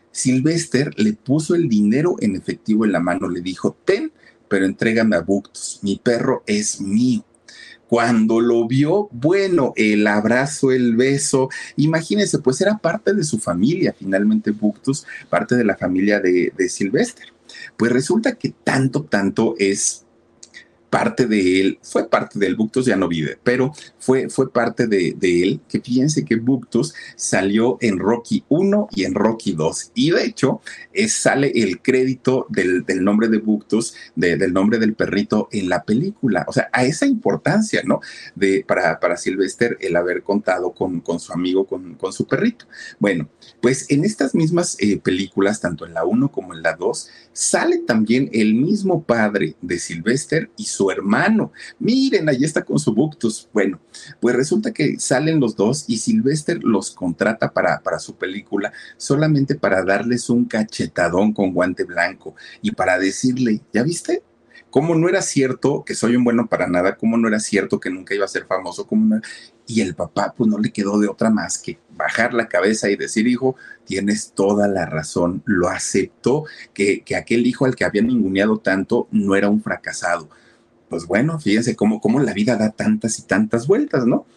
Silvestre 0.10 0.90
le 0.98 1.14
puso 1.14 1.54
el 1.54 1.70
dinero 1.70 2.16
en 2.22 2.36
efectivo 2.36 2.86
en 2.86 2.92
la 2.92 3.00
mano, 3.00 3.30
le 3.30 3.42
dijo, 3.42 3.78
ten, 3.86 4.12
pero 4.48 4.66
entrégame 4.66 5.16
a 5.16 5.22
Buctus, 5.22 5.78
mi 5.84 5.98
perro 5.98 6.42
es 6.48 6.82
mío. 6.82 7.24
Cuando 7.88 8.40
lo 8.40 8.68
vio, 8.68 9.08
bueno, 9.12 9.74
el 9.76 10.08
abrazo, 10.08 10.72
el 10.72 10.96
beso, 10.96 11.50
imagínense, 11.76 12.40
pues 12.40 12.60
era 12.62 12.78
parte 12.78 13.14
de 13.14 13.24
su 13.24 13.38
familia, 13.38 13.96
finalmente 13.98 14.52
Buctus, 14.52 15.06
parte 15.30 15.56
de 15.56 15.64
la 15.64 15.78
familia 15.78 16.20
de, 16.20 16.52
de 16.58 16.70
Sylvester. 16.70 17.28
Pues 17.78 17.92
resulta 17.92 18.36
que 18.36 18.54
tanto, 18.64 19.04
tanto 19.04 19.56
es 19.60 20.03
parte 20.94 21.26
de 21.26 21.60
él, 21.60 21.80
fue 21.82 22.08
parte 22.08 22.38
del 22.38 22.56
Buctus, 22.56 22.86
ya 22.86 22.96
no 22.96 23.08
vive, 23.08 23.40
pero 23.44 23.72
fue, 23.98 24.30
fue 24.30 24.54
parte 24.54 24.86
de, 24.86 25.16
él, 25.20 25.60
que 25.68 25.82
fíjense 25.82 26.24
que 26.24 26.36
Buctus 26.36 26.94
salió 27.16 27.80
en 27.82 27.98
Rocky 27.98 28.44
1 28.48 28.90
y 28.92 29.06
en 29.06 29.16
Rocky 29.16 29.54
2, 29.54 29.92
y 29.96 30.12
de 30.12 30.24
hecho 30.24 30.62
sale 31.08 31.52
el 31.56 31.82
crédito 31.82 32.46
del, 32.50 32.86
nombre 33.04 33.28
de 33.28 33.40
Buctus, 33.40 33.96
del 34.16 34.54
nombre 34.54 34.78
del 34.78 34.94
perrito 34.94 35.50
en 35.52 35.68
la 35.68 35.84
película, 35.84 36.46
o 36.48 36.54
sea, 36.54 36.70
a 36.72 36.86
esa 36.86 37.08
importancia, 37.08 37.82
¿no? 37.84 38.00
De, 38.36 38.64
para, 38.64 39.00
para 39.00 39.18
Sylvester 39.18 39.80
el 39.82 39.96
haber 39.96 40.22
contado 40.22 40.74
con, 40.74 41.02
con 41.02 41.20
su 41.20 41.34
amigo, 41.34 41.66
con, 41.66 41.96
con, 41.96 42.14
su 42.14 42.28
perrito. 42.28 42.68
Bueno, 43.00 43.28
pues 43.64 43.90
en 43.90 44.06
estas 44.06 44.36
mismas 44.36 44.78
eh, 44.80 45.00
películas, 45.00 45.60
tanto 45.60 45.88
en 45.88 45.96
la 45.96 46.06
1 46.06 46.32
como 46.32 46.54
en 46.54 46.62
la 46.62 46.76
2, 46.76 47.10
sale 47.32 47.80
también 47.80 48.30
el 48.32 48.54
mismo 48.54 49.02
padre 49.02 49.56
de 49.60 49.80
Sylvester 49.80 50.52
y 50.56 50.66
su 50.66 50.83
hermano. 50.92 51.52
Miren, 51.80 52.30
ahí 52.30 52.44
está 52.44 52.64
con 52.64 52.80
su 52.80 52.94
Buctus. 52.94 53.50
Bueno, 53.54 53.80
pues 54.20 54.36
resulta 54.36 54.72
que 54.72 55.00
salen 55.00 55.40
los 55.40 55.56
dos 55.56 55.86
y 55.88 55.98
Sylvester 55.98 56.64
los 56.64 56.92
contrata 56.92 57.52
para, 57.52 57.82
para 57.82 58.00
su 58.00 58.16
película 58.16 58.72
solamente 58.98 59.56
para 59.56 59.84
darles 59.84 60.30
un 60.30 60.46
cachetadón 60.46 61.34
con 61.34 61.54
guante 61.54 61.84
blanco 61.84 62.36
y 62.62 62.72
para 62.72 62.98
decirle, 62.98 63.62
¿ya 63.74 63.84
viste? 63.84 64.24
cómo 64.74 64.96
no 64.96 65.08
era 65.08 65.22
cierto 65.22 65.84
que 65.86 65.94
soy 65.94 66.16
un 66.16 66.24
bueno 66.24 66.48
para 66.48 66.66
nada, 66.66 66.98
cómo 66.98 67.16
no 67.16 67.28
era 67.28 67.40
cierto 67.40 67.80
que 67.80 67.92
nunca 67.92 68.16
iba 68.16 68.26
a 68.26 68.28
ser 68.28 68.48
famoso, 68.48 68.88
Y 69.68 69.82
el 69.82 69.94
papá 69.94 70.34
pues 70.36 70.50
no 70.50 70.58
le 70.58 70.72
quedó 70.72 70.98
de 70.98 71.08
otra 71.08 71.30
más 71.30 71.60
que 71.60 71.78
bajar 71.92 72.34
la 72.34 72.48
cabeza 72.48 72.90
y 72.90 72.96
decir, 72.96 73.28
hijo, 73.28 73.56
tienes 73.86 74.32
toda 74.34 74.68
la 74.68 74.88
razón, 74.88 75.44
lo 75.46 75.70
aceptó, 75.70 76.46
que, 76.74 77.04
que 77.04 77.16
aquel 77.16 77.46
hijo 77.46 77.66
al 77.66 77.76
que 77.76 77.86
había 77.86 78.02
ninguneado 78.02 78.58
tanto 78.58 79.08
no 79.12 79.36
era 79.36 79.48
un 79.48 79.62
fracasado. 79.62 80.28
Pues 80.94 81.08
bueno, 81.08 81.40
fíjense 81.40 81.76
cómo, 81.76 82.00
cómo 82.00 82.20
la 82.20 82.34
vida 82.34 82.56
da 82.56 82.70
tantas 82.70 83.18
y 83.18 83.24
tantas 83.24 83.66
vueltas, 83.66 84.06
¿no? 84.06 84.28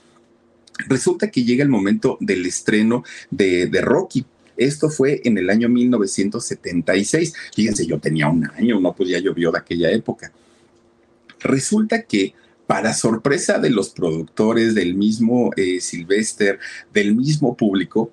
Resulta 0.89 1.31
que 1.31 1.45
llega 1.45 1.63
el 1.63 1.69
momento 1.69 2.17
del 2.19 2.47
estreno 2.47 3.05
de, 3.31 3.69
Rocky. 3.83 4.25
Esto 4.57 4.89
fue 4.89 5.21
en 5.25 5.37
el 5.37 5.51
año 5.51 5.69
1976. 5.69 7.35
Fíjense, 7.55 7.85
yo 7.85 7.99
tenía 7.99 8.29
un 8.29 8.47
año, 8.57 8.81
no, 8.81 8.95
pues 8.95 9.11
ya 9.11 9.19
llovió 9.19 9.53
de 9.53 9.59
aquella 9.59 9.91
época. 9.91 10.33
Resulta 11.41 12.05
que 12.05 12.33
para 12.67 12.95
sorpresa 12.95 13.59
de 13.59 13.69
los 13.69 13.91
productores, 13.91 14.75
del 14.75 14.95
mismo 14.95 15.51
eh, 15.59 15.83
Sylvester, 15.83 16.59
del 16.91 17.15
mismo 17.15 17.55
público, 17.55 18.13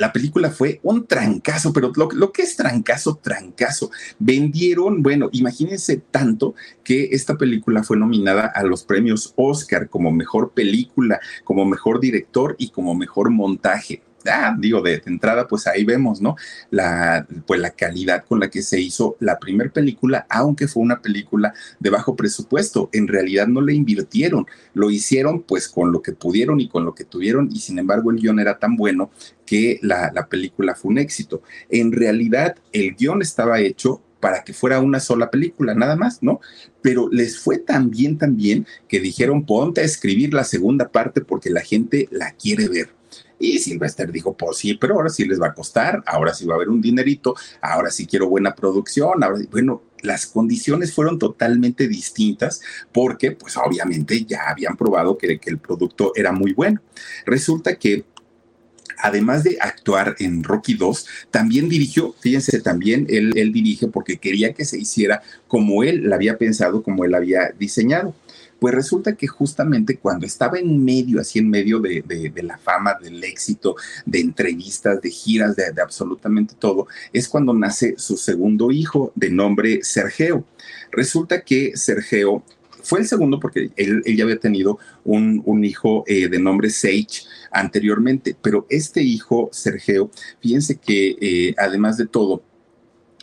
la 0.00 0.14
película 0.14 0.50
fue 0.50 0.80
un 0.82 1.06
trancazo, 1.06 1.74
pero 1.74 1.92
lo, 1.94 2.32
que 2.32 2.40
es 2.40 2.56
trancazo, 2.56 3.16
trancazo. 3.22 3.90
Vendieron, 4.18 5.02
bueno, 5.02 5.28
imagínense 5.32 5.98
tanto 6.10 6.54
que 6.82 7.10
esta 7.12 7.36
película 7.36 7.82
fue 7.82 7.98
nominada 7.98 8.46
a 8.46 8.62
los 8.62 8.82
premios 8.82 9.34
Oscar 9.36 9.90
como 9.90 10.10
mejor 10.10 10.52
película, 10.52 11.20
como 11.44 11.66
mejor 11.66 12.00
director 12.00 12.56
y 12.58 12.70
como 12.70 12.94
mejor 12.94 13.28
montaje 13.28 14.02
ah, 14.26 14.54
digo, 14.58 14.82
de, 14.82 15.02
entrada, 15.06 15.46
pues 15.46 15.66
ahí 15.66 15.84
vemos, 15.84 16.20
¿no? 16.20 16.36
La, 16.70 17.26
pues 17.46 17.60
la 17.60 17.70
calidad 17.70 18.24
con 18.24 18.40
la 18.40 18.50
que 18.50 18.62
se 18.62 18.80
hizo 18.80 19.16
la 19.20 19.38
primera 19.38 19.70
película, 19.70 20.26
aunque 20.28 20.68
fue 20.68 20.82
una 20.82 21.00
película 21.00 21.54
de 21.78 21.90
bajo 21.90 22.16
presupuesto. 22.16 22.90
En 22.92 23.08
realidad 23.08 23.46
no 23.46 23.60
le 23.60 23.74
invirtieron, 23.74 24.46
lo 24.74 24.90
hicieron 24.90 25.42
pues 25.42 25.68
con 25.68 25.92
lo 25.92 26.02
que 26.02 26.12
pudieron 26.12 26.60
y 26.60 26.68
con 26.68 26.84
lo 26.84 26.94
que 26.94 27.04
tuvieron, 27.04 27.48
y 27.52 27.60
sin 27.60 27.78
embargo 27.78 28.10
el 28.10 28.18
guion 28.18 28.40
era 28.40 28.58
tan 28.58 28.76
bueno 28.76 29.10
que 29.46 29.78
la, 29.82 30.10
la 30.14 30.28
película 30.28 30.74
fue 30.74 30.90
un 30.90 30.98
éxito. 30.98 31.42
En 31.68 31.92
realidad 31.92 32.56
el 32.72 32.94
guion 32.94 33.22
estaba 33.22 33.60
hecho 33.60 34.02
para 34.20 34.44
que 34.44 34.52
fuera 34.52 34.80
una 34.80 35.00
sola 35.00 35.30
película, 35.30 35.74
nada 35.74 35.96
más, 35.96 36.22
¿no? 36.22 36.40
Pero 36.82 37.08
les 37.10 37.38
fue 37.38 37.58
tan 37.58 37.90
bien, 37.90 38.18
tan 38.18 38.36
bien, 38.36 38.66
que 38.86 39.00
dijeron, 39.00 39.46
ponte 39.46 39.80
a 39.80 39.84
escribir 39.84 40.34
la 40.34 40.44
segunda 40.44 40.90
parte 40.92 41.22
porque 41.22 41.50
la 41.50 41.62
gente 41.62 42.06
la 42.10 42.32
quiere 42.32 42.68
ver. 42.68 42.99
Y 43.40 43.58
Sylvester 43.58 44.12
dijo, 44.12 44.36
pues 44.36 44.58
sí, 44.58 44.74
pero 44.74 44.94
ahora 44.94 45.08
sí 45.08 45.24
les 45.24 45.40
va 45.40 45.48
a 45.48 45.54
costar, 45.54 46.02
ahora 46.06 46.34
sí 46.34 46.46
va 46.46 46.54
a 46.54 46.56
haber 46.56 46.68
un 46.68 46.80
dinerito, 46.80 47.34
ahora 47.62 47.90
sí 47.90 48.06
quiero 48.06 48.28
buena 48.28 48.54
producción, 48.54 49.24
ahora 49.24 49.38
bueno, 49.50 49.82
las 50.02 50.26
condiciones 50.26 50.92
fueron 50.92 51.18
totalmente 51.18 51.88
distintas 51.88 52.60
porque 52.92 53.32
pues 53.32 53.56
obviamente 53.56 54.24
ya 54.24 54.48
habían 54.48 54.76
probado 54.76 55.16
que, 55.16 55.38
que 55.38 55.50
el 55.50 55.58
producto 55.58 56.12
era 56.14 56.32
muy 56.32 56.52
bueno. 56.52 56.80
Resulta 57.24 57.76
que 57.76 58.04
además 59.02 59.44
de 59.44 59.56
actuar 59.60 60.16
en 60.18 60.44
Rocky 60.44 60.74
2, 60.74 61.06
también 61.30 61.68
dirigió, 61.68 62.14
fíjense, 62.20 62.60
también 62.60 63.06
él, 63.08 63.32
él, 63.36 63.52
dirige 63.52 63.88
porque 63.88 64.18
quería 64.18 64.52
que 64.52 64.64
se 64.64 64.78
hiciera 64.78 65.22
como 65.48 65.82
él 65.82 66.08
la 66.08 66.16
había 66.16 66.38
pensado, 66.38 66.82
como 66.82 67.04
él 67.04 67.14
había 67.14 67.50
diseñado. 67.58 68.14
Pues 68.60 68.74
resulta 68.74 69.16
que 69.16 69.26
justamente 69.26 69.96
cuando 69.96 70.26
estaba 70.26 70.58
en 70.58 70.84
medio, 70.84 71.20
así 71.20 71.38
en 71.38 71.48
medio 71.48 71.80
de, 71.80 72.32
la 72.42 72.58
fama, 72.58 72.94
del 73.02 73.24
éxito, 73.24 73.74
de 74.04 74.20
entrevistas, 74.20 75.00
de 75.00 75.10
giras, 75.10 75.56
de, 75.56 75.72
absolutamente 75.82 76.54
todo, 76.58 76.86
es 77.12 77.28
cuando 77.28 77.54
nace 77.54 77.94
su 77.96 78.16
segundo 78.16 78.70
hijo 78.70 79.12
de 79.14 79.30
nombre 79.30 79.82
Sergio. 79.82 80.44
Resulta 80.92 81.40
que 81.40 81.76
Sergio 81.76 82.44
fue 82.82 83.00
el 83.00 83.06
segundo 83.06 83.40
porque 83.40 83.70
él, 83.76 84.02
ya 84.04 84.24
había 84.24 84.38
tenido 84.38 84.78
un, 85.04 85.64
hijo 85.64 86.04
eh, 86.06 86.28
de 86.28 86.38
nombre 86.38 86.70
Sage 86.70 87.24
anteriormente, 87.50 88.36
pero 88.40 88.66
este 88.68 89.02
hijo, 89.02 89.48
Sergio, 89.52 90.10
fíjense 90.40 90.76
que 90.76 91.16
eh, 91.20 91.54
además 91.58 91.96
de 91.96 92.06
todo, 92.06 92.42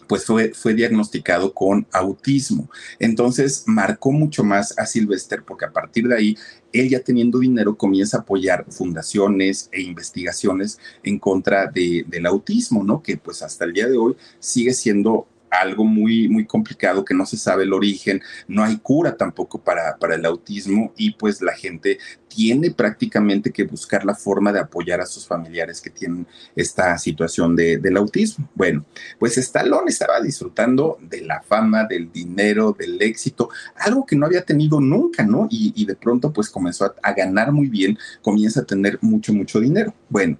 pues 0.07 0.25
fue, 0.25 0.53
fue 0.53 0.73
diagnosticado 0.73 1.53
con 1.53 1.87
autismo. 1.91 2.69
Entonces 2.99 3.63
marcó 3.67 4.11
mucho 4.11 4.43
más 4.43 4.77
a 4.77 4.85
Sylvester 4.85 5.43
porque 5.43 5.65
a 5.65 5.71
partir 5.71 6.07
de 6.07 6.15
ahí, 6.15 6.37
él 6.73 6.89
ya 6.89 6.99
teniendo 6.99 7.39
dinero 7.39 7.77
comienza 7.77 8.17
a 8.17 8.19
apoyar 8.21 8.65
fundaciones 8.69 9.69
e 9.71 9.81
investigaciones 9.81 10.79
en 11.03 11.17
contra 11.17 11.67
de, 11.67 12.05
del 12.07 12.25
autismo, 12.25 12.83
¿no? 12.83 13.01
Que 13.01 13.17
pues 13.17 13.41
hasta 13.41 13.65
el 13.65 13.73
día 13.73 13.87
de 13.87 13.97
hoy 13.97 14.15
sigue 14.39 14.73
siendo 14.73 15.27
algo 15.49 15.85
muy, 15.85 16.27
muy 16.27 16.45
complicado 16.45 17.05
que 17.05 17.13
no 17.13 17.25
se 17.25 17.37
sabe 17.37 17.63
el 17.63 17.73
origen, 17.73 18.21
no 18.47 18.63
hay 18.63 18.77
cura 18.77 19.15
tampoco 19.15 19.59
para, 19.59 19.97
para 19.97 20.15
el 20.15 20.25
autismo 20.25 20.93
y 20.97 21.11
pues 21.11 21.41
la 21.41 21.53
gente 21.53 21.97
tiene 22.27 22.71
prácticamente 22.71 23.51
que 23.51 23.63
buscar 23.63 24.05
la 24.05 24.13
forma 24.13 24.51
de 24.51 24.59
apoyar 24.59 25.01
a 25.01 25.05
sus 25.05 25.25
familiares 25.25 25.81
que 25.81 25.89
tienen 25.89 26.27
esta 26.55 26.97
situación 26.97 27.55
de, 27.55 27.77
del 27.77 27.97
autismo. 27.97 28.49
Bueno, 28.53 28.85
pues 29.17 29.37
Stallone 29.37 29.89
estaba 29.89 30.21
disfrutando 30.21 30.97
de 31.01 31.21
la 31.21 31.41
fama, 31.41 31.85
del 31.85 32.11
dinero, 32.11 32.75
del 32.77 33.01
éxito, 33.01 33.49
algo 33.77 34.05
que 34.05 34.15
no 34.15 34.25
había 34.25 34.43
tenido 34.43 34.79
nunca, 34.79 35.23
¿no? 35.23 35.47
Y, 35.49 35.85
de 35.87 35.95
pronto 35.95 36.33
pues 36.33 36.49
comenzó 36.49 36.85
a, 36.85 36.95
a 37.01 37.13
ganar 37.13 37.51
muy 37.51 37.67
bien, 37.67 37.97
comienza 38.21 38.59
a 38.59 38.65
tener 38.65 38.99
mucho, 39.01 39.33
mucho 39.33 39.59
dinero. 39.59 39.93
Bueno, 40.09 40.37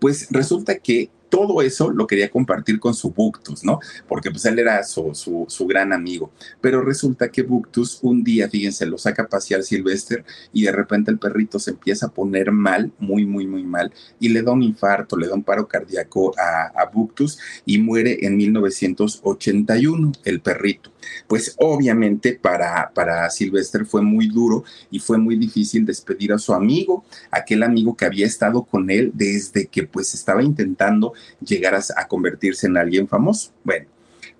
pues 0.00 0.28
resulta 0.30 0.76
que 0.78 1.10
todo 1.28 1.62
eso 1.62 1.90
lo 1.90 2.06
quería 2.06 2.30
compartir 2.30 2.80
con 2.80 2.94
su 2.94 3.10
Buctus, 3.10 3.64
¿no? 3.64 3.80
Porque 4.06 4.30
pues 4.30 4.44
él 4.46 4.58
era 4.58 4.82
su, 4.84 5.14
su, 5.14 5.66
gran 5.66 5.92
amigo. 5.92 6.30
Pero 6.60 6.82
resulta 6.82 7.30
que 7.30 7.42
Buctus 7.42 7.98
un 8.02 8.24
día, 8.24 8.48
fíjense, 8.48 8.86
lo 8.86 8.98
saca 8.98 9.22
a 9.22 9.28
pasear 9.28 9.62
Silvestre 9.62 10.24
y 10.52 10.62
de 10.62 10.72
repente 10.72 11.10
el 11.10 11.18
perrito 11.18 11.58
se 11.58 11.72
empieza 11.72 12.06
a 12.06 12.10
poner 12.10 12.52
mal, 12.52 12.92
muy, 12.98 13.26
muy, 13.26 13.46
muy 13.46 13.64
mal, 13.64 13.92
y 14.18 14.28
le 14.30 14.42
da 14.42 14.52
un 14.52 14.62
infarto, 14.62 15.16
le 15.16 15.28
da 15.28 15.34
un 15.34 15.42
paro 15.42 15.68
cardíaco 15.68 16.34
a, 16.38 16.80
a 16.80 16.86
Buctus 16.86 17.38
y 17.64 17.78
muere 17.78 18.18
en 18.22 18.36
1981 18.36 20.12
el 20.24 20.40
perrito. 20.40 20.90
Pues 21.26 21.54
obviamente 21.58 22.38
para, 22.40 22.90
para 22.94 23.28
fue 23.88 24.02
muy 24.02 24.28
duro 24.28 24.64
y 24.90 24.98
fue 24.98 25.18
muy 25.18 25.36
difícil 25.36 25.84
despedir 25.86 26.32
a 26.32 26.38
su 26.38 26.52
amigo, 26.52 27.04
aquel 27.30 27.62
amigo 27.62 27.96
que 27.96 28.04
había 28.04 28.26
estado 28.26 28.64
con 28.64 28.90
él 28.90 29.12
desde 29.14 29.66
que 29.66 29.84
pues 29.84 30.14
estaba 30.14 30.42
intentando 30.42 31.12
llegar 31.40 31.74
a, 31.74 32.08
convertirse 32.08 32.66
en 32.66 32.76
alguien 32.76 33.08
famoso. 33.08 33.52
Bueno, 33.64 33.86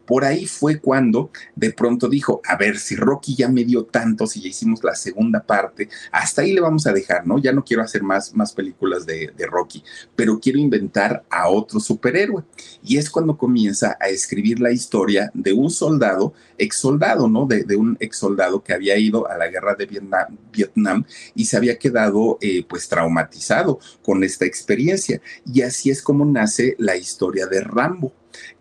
por 0.08 0.24
ahí 0.24 0.46
fue 0.46 0.80
cuando 0.80 1.30
de 1.54 1.70
pronto 1.70 2.08
dijo, 2.08 2.40
a 2.46 2.56
ver, 2.56 2.78
si 2.78 2.96
Rocky 2.96 3.36
ya 3.36 3.50
me 3.50 3.62
dio 3.62 3.84
tanto, 3.84 4.26
si 4.26 4.40
ya 4.40 4.48
hicimos 4.48 4.82
la 4.82 4.94
segunda 4.94 5.44
parte, 5.44 5.90
hasta 6.10 6.40
ahí 6.40 6.54
le 6.54 6.62
vamos 6.62 6.86
a 6.86 6.94
dejar, 6.94 7.26
¿no? 7.26 7.38
Ya 7.38 7.52
no 7.52 7.62
quiero 7.62 7.82
hacer 7.82 8.02
más, 8.02 8.34
más 8.34 8.54
películas 8.54 9.04
de, 9.04 9.30
Rocky, 9.50 9.84
pero 10.16 10.40
quiero 10.40 10.58
inventar 10.58 11.24
a 11.28 11.50
otro 11.50 11.78
superhéroe. 11.78 12.42
Y 12.82 12.96
es 12.96 13.10
cuando 13.10 13.36
comienza 13.36 13.98
a 14.00 14.08
escribir 14.08 14.60
la 14.60 14.72
historia 14.72 15.30
de 15.34 15.52
un 15.52 15.70
soldado, 15.70 16.32
ex 16.56 16.76
soldado, 16.76 17.28
¿no? 17.28 17.44
De, 17.44 17.76
un 17.76 17.98
ex 18.00 18.16
soldado 18.16 18.64
que 18.64 18.72
había 18.72 18.96
ido 18.96 19.30
a 19.30 19.36
la 19.36 19.48
guerra 19.48 19.74
de 19.74 19.84
Vietnam, 19.84 20.38
Vietnam 20.50 21.04
y 21.34 21.44
se 21.44 21.58
había 21.58 21.78
quedado 21.78 22.38
eh, 22.40 22.64
pues 22.66 22.88
traumatizado 22.88 23.78
con 24.02 24.24
esta 24.24 24.46
experiencia. 24.46 25.20
Y 25.44 25.60
así 25.60 25.90
es 25.90 26.00
como 26.00 26.24
nace 26.24 26.76
la 26.78 26.96
historia 26.96 27.46
de 27.46 27.60
Rambo 27.60 28.14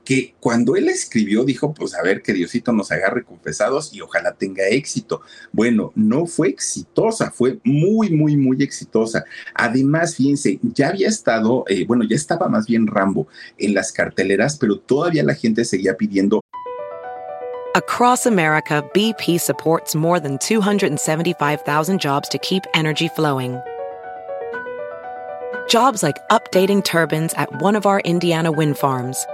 que 0.07 0.35
cuando 0.39 0.77
él 0.77 0.87
escribió 0.87 1.43
dijo, 1.43 1.73
pues 1.73 1.93
a 1.93 2.01
ver 2.01 2.21
que 2.21 2.31
Diosito 2.31 2.71
nos 2.71 2.93
agarre 2.93 3.25
confesados 3.25 3.93
y 3.93 3.99
ojalá 3.99 4.31
tenga 4.31 4.65
éxito. 4.65 5.19
Bueno, 5.51 5.91
no 5.95 6.25
fue 6.25 6.47
exitosa, 6.47 7.29
fue 7.29 7.59
muy, 7.65 8.11
muy, 8.11 8.37
muy 8.37 8.63
exitosa. 8.63 9.25
Además, 9.53 10.15
fíjense, 10.15 10.61
ya 10.61 10.87
había 10.87 11.09
estado, 11.09 11.65
eh, 11.67 11.83
bueno, 11.85 12.05
ya 12.05 12.15
estaba 12.15 12.47
más 12.47 12.67
bien 12.67 12.87
Rambo 12.87 13.27
en 13.57 13.73
las 13.73 13.91
carteleras, 13.91 14.57
pero 14.57 14.79
todavía 14.79 15.23
la 15.23 15.33
gente 15.33 15.65
seguía 15.65 15.97
pidiendo. 15.97 16.39
Across 17.75 18.27
America, 18.27 18.81
BP 18.93 19.37
supports 19.41 19.93
more 19.93 20.21
than 20.21 20.37
275,000 20.37 21.99
jobs 21.99 22.29
to 22.29 22.37
keep 22.37 22.63
energy 22.73 23.09
flowing. 23.09 23.59
Jobs 25.67 26.01
like 26.01 26.15
updating 26.29 26.81
turbines 26.81 27.33
at 27.33 27.49
one 27.61 27.75
of 27.75 27.85
our 27.85 27.99
Indiana 28.05 28.53
wind 28.53 28.77
farms 28.77 29.27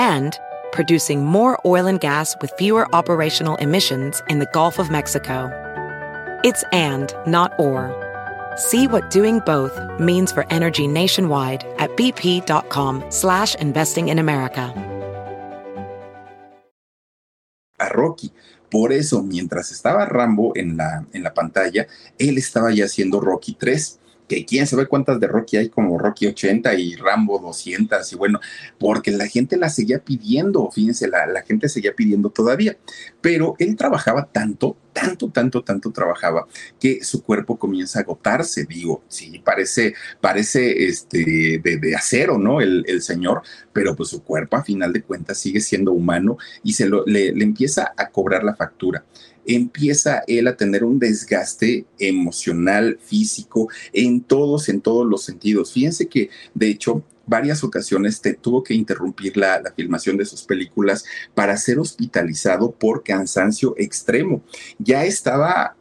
and 0.00 0.38
producing 0.72 1.26
more 1.26 1.60
oil 1.66 1.86
and 1.86 2.00
gas 2.00 2.34
with 2.40 2.50
fewer 2.56 2.88
operational 2.94 3.56
emissions 3.56 4.22
in 4.30 4.38
the 4.38 4.48
Gulf 4.54 4.78
of 4.78 4.90
Mexico. 4.90 5.50
It's 6.42 6.64
and, 6.72 7.12
not 7.26 7.52
or. 7.58 7.92
See 8.56 8.86
what 8.86 9.10
doing 9.10 9.40
both 9.40 9.78
means 10.00 10.32
for 10.32 10.46
energy 10.50 10.86
nationwide 10.88 11.66
at 11.78 11.94
bp.com 11.98 13.04
slash 13.10 13.54
investing 13.56 14.08
in 14.08 14.18
America. 14.18 14.72
A 17.78 17.88
Rocky. 17.90 18.32
Por 18.70 18.92
eso, 18.92 19.22
mientras 19.22 19.70
estaba 19.72 20.06
Rambo 20.06 20.52
en 20.54 20.76
la, 20.76 21.04
en 21.12 21.22
la 21.22 21.34
pantalla, 21.34 21.86
él 22.18 22.38
estaba 22.38 22.72
ya 22.72 22.84
haciendo 22.84 23.20
Rocky 23.20 23.54
3 23.54 23.99
que 24.30 24.44
quién 24.44 24.64
sabe 24.64 24.86
cuántas 24.86 25.18
de 25.18 25.26
Rocky 25.26 25.56
hay, 25.56 25.68
como 25.70 25.98
Rocky 25.98 26.28
80 26.28 26.72
y 26.74 26.94
Rambo 26.94 27.40
200, 27.40 28.12
y 28.12 28.14
bueno, 28.14 28.38
porque 28.78 29.10
la 29.10 29.26
gente 29.26 29.56
la 29.56 29.68
seguía 29.68 29.98
pidiendo, 29.98 30.70
fíjense, 30.70 31.08
la, 31.08 31.26
la 31.26 31.42
gente 31.42 31.68
seguía 31.68 31.96
pidiendo 31.96 32.30
todavía, 32.30 32.76
pero 33.20 33.56
él 33.58 33.74
trabajaba 33.74 34.28
tanto, 34.30 34.76
tanto, 34.92 35.30
tanto, 35.30 35.64
tanto 35.64 35.90
trabajaba 35.90 36.46
que 36.78 37.02
su 37.02 37.24
cuerpo 37.24 37.58
comienza 37.58 37.98
a 37.98 38.02
agotarse, 38.02 38.66
digo, 38.66 39.02
sí, 39.08 39.40
parece, 39.44 39.94
parece 40.20 40.84
este, 40.84 41.60
de, 41.60 41.96
acero, 41.96 42.38
¿no? 42.38 42.60
El, 42.60 42.84
el, 42.86 43.02
señor, 43.02 43.42
pero 43.72 43.96
pues 43.96 44.10
su 44.10 44.22
cuerpo 44.22 44.56
a 44.56 44.62
final 44.62 44.92
de 44.92 45.02
cuentas 45.02 45.38
sigue 45.38 45.60
siendo 45.60 45.90
humano 45.90 46.38
y 46.62 46.74
se 46.74 46.88
lo, 46.88 47.04
le, 47.04 47.32
le 47.32 47.42
empieza 47.42 47.94
a 47.96 48.10
cobrar 48.10 48.44
la 48.44 48.54
factura 48.54 49.04
empieza 49.54 50.22
él 50.26 50.48
a 50.48 50.56
tener 50.56 50.84
un 50.84 50.98
desgaste 50.98 51.86
emocional, 51.98 52.98
físico, 53.02 53.68
en 53.92 54.20
todos, 54.20 54.68
en 54.68 54.80
todos 54.80 55.06
los 55.06 55.24
sentidos. 55.24 55.72
Fíjense 55.72 56.08
que, 56.08 56.30
de 56.54 56.68
hecho, 56.68 57.04
varias 57.26 57.62
ocasiones 57.62 58.20
tuvo 58.40 58.62
que 58.62 58.74
interrumpir 58.74 59.36
la, 59.36 59.62
filmación 59.76 60.16
de 60.16 60.24
sus 60.24 60.42
películas 60.42 61.04
para 61.34 61.56
ser 61.56 61.78
hospitalizado 61.78 62.72
por 62.72 63.04
cansancio 63.04 63.74
extremo. 63.78 64.42
Ya 64.78 65.04
estaba 65.04 65.76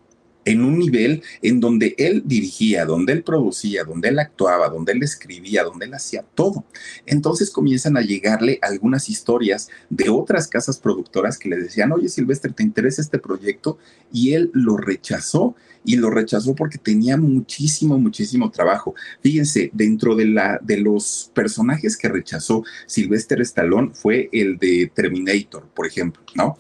en 0.46 0.64
un 0.64 0.80
nivel 0.80 1.22
en 1.42 1.60
donde 1.60 1.96
él 1.98 2.24
dirigía, 2.26 2.86
donde 2.86 3.14
él 3.14 3.24
producía, 3.24 3.84
donde 3.84 4.10
él 4.10 4.20
actuaba, 4.20 4.70
donde 4.70 4.94
él 4.94 5.04
escribía, 5.04 5.64
donde 5.64 5.86
él 5.86 5.94
hacía 5.94 6.24
todo. 6.36 6.66
Entonces 7.06 7.52
comienzan 7.52 7.98
a 7.98 8.02
llegarle 8.02 8.60
algunas 8.62 9.10
historias 9.10 9.70
de 9.90 10.10
otras 10.10 10.48
casas 10.48 10.78
productoras 10.78 11.38
que 11.38 11.50
le 11.50 11.58
decían, 11.58 11.92
oye 11.92 12.10
Silvestre, 12.10 12.52
¿te 12.52 12.64
interesa 12.64 13.02
este 13.02 13.20
proyecto? 13.20 13.78
Y 14.12 14.34
él 14.34 14.50
lo 14.54 14.78
rechazó 14.78 15.56
y 15.84 15.96
lo 15.96 16.10
rechazó 16.10 16.56
porque 16.56 16.78
tenía 16.78 17.18
muchísimo, 17.18 17.98
muchísimo 17.98 18.52
trabajo. 18.52 18.96
Fíjense, 19.22 19.70
dentro 19.74 20.16
de, 20.16 20.26
la, 20.26 20.60
de 20.62 20.78
los 20.78 21.32
personajes 21.34 21.98
que 21.98 22.10
rechazó 22.10 22.64
Sylvester 22.86 23.42
Stallone 23.42 23.92
fue 23.94 24.30
el 24.32 24.58
de 24.58 24.92
Terminator, 24.94 25.68
por 25.74 25.88
ejemplo, 25.88 26.22
¿no? 26.36 26.58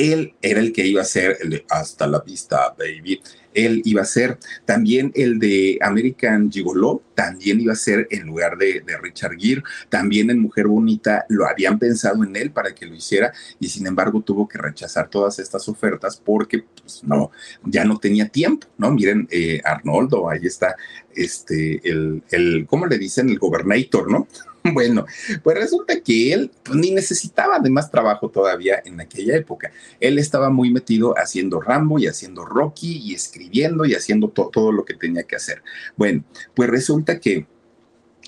Él 0.00 0.34
era 0.40 0.60
el 0.60 0.72
que 0.72 0.86
iba 0.86 1.02
a 1.02 1.04
ser 1.04 1.36
el 1.40 1.64
Hasta 1.68 2.06
la 2.06 2.20
vista, 2.20 2.74
baby. 2.78 3.20
Él 3.52 3.82
iba 3.84 4.02
a 4.02 4.04
ser 4.04 4.38
también 4.64 5.10
el 5.14 5.38
de 5.40 5.76
American 5.82 6.50
Gigolo, 6.50 7.02
también 7.14 7.60
iba 7.60 7.72
a 7.72 7.76
ser 7.76 8.06
en 8.10 8.26
lugar 8.26 8.56
de, 8.56 8.82
Richard 9.02 9.36
Gere, 9.36 9.62
también 9.88 10.30
en 10.30 10.38
Mujer 10.38 10.68
Bonita 10.68 11.26
lo 11.28 11.46
habían 11.46 11.78
pensado 11.78 12.22
en 12.22 12.36
él 12.36 12.52
para 12.52 12.72
que 12.74 12.86
lo 12.86 12.94
hiciera 12.94 13.32
y 13.58 13.68
sin 13.68 13.88
embargo 13.88 14.22
tuvo 14.22 14.48
que 14.48 14.58
rechazar 14.58 15.10
todas 15.10 15.40
estas 15.40 15.68
ofertas 15.68 16.22
porque 16.24 16.64
pues 16.80 17.02
no, 17.02 17.32
ya 17.64 17.84
no 17.84 17.98
tenía 17.98 18.28
tiempo, 18.28 18.68
¿no? 18.78 18.92
Miren, 18.92 19.26
eh, 19.32 19.60
Arnoldo, 19.64 20.30
ahí 20.30 20.46
está 20.46 20.76
este, 21.14 21.80
el, 21.88 22.22
el, 22.30 22.66
¿cómo 22.68 22.86
le 22.86 22.98
dicen? 22.98 23.28
El 23.28 23.38
gobernator, 23.38 24.10
¿no? 24.10 24.28
Bueno, 24.72 25.06
pues 25.42 25.56
resulta 25.56 26.00
que 26.00 26.32
él 26.32 26.50
pues, 26.62 26.78
ni 26.78 26.90
necesitaba 26.90 27.58
de 27.58 27.70
más 27.70 27.90
trabajo 27.90 28.28
todavía 28.28 28.82
en 28.84 29.00
aquella 29.00 29.36
época. 29.36 29.72
Él 29.98 30.18
estaba 30.18 30.50
muy 30.50 30.70
metido 30.70 31.14
haciendo 31.16 31.60
Rambo 31.60 31.98
y 31.98 32.06
haciendo 32.06 32.44
Rocky 32.44 32.98
y 32.98 33.14
escribiendo 33.14 33.84
y 33.84 33.94
haciendo 33.94 34.28
todo 34.28 34.72
lo 34.72 34.84
que 34.84 34.94
tenía 34.94 35.24
que 35.24 35.36
hacer. 35.36 35.62
Bueno, 35.96 36.24
pues 36.54 36.68
resulta 36.68 37.18
que 37.20 37.46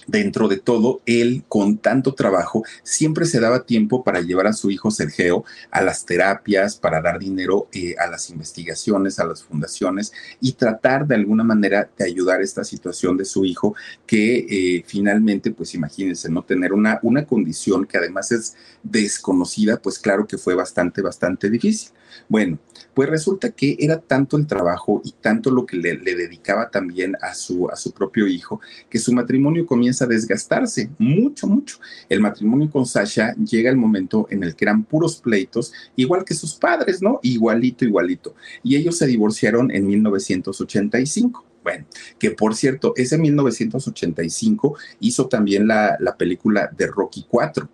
dentro 0.06 0.48
de 0.48 0.58
todo, 0.58 1.00
él 1.06 1.44
con 1.48 1.78
tanto 1.78 2.14
trabajo 2.14 2.64
siempre 2.82 3.26
se 3.26 3.40
daba 3.40 3.64
tiempo 3.64 4.04
para 4.04 4.20
llevar 4.20 4.46
a 4.46 4.52
su 4.52 4.70
hijo 4.70 4.90
Sergio 4.90 5.44
a 5.70 5.82
las 5.82 6.04
terapias, 6.04 6.76
para 6.76 7.00
dar 7.00 7.18
dinero 7.18 7.68
eh, 7.72 7.94
a 7.98 8.06
las 8.06 8.30
investigaciones, 8.30 9.18
a 9.18 9.24
las 9.24 9.42
fundaciones 9.42 10.12
y 10.40 10.52
tratar 10.52 11.06
de 11.06 11.14
alguna 11.14 11.44
manera 11.44 11.88
de 11.96 12.04
ayudar 12.04 12.40
a 12.40 12.44
esta 12.44 12.64
situación 12.64 13.16
de 13.16 13.24
su 13.24 13.44
hijo 13.44 13.74
que 14.06 14.46
eh, 14.48 14.84
finalmente, 14.86 15.50
pues 15.50 15.74
imagínense, 15.74 16.28
no 16.28 16.42
tener 16.42 16.72
una, 16.72 16.98
una 17.02 17.24
condición 17.24 17.86
que 17.86 17.98
además 17.98 18.32
es 18.32 18.56
desconocida, 18.82 19.76
pues 19.78 19.98
claro 19.98 20.26
que 20.26 20.38
fue 20.38 20.54
bastante, 20.54 21.02
bastante 21.02 21.50
difícil. 21.50 21.90
Bueno, 22.28 22.58
pues 22.94 23.08
resulta 23.08 23.50
que 23.50 23.76
era 23.78 24.00
tanto 24.00 24.36
el 24.36 24.46
trabajo 24.46 25.00
y 25.04 25.12
tanto 25.12 25.50
lo 25.50 25.64
que 25.64 25.76
le, 25.76 25.96
dedicaba 25.96 26.70
también 26.70 27.16
a 27.20 27.34
su, 27.34 27.68
a 27.70 27.76
su 27.76 27.92
propio 27.92 28.26
hijo, 28.26 28.60
que 28.90 28.98
su 28.98 29.12
matrimonio 29.12 29.66
comienza 29.66 29.91
a 30.00 30.06
desgastarse 30.06 30.90
mucho, 30.98 31.46
mucho. 31.46 31.78
El 32.08 32.20
matrimonio 32.20 32.70
con 32.70 32.86
Sasha 32.86 33.34
llega 33.34 33.70
el 33.70 33.76
momento 33.76 34.26
en 34.30 34.42
el 34.44 34.54
que 34.54 34.64
eran 34.64 34.84
puros 34.84 35.16
pleitos, 35.16 35.72
igual 35.96 36.24
que 36.24 36.34
sus 36.34 36.54
padres, 36.54 37.02
¿no? 37.02 37.20
Igualito, 37.22 37.84
igualito. 37.84 38.34
Y 38.62 38.76
ellos 38.76 38.96
se 38.96 39.06
divorciaron 39.06 39.70
en 39.70 39.86
1985. 39.86 41.44
Bueno, 41.62 41.86
que 42.18 42.32
por 42.32 42.56
cierto, 42.56 42.92
ese 42.96 43.18
1985 43.18 44.76
hizo 45.00 45.28
también 45.28 45.68
la, 45.68 45.96
la 46.00 46.16
película 46.16 46.70
de 46.76 46.86
Rocky 46.86 47.26
4 47.28 47.68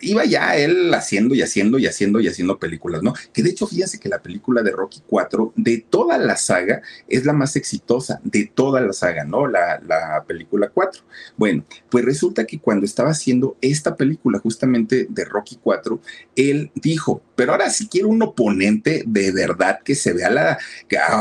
iba 0.00 0.24
ya 0.24 0.56
él 0.56 0.92
haciendo 0.94 1.34
y 1.34 1.42
haciendo 1.42 1.78
y 1.78 1.86
haciendo 1.86 2.20
y 2.20 2.28
haciendo 2.28 2.58
películas, 2.58 3.02
¿no? 3.02 3.14
Que 3.32 3.42
de 3.42 3.50
hecho, 3.50 3.66
fíjense 3.66 3.98
que 3.98 4.08
la 4.08 4.22
película 4.22 4.62
de 4.62 4.70
Rocky 4.72 5.02
4, 5.06 5.52
de 5.56 5.84
toda 5.88 6.18
la 6.18 6.36
saga, 6.36 6.82
es 7.08 7.24
la 7.24 7.32
más 7.32 7.56
exitosa, 7.56 8.20
de 8.24 8.50
toda 8.52 8.80
la 8.80 8.92
saga, 8.92 9.24
¿no? 9.24 9.46
La, 9.46 9.80
la 9.80 10.24
película 10.26 10.70
4. 10.72 11.02
Bueno, 11.36 11.64
pues 11.90 12.04
resulta 12.04 12.44
que 12.44 12.58
cuando 12.58 12.86
estaba 12.86 13.10
haciendo 13.10 13.56
esta 13.60 13.96
película 13.96 14.38
justamente 14.38 15.06
de 15.08 15.24
Rocky 15.24 15.58
4, 15.62 16.00
él 16.36 16.70
dijo, 16.74 17.22
pero 17.34 17.52
ahora 17.52 17.70
sí 17.70 17.88
quiero 17.88 18.08
un 18.08 18.22
oponente 18.22 19.04
de 19.06 19.32
verdad 19.32 19.80
que 19.84 19.94
se 19.94 20.12
vea 20.12 20.30
la, 20.30 20.58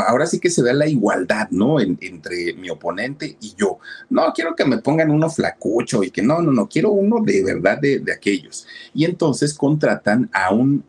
ahora 0.07 0.26
sí 0.26 0.39
que 0.39 0.49
se 0.49 0.63
vea 0.63 0.73
la 0.73 0.88
igualdad, 0.88 1.49
¿no? 1.51 1.80
entre 1.80 2.53
mi 2.53 2.69
oponente 2.69 3.38
y 3.39 3.53
yo. 3.55 3.80
No 4.09 4.32
quiero 4.34 4.55
que 4.55 4.65
me 4.65 4.78
pongan 4.80 5.11
uno 5.11 5.30
flacucho 5.30 6.03
y 6.03 6.11
que 6.11 6.21
no, 6.21 6.41
no, 6.41 6.51
no, 6.51 6.67
quiero 6.67 6.91
uno 6.91 7.21
de 7.21 7.43
verdad 7.43 7.80
de, 7.80 7.99
de 7.99 8.13
aquellos. 8.13 8.64
Y 8.93 9.05
entonces 9.05 9.53
contratan 9.53 10.30
a 10.34 10.53
un 10.53 10.84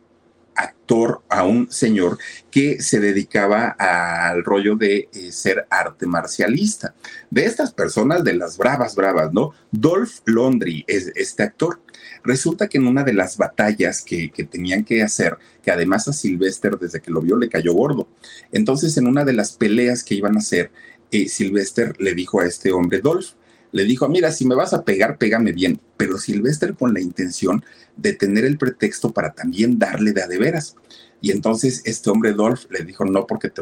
actor, 0.57 1.21
a 1.29 1.43
un 1.43 1.71
señor 1.71 2.17
que 2.49 2.81
se 2.81 2.99
dedicaba 2.99 3.69
al 3.69 4.43
rollo 4.43 4.75
de 4.75 5.07
eh, 5.13 5.31
ser 5.31 5.67
arte 5.69 6.07
marcialista. 6.07 6.95
De 7.29 7.45
estas 7.45 7.71
personas, 7.71 8.23
de 8.23 8.33
las 8.33 8.57
bravas, 8.57 8.95
bravas, 8.95 9.31
¿no? 9.31 9.53
Dolph 9.71 10.19
Lundgren 10.25 10.83
es 10.87 11.11
este 11.15 11.43
actor. 11.43 11.79
Resulta 12.23 12.67
que 12.67 12.79
en 12.79 12.87
una 12.87 13.03
de 13.03 13.13
las 13.13 13.37
batallas 13.37 14.01
que, 14.01 14.31
tenían 14.49 14.83
que 14.83 15.03
hacer, 15.03 15.37
que 15.63 15.71
además 15.71 16.07
a 16.07 16.13
Sylvester 16.13 16.77
desde 16.77 17.01
que 17.01 17.11
lo 17.11 17.21
vio 17.21 17.37
le 17.37 17.49
cayó 17.49 17.73
gordo, 17.73 18.07
entonces 18.51 18.97
en 18.97 19.07
una 19.07 19.23
de 19.23 19.33
las 19.33 19.53
peleas 19.53 20.03
que 20.03 20.15
iban 20.15 20.35
a 20.35 20.39
hacer, 20.39 20.71
eh, 21.11 21.29
Sylvester 21.29 21.95
le 21.99 22.13
dijo 22.15 22.41
a 22.41 22.45
este 22.45 22.71
hombre, 22.71 22.99
Dolph, 22.99 23.33
le 23.77 23.85
dijo, 23.85 24.09
mira, 24.09 24.31
si 24.31 24.43
me 24.43 24.55
vas 24.55 24.73
a 24.73 24.83
pegar, 24.83 25.19
pégame 25.19 25.51
bien, 25.51 25.79
pero 25.97 26.17
Sylvester 26.17 26.73
con 26.73 26.95
la 26.95 26.99
intención 26.99 27.63
de 27.95 28.13
tener 28.13 28.43
el 28.43 28.57
pretexto 28.57 29.11
para 29.11 29.33
también 29.33 29.77
darle 29.77 30.13
de 30.13 30.23
a 30.23 30.27
de 30.27 30.39
veras. 30.39 30.75
Y 31.21 31.29
entonces 31.29 31.83
este 31.85 32.09
hombre 32.09 32.33
Dolph 32.33 32.65
le 32.71 32.83
dijo, 32.83 33.05
no, 33.05 33.27
porque 33.27 33.49
te, 33.49 33.61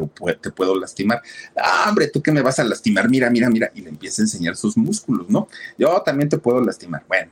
puedo 0.50 0.74
lastimar. 0.78 1.20
Ah, 1.54 1.86
hombre, 1.88 2.08
tú 2.08 2.22
que 2.22 2.32
me 2.32 2.40
vas 2.40 2.58
a 2.58 2.64
lastimar, 2.64 3.10
mira, 3.10 3.28
mira, 3.28 3.50
mira. 3.50 3.70
Y 3.74 3.82
le 3.82 3.90
empieza 3.90 4.22
a 4.22 4.24
enseñar 4.24 4.56
sus 4.56 4.78
músculos, 4.78 5.28
¿no? 5.28 5.48
Yo 5.76 6.02
también 6.02 6.30
te 6.30 6.38
puedo 6.38 6.62
lastimar. 6.62 7.04
Bueno, 7.06 7.30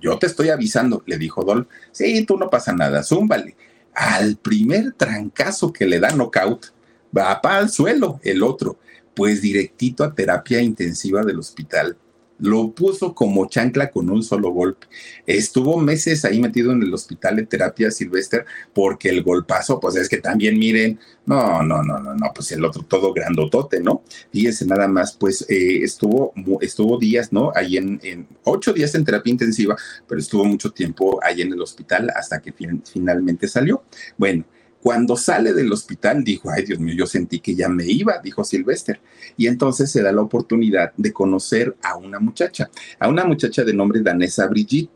yo 0.00 0.18
te 0.18 0.26
estoy 0.26 0.48
avisando, 0.48 1.02
le 1.04 1.18
dijo 1.18 1.44
Dolph. 1.44 1.68
Sí, 1.92 2.24
tú 2.24 2.38
no 2.38 2.48
pasa 2.48 2.72
nada, 2.72 3.02
zúmbale. 3.02 3.54
Al 3.92 4.36
primer 4.36 4.92
trancazo 4.92 5.74
que 5.74 5.84
le 5.84 6.00
da 6.00 6.10
knockout, 6.10 6.72
va 7.16 7.40
para 7.42 7.58
al 7.58 7.70
suelo 7.70 8.18
el 8.22 8.42
otro, 8.42 8.78
pues 9.14 9.42
directito 9.42 10.04
a 10.04 10.14
terapia 10.14 10.60
intensiva 10.60 11.22
del 11.22 11.38
hospital 11.38 11.98
lo 12.38 12.72
puso 12.72 13.14
como 13.14 13.46
chancla 13.46 13.90
con 13.90 14.10
un 14.10 14.22
solo 14.22 14.50
golpe. 14.50 14.86
Estuvo 15.26 15.78
meses 15.78 16.24
ahí 16.24 16.40
metido 16.40 16.72
en 16.72 16.82
el 16.82 16.92
hospital 16.92 17.36
de 17.36 17.46
terapia 17.46 17.90
Silvester 17.90 18.44
porque 18.72 19.08
el 19.08 19.22
golpazo, 19.22 19.80
pues 19.80 19.96
es 19.96 20.08
que 20.08 20.18
también 20.18 20.58
miren, 20.58 20.98
no, 21.26 21.62
no, 21.62 21.82
no, 21.82 21.98
no, 21.98 22.14
no, 22.14 22.32
pues 22.34 22.52
el 22.52 22.64
otro 22.64 22.82
todo 22.82 23.12
grandotote, 23.12 23.80
¿no? 23.80 24.02
Fíjese 24.32 24.66
nada 24.66 24.88
más, 24.88 25.16
pues 25.18 25.46
eh, 25.48 25.78
estuvo, 25.82 26.32
estuvo 26.60 26.98
días, 26.98 27.32
¿no? 27.32 27.52
Ahí 27.54 27.76
en, 27.76 28.00
en, 28.02 28.26
ocho 28.44 28.72
días 28.72 28.94
en 28.94 29.04
terapia 29.04 29.30
intensiva, 29.30 29.76
pero 30.06 30.20
estuvo 30.20 30.44
mucho 30.44 30.70
tiempo 30.70 31.20
ahí 31.22 31.40
en 31.42 31.52
el 31.52 31.60
hospital 31.60 32.10
hasta 32.14 32.40
que 32.40 32.52
finalmente 32.84 33.48
salió. 33.48 33.84
Bueno, 34.18 34.44
cuando 34.84 35.16
sale 35.16 35.54
del 35.54 35.72
hospital, 35.72 36.22
dijo, 36.22 36.50
ay 36.50 36.66
Dios 36.66 36.78
mío, 36.78 36.94
yo 36.94 37.06
sentí 37.06 37.40
que 37.40 37.54
ya 37.54 37.70
me 37.70 37.86
iba, 37.86 38.18
dijo 38.22 38.44
Sylvester. 38.44 39.00
Y 39.34 39.46
entonces 39.46 39.90
se 39.90 40.02
da 40.02 40.12
la 40.12 40.20
oportunidad 40.20 40.92
de 40.98 41.10
conocer 41.10 41.74
a 41.82 41.96
una 41.96 42.20
muchacha, 42.20 42.68
a 42.98 43.08
una 43.08 43.24
muchacha 43.24 43.64
de 43.64 43.72
nombre 43.72 44.02
Danesa 44.02 44.46
Brigitte. 44.46 44.90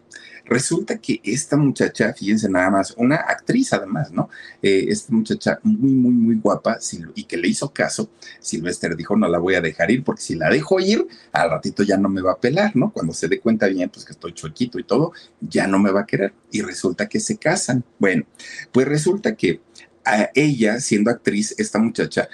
Resulta 0.49 0.99
que 0.99 1.21
esta 1.23 1.57
muchacha, 1.57 2.13
fíjense 2.15 2.49
nada 2.49 2.71
más, 2.71 2.95
una 2.97 3.17
actriz 3.17 3.73
además, 3.73 4.11
¿no? 4.11 4.31
Eh, 4.63 4.87
esta 4.89 5.13
muchacha 5.13 5.59
muy, 5.63 5.93
muy, 5.93 6.13
muy 6.13 6.37
guapa 6.37 6.79
y 7.15 7.25
que 7.25 7.37
le 7.37 7.49
hizo 7.49 7.73
caso, 7.73 8.11
Sylvester 8.41 8.97
dijo, 8.97 9.17
no 9.17 9.29
la 9.29 9.39
voy 9.39 9.55
a 9.55 9.61
dejar 9.61 9.91
ir 9.91 10.03
porque 10.03 10.23
si 10.23 10.35
la 10.35 10.49
dejo 10.49 10.81
ir, 10.81 11.07
al 11.33 11.51
ratito 11.51 11.83
ya 11.83 11.97
no 11.97 12.09
me 12.09 12.23
va 12.23 12.33
a 12.33 12.41
pelar, 12.41 12.75
¿no? 12.75 12.91
Cuando 12.93 13.13
se 13.13 13.29
dé 13.29 13.41
cuenta 13.41 13.67
bien, 13.67 13.91
pues 13.91 14.05
que 14.05 14.13
estoy 14.13 14.33
chuequito 14.33 14.79
y 14.79 14.85
todo, 14.85 15.13
ya 15.41 15.67
no 15.67 15.79
me 15.79 15.91
va 15.91 16.01
a 16.01 16.07
querer. 16.07 16.33
Y 16.51 16.63
resulta 16.63 17.09
que 17.09 17.21
se 17.21 17.37
casan. 17.37 17.85
Bueno, 17.99 18.25
pues 18.73 18.89
resulta 18.89 19.35
que 19.35 19.61
a 20.09 20.31
ella, 20.35 20.81
siendo 20.81 21.11
actriz, 21.11 21.55
esta 21.59 21.79
muchacha, 21.79 22.29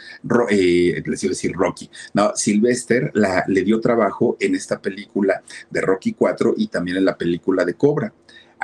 eh, 0.51 1.03
les 1.05 1.25
iba 1.25 1.31
a 1.31 1.35
decir 1.35 1.53
Rocky, 1.53 1.91
no, 2.13 2.33
Sylvester 2.35 3.11
la, 3.15 3.45
le 3.49 3.63
dio 3.63 3.81
trabajo 3.81 4.37
en 4.41 4.55
esta 4.55 4.81
película 4.81 5.43
de 5.71 5.81
Rocky 5.81 6.13
4 6.13 6.55
y 6.57 6.69
también 6.69 6.99
en 6.99 7.05
la 7.05 7.17
película 7.17 7.65
de 7.65 7.75
Cobra 7.75 8.13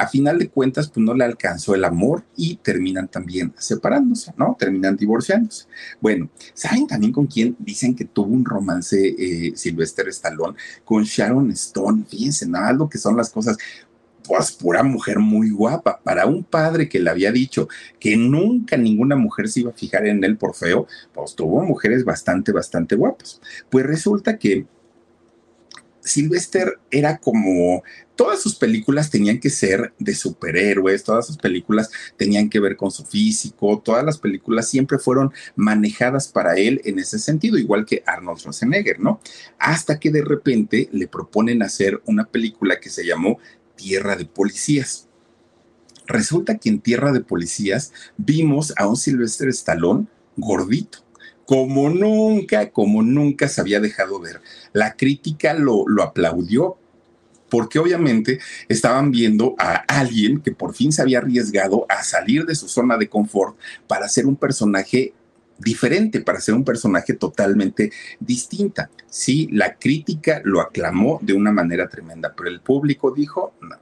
a 0.01 0.07
final 0.07 0.39
de 0.39 0.49
cuentas, 0.49 0.89
pues 0.89 1.05
no 1.05 1.15
le 1.15 1.25
alcanzó 1.25 1.75
el 1.75 1.85
amor 1.85 2.25
y 2.35 2.57
terminan 2.57 3.09
también 3.09 3.53
separándose, 3.59 4.33
¿no? 4.37 4.57
Terminan 4.59 4.97
divorciándose. 4.97 5.67
Bueno, 6.01 6.31
¿saben 6.55 6.87
también 6.87 7.13
con 7.13 7.27
quién 7.27 7.55
dicen 7.59 7.95
que 7.95 8.07
tuvo 8.07 8.33
un 8.33 8.45
romance 8.45 8.97
eh, 8.99 9.53
Sylvester 9.55 10.09
Stallone? 10.09 10.57
Con 10.85 11.05
Sharon 11.05 11.51
Stone. 11.51 12.05
Fíjense, 12.09 12.49
nada, 12.49 12.73
lo 12.73 12.89
que 12.89 12.97
son 12.97 13.15
las 13.15 13.29
cosas 13.29 13.59
pues 14.31 14.53
pura 14.53 14.85
mujer 14.85 15.19
muy 15.19 15.51
guapa. 15.51 16.01
Para 16.05 16.25
un 16.25 16.45
padre 16.45 16.89
que 16.89 17.01
le 17.01 17.11
había 17.11 17.33
dicho 17.33 17.69
que 17.99 18.17
nunca 18.17 18.77
ninguna 18.77 19.17
mujer 19.17 19.49
se 19.49 19.59
iba 19.59 19.73
a 19.73 19.75
fijar 19.75 20.07
en 20.07 20.23
él 20.23 20.37
por 20.37 20.55
feo, 20.55 20.87
pues 21.13 21.35
tuvo 21.35 21.65
mujeres 21.65 22.05
bastante, 22.05 22.53
bastante 22.53 22.95
guapas. 22.95 23.41
Pues 23.69 23.85
resulta 23.85 24.39
que 24.39 24.67
Sylvester 26.01 26.79
era 26.93 27.19
como 27.19 27.83
todas 28.15 28.41
sus 28.41 28.55
películas 28.55 29.11
tenían 29.11 29.41
que 29.41 29.51
ser 29.51 29.93
de 29.99 30.15
superhéroes, 30.15 31.05
todas 31.05 31.27
sus 31.27 31.37
películas 31.37 31.91
tenían 32.17 32.51
que 32.51 32.61
ver 32.61 32.77
con 32.77 32.91
su 32.91 33.05
físico, 33.05 33.81
todas 33.85 34.05
las 34.05 34.19
películas 34.19 34.69
siempre 34.69 34.99
fueron 34.99 35.33
manejadas 35.57 36.29
para 36.29 36.55
él 36.57 36.81
en 36.85 36.99
ese 36.99 37.19
sentido, 37.19 37.59
igual 37.59 37.87
que 37.87 38.03
Arnold 38.07 38.39
Schwarzenegger, 38.39 39.01
¿no? 39.01 39.21
Hasta 39.59 39.99
que 39.99 40.11
de 40.11 40.23
repente 40.23 40.89
le 40.93 41.09
proponen 41.09 41.63
hacer 41.63 42.01
una 42.07 42.27
película 42.27 42.79
que 42.79 42.91
se 42.91 43.05
llamó 43.05 43.39
Tierra 43.81 44.15
de 44.15 44.27
Policías. 44.27 45.09
Resulta 46.07 46.59
que 46.59 46.69
en 46.69 46.81
Tierra 46.81 47.13
de 47.13 47.21
Policías 47.21 47.93
vimos 48.19 48.75
a 48.77 48.87
un 48.87 48.97
Sylvester 48.97 49.49
Stallone 49.49 50.07
gordito 50.37 50.99
como 51.47 51.89
nunca, 51.89 52.71
como 52.71 53.03
nunca 53.03 53.49
se 53.49 53.61
había 53.61 53.81
dejado 53.81 54.21
ver. 54.21 54.41
La 54.73 54.97
crítica 54.97 55.55
lo, 55.55 55.89
lo 55.89 56.03
aplaudió 56.03 56.77
porque 57.49 57.79
obviamente 57.79 58.39
estaban 58.69 59.11
viendo 59.11 59.57
a 59.59 59.77
alguien 59.89 60.43
que 60.43 60.53
por 60.53 60.75
fin 60.75 60.93
se 60.93 61.03
había 61.03 61.19
arriesgado 61.19 61.87
a 61.89 62.05
salir 62.05 62.45
de 62.47 62.55
su 62.55 62.69
zona 62.69 62.99
de 62.99 63.09
confort 63.09 63.57
para 63.89 64.09
ser 64.09 64.27
un 64.27 64.37
personaje 64.37 65.13
diferente, 65.61 66.21
para 66.21 66.41
ser 66.41 66.55
un 66.55 66.65
personaje 66.65 67.15
totalmente 67.15 67.93
distinta. 68.19 68.91
Sí, 69.09 69.49
la 69.53 69.75
crítica 69.77 70.41
lo 70.45 70.61
aclamó 70.61 71.19
de 71.23 71.35
una 71.35 71.53
manera 71.53 71.89
tremenda, 71.89 72.33
pero 72.37 72.49
el 72.49 72.61
público 72.61 73.13
dijo, 73.13 73.55
no, 73.61 73.77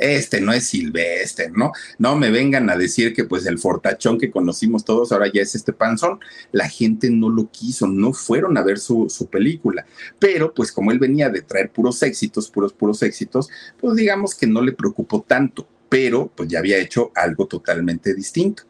este 0.00 0.40
no 0.40 0.52
es 0.52 0.64
Silvestre, 0.64 1.50
¿no? 1.54 1.72
No 1.98 2.16
me 2.16 2.30
vengan 2.30 2.70
a 2.70 2.76
decir 2.76 3.12
que 3.12 3.24
pues 3.24 3.44
el 3.44 3.58
fortachón 3.58 4.18
que 4.18 4.30
conocimos 4.30 4.84
todos 4.84 5.12
ahora 5.12 5.30
ya 5.32 5.42
es 5.42 5.54
este 5.54 5.74
panzón. 5.74 6.18
La 6.52 6.68
gente 6.70 7.10
no 7.10 7.28
lo 7.28 7.50
quiso, 7.50 7.86
no 7.86 8.14
fueron 8.14 8.56
a 8.56 8.62
ver 8.62 8.78
su, 8.78 9.10
su 9.10 9.26
película. 9.26 9.84
Pero 10.18 10.54
pues 10.54 10.72
como 10.72 10.90
él 10.90 10.98
venía 10.98 11.28
de 11.28 11.42
traer 11.42 11.70
puros 11.70 12.02
éxitos, 12.02 12.50
puros, 12.50 12.72
puros 12.72 13.02
éxitos, 13.02 13.50
pues 13.78 13.94
digamos 13.94 14.34
que 14.34 14.46
no 14.46 14.62
le 14.62 14.72
preocupó 14.72 15.20
tanto 15.20 15.68
pero 15.90 16.32
pues 16.34 16.48
ya 16.48 16.60
había 16.60 16.78
hecho 16.78 17.10
algo 17.14 17.46
totalmente 17.46 18.14
distinto. 18.14 18.62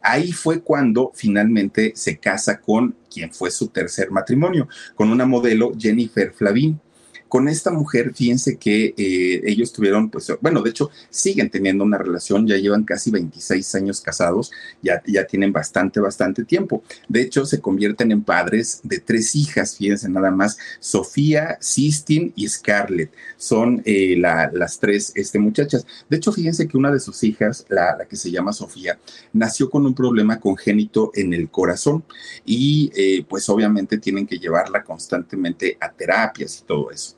Ahí 0.00 0.32
fue 0.32 0.62
cuando 0.62 1.10
finalmente 1.12 1.92
se 1.96 2.18
casa 2.18 2.60
con 2.60 2.96
quien 3.12 3.34
fue 3.34 3.50
su 3.50 3.68
tercer 3.68 4.12
matrimonio, 4.12 4.68
con 4.94 5.10
una 5.10 5.26
modelo 5.26 5.72
Jennifer 5.76 6.32
Flavin. 6.32 6.80
Con 7.28 7.48
esta 7.48 7.70
mujer, 7.70 8.14
fíjense 8.14 8.56
que 8.56 8.94
eh, 8.96 9.42
ellos 9.44 9.72
tuvieron, 9.72 10.08
pues, 10.08 10.32
bueno, 10.40 10.62
de 10.62 10.70
hecho, 10.70 10.90
siguen 11.10 11.50
teniendo 11.50 11.84
una 11.84 11.98
relación, 11.98 12.46
ya 12.46 12.56
llevan 12.56 12.84
casi 12.84 13.10
26 13.10 13.74
años 13.74 14.00
casados, 14.00 14.50
ya, 14.82 15.02
ya 15.06 15.26
tienen 15.26 15.52
bastante, 15.52 16.00
bastante 16.00 16.44
tiempo. 16.44 16.82
De 17.06 17.20
hecho, 17.20 17.44
se 17.44 17.60
convierten 17.60 18.12
en 18.12 18.22
padres 18.22 18.80
de 18.82 18.98
tres 18.98 19.36
hijas, 19.36 19.76
fíjense 19.76 20.08
nada 20.08 20.30
más, 20.30 20.56
Sofía, 20.80 21.58
Sistine 21.60 22.32
y 22.34 22.48
Scarlett. 22.48 23.12
Son 23.36 23.82
eh, 23.84 24.16
las 24.16 24.80
tres 24.80 25.12
este, 25.14 25.38
muchachas. 25.38 25.86
De 26.08 26.16
hecho, 26.16 26.32
fíjense 26.32 26.66
que 26.66 26.78
una 26.78 26.90
de 26.90 27.00
sus 27.00 27.22
hijas, 27.24 27.66
la, 27.68 27.94
la, 27.96 28.06
que 28.06 28.16
se 28.16 28.30
llama 28.30 28.52
Sofía, 28.52 28.98
nació 29.34 29.68
con 29.68 29.84
un 29.84 29.94
problema 29.94 30.40
congénito 30.40 31.10
en 31.14 31.34
el 31.34 31.50
corazón 31.50 32.04
y 32.46 32.90
eh, 32.96 33.24
pues 33.28 33.48
obviamente 33.50 33.98
tienen 33.98 34.26
que 34.26 34.38
llevarla 34.38 34.82
constantemente 34.82 35.76
a 35.80 35.92
terapias 35.92 36.60
y 36.60 36.64
todo 36.64 36.90
eso 36.90 37.17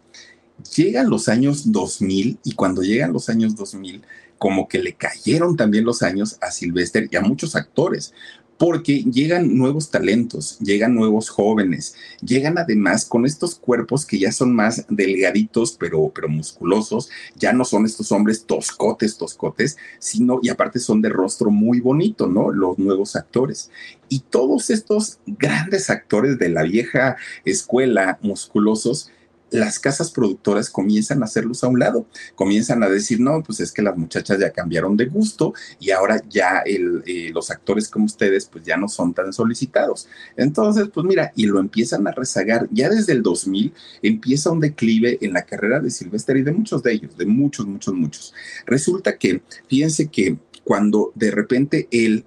llegan 0.74 1.10
los 1.10 1.28
años 1.28 1.72
2000 1.72 2.38
y 2.44 2.52
cuando 2.52 2.82
llegan 2.82 3.12
los 3.12 3.28
años 3.28 3.56
2000, 3.56 4.02
como 4.38 4.68
que 4.68 4.78
le 4.78 4.94
cayeron 4.94 5.56
también 5.56 5.84
los 5.84 6.02
años 6.02 6.38
a 6.40 6.50
Sylvester 6.50 7.08
y 7.10 7.16
a 7.16 7.20
muchos 7.20 7.56
actores, 7.56 8.14
porque 8.60 9.04
llegan 9.04 9.56
nuevos 9.56 9.90
talentos, 9.90 10.58
llegan 10.58 10.94
nuevos 10.94 11.30
jóvenes, 11.30 11.94
llegan 12.20 12.58
además 12.58 13.06
con 13.06 13.24
estos 13.24 13.54
cuerpos 13.54 14.04
que 14.04 14.18
ya 14.18 14.32
son 14.32 14.54
más 14.54 14.84
delgaditos, 14.90 15.78
pero, 15.80 16.12
pero 16.14 16.28
musculosos, 16.28 17.08
ya 17.36 17.54
no 17.54 17.64
son 17.64 17.86
estos 17.86 18.12
hombres 18.12 18.44
toscotes, 18.44 19.16
toscotes, 19.16 19.78
sino, 19.98 20.40
y 20.42 20.50
aparte 20.50 20.78
son 20.78 21.00
de 21.00 21.08
rostro 21.08 21.50
muy 21.50 21.80
bonito, 21.80 22.26
¿no? 22.26 22.52
Los 22.52 22.78
nuevos 22.78 23.16
actores. 23.16 23.70
Y 24.10 24.20
todos 24.20 24.68
estos 24.68 25.20
grandes 25.26 25.88
actores 25.88 26.38
de 26.38 26.50
la 26.50 26.62
vieja 26.62 27.16
escuela, 27.46 28.18
musculosos, 28.20 29.10
las 29.50 29.78
casas 29.78 30.10
productoras 30.10 30.70
comienzan 30.70 31.22
a 31.22 31.26
hacerlos 31.26 31.64
a 31.64 31.68
un 31.68 31.78
lado, 31.78 32.06
comienzan 32.34 32.82
a 32.82 32.88
decir, 32.88 33.20
no, 33.20 33.42
pues 33.42 33.60
es 33.60 33.72
que 33.72 33.82
las 33.82 33.96
muchachas 33.96 34.38
ya 34.38 34.50
cambiaron 34.50 34.96
de 34.96 35.06
gusto 35.06 35.54
y 35.78 35.90
ahora 35.90 36.22
ya 36.28 36.62
eh, 36.64 37.30
los 37.32 37.50
actores 37.50 37.88
como 37.88 38.04
ustedes 38.04 38.46
pues 38.46 38.64
ya 38.64 38.76
no 38.76 38.88
son 38.88 39.14
tan 39.14 39.32
solicitados. 39.32 40.08
Entonces, 40.36 40.88
pues 40.92 41.06
mira, 41.06 41.32
y 41.34 41.46
lo 41.46 41.60
empiezan 41.60 42.06
a 42.06 42.12
rezagar. 42.12 42.68
Ya 42.70 42.88
desde 42.88 43.12
el 43.12 43.22
2000 43.22 43.72
empieza 44.02 44.50
un 44.50 44.60
declive 44.60 45.18
en 45.20 45.32
la 45.32 45.42
carrera 45.42 45.80
de 45.80 45.90
Sylvester 45.90 46.36
y 46.36 46.42
de 46.42 46.52
muchos 46.52 46.82
de 46.82 46.92
ellos, 46.92 47.16
de 47.16 47.26
muchos, 47.26 47.66
muchos, 47.66 47.94
muchos. 47.94 48.34
Resulta 48.66 49.16
que, 49.18 49.42
fíjense 49.68 50.08
que 50.08 50.38
cuando 50.64 51.12
de 51.14 51.30
repente 51.30 51.88
él 51.90 52.24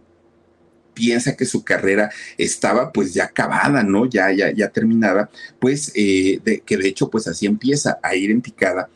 piensa 0.93 1.35
que 1.35 1.45
su 1.45 1.63
carrera 1.63 2.11
estaba 2.37 2.91
pues 2.91 3.13
ya 3.13 3.25
acabada, 3.25 3.83
¿no? 3.83 4.05
Ya, 4.05 4.31
ya, 4.31 4.51
ya 4.51 4.69
terminada, 4.69 5.29
pues 5.59 5.91
eh, 5.95 6.39
de, 6.43 6.59
que 6.61 6.77
de 6.77 6.87
hecho 6.87 7.09
pues 7.09 7.27
así 7.27 7.45
empieza 7.45 7.99
a 8.01 8.15
ir 8.15 8.31
en 8.31 8.41
picada 8.41 8.89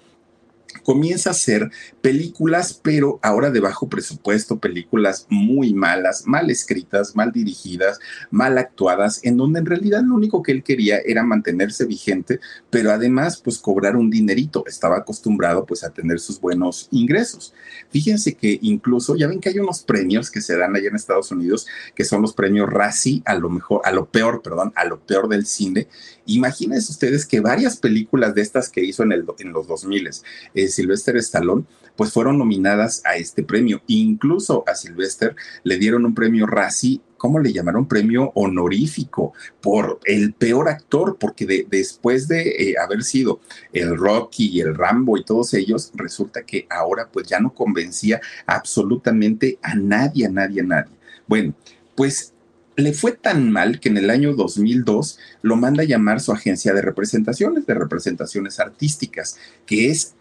comienza 0.87 1.31
a 1.31 1.33
hacer 1.33 1.69
películas, 1.99 2.79
pero 2.81 3.19
ahora 3.21 3.51
de 3.51 3.59
bajo 3.59 3.89
presupuesto, 3.89 4.57
películas 4.57 5.27
muy 5.29 5.73
malas, 5.73 6.25
mal 6.25 6.49
escritas, 6.49 7.13
mal 7.13 7.33
dirigidas, 7.33 7.99
mal 8.31 8.57
actuadas, 8.57 9.19
en 9.23 9.35
donde 9.35 9.59
en 9.59 9.65
realidad 9.65 10.01
lo 10.01 10.15
único 10.15 10.41
que 10.41 10.53
él 10.53 10.63
quería 10.63 10.99
era 11.05 11.23
mantenerse 11.23 11.83
vigente, 11.83 12.39
pero 12.69 12.91
además 12.91 13.41
pues 13.43 13.57
cobrar 13.57 13.97
un 13.97 14.09
dinerito. 14.09 14.63
Estaba 14.65 14.99
acostumbrado 14.99 15.65
pues 15.65 15.83
a 15.83 15.89
tener 15.89 16.21
sus 16.21 16.39
buenos 16.39 16.87
ingresos. 16.91 17.53
Fíjense 17.89 18.35
que 18.35 18.57
incluso, 18.61 19.17
ya 19.17 19.27
ven 19.27 19.41
que 19.41 19.49
hay 19.49 19.59
unos 19.59 19.83
premios 19.83 20.31
que 20.31 20.39
se 20.39 20.55
dan 20.55 20.73
allá 20.73 20.87
en 20.87 20.95
Estados 20.95 21.31
Unidos, 21.31 21.67
que 21.95 22.05
son 22.05 22.21
los 22.21 22.31
premios 22.31 22.69
Razzie, 22.69 23.23
a 23.25 23.35
lo 23.35 23.49
mejor, 23.49 23.81
a 23.83 23.91
lo 23.91 24.05
peor, 24.05 24.41
perdón, 24.41 24.71
a 24.73 24.85
lo 24.85 25.01
peor 25.01 25.27
del 25.27 25.47
cine. 25.47 25.89
Imagínense 26.27 26.93
ustedes 26.93 27.25
que 27.25 27.41
varias 27.41 27.75
películas 27.75 28.33
de 28.35 28.41
estas 28.41 28.69
que 28.69 28.85
hizo 28.85 29.03
en, 29.03 29.11
el, 29.11 29.25
en 29.39 29.51
los 29.51 29.67
2000, 29.67 30.07
eh, 30.53 30.67
Sylvester 30.77 31.17
Stallone, 31.17 31.65
pues 31.95 32.11
fueron 32.11 32.37
nominadas 32.37 33.01
a 33.05 33.15
este 33.17 33.43
premio. 33.43 33.81
Incluso 33.87 34.63
a 34.67 34.75
Sylvester 34.75 35.35
le 35.63 35.77
dieron 35.77 36.05
un 36.05 36.15
premio 36.15 36.45
Razzie 36.45 37.01
¿cómo 37.17 37.39
le 37.39 37.51
llamaron? 37.51 37.87
Premio 37.87 38.31
honorífico 38.35 39.33
por 39.61 39.99
el 40.05 40.33
peor 40.33 40.69
actor, 40.69 41.17
porque 41.19 41.65
después 41.67 42.27
de 42.27 42.49
eh, 42.49 42.75
haber 42.81 43.03
sido 43.03 43.41
el 43.73 43.97
Rocky 43.97 44.49
y 44.49 44.61
el 44.61 44.75
Rambo 44.75 45.17
y 45.17 45.25
todos 45.25 45.53
ellos, 45.53 45.91
resulta 45.95 46.43
que 46.43 46.67
ahora 46.69 47.09
pues 47.11 47.27
ya 47.27 47.39
no 47.39 47.53
convencía 47.53 48.21
absolutamente 48.45 49.59
a 49.61 49.75
nadie, 49.75 50.27
a 50.27 50.29
nadie, 50.29 50.61
a 50.61 50.65
nadie. 50.65 50.93
Bueno, 51.27 51.53
pues 51.95 52.33
le 52.75 52.93
fue 52.93 53.13
tan 53.13 53.51
mal 53.51 53.79
que 53.79 53.89
en 53.89 53.97
el 53.97 54.11
año 54.11 54.35
2002 54.35 55.17
lo 55.41 55.55
manda 55.55 55.81
a 55.81 55.87
llamar 55.87 56.19
su 56.19 56.31
agencia 56.31 56.73
de 56.73 56.83
representaciones, 56.83 57.65
de 57.65 57.73
representaciones 57.73 58.59
artísticas, 58.59 59.37
que 59.65 59.89
es 59.89 60.13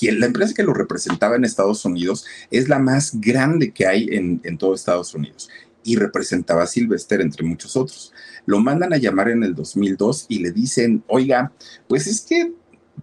la 0.00 0.26
empresa 0.26 0.54
que 0.54 0.62
lo 0.62 0.74
representaba 0.74 1.36
en 1.36 1.44
Estados 1.44 1.84
Unidos 1.84 2.24
es 2.50 2.68
la 2.68 2.78
más 2.78 3.20
grande 3.20 3.72
que 3.72 3.86
hay 3.86 4.08
en, 4.10 4.40
en 4.44 4.58
todo 4.58 4.74
Estados 4.74 5.14
Unidos 5.14 5.48
y 5.84 5.96
representaba 5.96 6.62
a 6.62 6.66
Sylvester 6.66 7.20
entre 7.20 7.44
muchos 7.44 7.76
otros. 7.76 8.12
Lo 8.46 8.60
mandan 8.60 8.92
a 8.92 8.98
llamar 8.98 9.28
en 9.28 9.42
el 9.42 9.54
2002 9.54 10.26
y 10.28 10.38
le 10.40 10.50
dicen, 10.50 11.04
oiga, 11.08 11.52
pues 11.88 12.06
es 12.06 12.20
que 12.20 12.52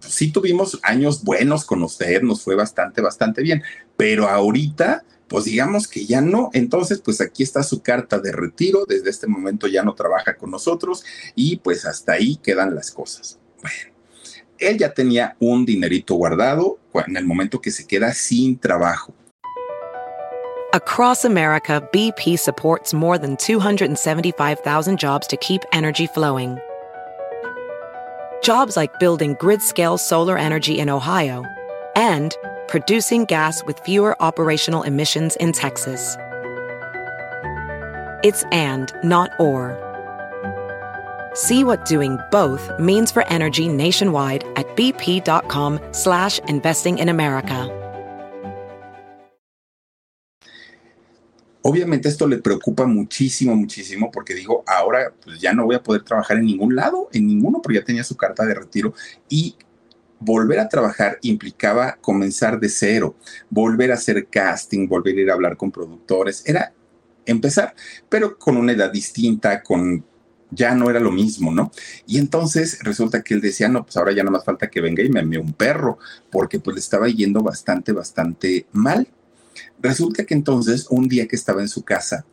sí 0.00 0.32
tuvimos 0.32 0.78
años 0.82 1.22
buenos 1.22 1.64
con 1.64 1.82
usted, 1.82 2.22
nos 2.22 2.42
fue 2.42 2.54
bastante, 2.54 3.00
bastante 3.00 3.42
bien, 3.42 3.62
pero 3.96 4.28
ahorita 4.28 5.04
pues 5.30 5.44
digamos 5.44 5.86
que 5.86 6.04
ya 6.06 6.20
no. 6.20 6.50
Entonces, 6.52 7.00
pues 7.00 7.20
aquí 7.20 7.44
está 7.44 7.62
su 7.62 7.82
carta 7.82 8.18
de 8.18 8.32
retiro. 8.32 8.84
Desde 8.84 9.10
este 9.10 9.28
momento 9.28 9.68
ya 9.68 9.84
no 9.84 9.94
trabaja 9.94 10.36
con 10.36 10.50
nosotros 10.50 11.04
y 11.36 11.58
pues 11.58 11.86
hasta 11.86 12.14
ahí 12.14 12.34
quedan 12.34 12.74
las 12.74 12.90
cosas. 12.90 13.38
Bueno, 13.62 13.94
él 14.58 14.76
ya 14.76 14.92
tenía 14.92 15.36
un 15.38 15.64
dinerito 15.64 16.16
guardado 16.16 16.79
en 17.06 17.16
el 17.16 17.24
momento 17.24 17.60
que 17.60 17.70
se 17.70 17.86
queda 17.86 18.12
sin 18.12 18.58
trabajo. 18.58 19.14
Across 20.72 21.24
America, 21.24 21.82
BP 21.92 22.38
supports 22.38 22.94
more 22.94 23.18
than 23.18 23.36
275,000 23.36 24.98
jobs 24.98 25.26
to 25.26 25.36
keep 25.36 25.62
energy 25.72 26.06
flowing. 26.06 26.58
Jobs 28.42 28.76
like 28.76 29.00
building 29.00 29.36
grid 29.40 29.62
scale 29.62 29.98
solar 29.98 30.38
energy 30.38 30.78
in 30.78 30.88
Ohio 30.88 31.44
and 31.96 32.36
producing 32.68 33.24
gas 33.24 33.64
with 33.64 33.80
fewer 33.80 34.14
operational 34.22 34.84
emissions 34.84 35.34
in 35.36 35.50
Texas. 35.52 36.16
It's 38.22 38.44
and, 38.52 38.92
not 39.02 39.30
or. 39.40 39.89
See 41.34 41.62
what 41.62 41.84
doing 41.84 42.18
both 42.32 42.68
means 42.80 43.12
for 43.12 43.24
energy 43.28 43.68
nationwide 43.68 44.44
at 44.56 44.66
bp.com 44.76 45.78
slash 45.92 46.40
investing 46.48 46.98
in 46.98 47.08
America. 47.08 47.70
Obviamente 51.62 52.08
esto 52.08 52.26
le 52.26 52.38
preocupa 52.38 52.86
muchísimo, 52.86 53.54
muchísimo, 53.54 54.10
porque 54.10 54.34
digo, 54.34 54.64
ahora 54.66 55.12
pues 55.22 55.38
ya 55.38 55.52
no 55.52 55.66
voy 55.66 55.76
a 55.76 55.82
poder 55.82 56.02
trabajar 56.02 56.38
en 56.38 56.46
ningún 56.46 56.74
lado, 56.74 57.08
en 57.12 57.26
ninguno, 57.26 57.60
porque 57.62 57.78
ya 57.78 57.84
tenía 57.84 58.02
su 58.02 58.16
carta 58.16 58.44
de 58.46 58.54
retiro 58.54 58.94
y 59.28 59.54
volver 60.18 60.58
a 60.58 60.68
trabajar 60.68 61.18
implicaba 61.22 61.98
comenzar 62.00 62.58
de 62.58 62.68
cero, 62.68 63.14
volver 63.50 63.92
a 63.92 63.94
hacer 63.94 64.26
casting, 64.28 64.88
volver 64.88 65.16
a 65.16 65.20
ir 65.20 65.30
a 65.30 65.34
hablar 65.34 65.56
con 65.56 65.70
productores, 65.70 66.42
era 66.46 66.72
empezar, 67.26 67.74
pero 68.08 68.38
con 68.38 68.56
una 68.56 68.72
edad 68.72 68.90
distinta, 68.90 69.62
con 69.62 70.04
ya 70.50 70.74
no 70.74 70.90
era 70.90 71.00
lo 71.00 71.10
mismo, 71.10 71.52
¿no? 71.52 71.70
Y 72.06 72.18
entonces 72.18 72.78
resulta 72.82 73.22
que 73.22 73.34
él 73.34 73.40
decía, 73.40 73.68
no, 73.68 73.84
pues 73.84 73.96
ahora 73.96 74.12
ya 74.12 74.22
no 74.22 74.30
más 74.30 74.44
falta 74.44 74.68
que 74.68 74.80
venga 74.80 75.02
y 75.02 75.08
me 75.08 75.20
envíe 75.20 75.38
un 75.38 75.52
perro, 75.52 75.98
porque 76.30 76.60
pues 76.60 76.74
le 76.74 76.80
estaba 76.80 77.08
yendo 77.08 77.42
bastante, 77.42 77.92
bastante 77.92 78.66
mal. 78.72 79.08
Resulta 79.80 80.24
que 80.24 80.34
entonces 80.34 80.86
un 80.90 81.08
día 81.08 81.26
que 81.26 81.36
estaba 81.36 81.60
en 81.60 81.68
su 81.68 81.82
casa, 81.82 82.24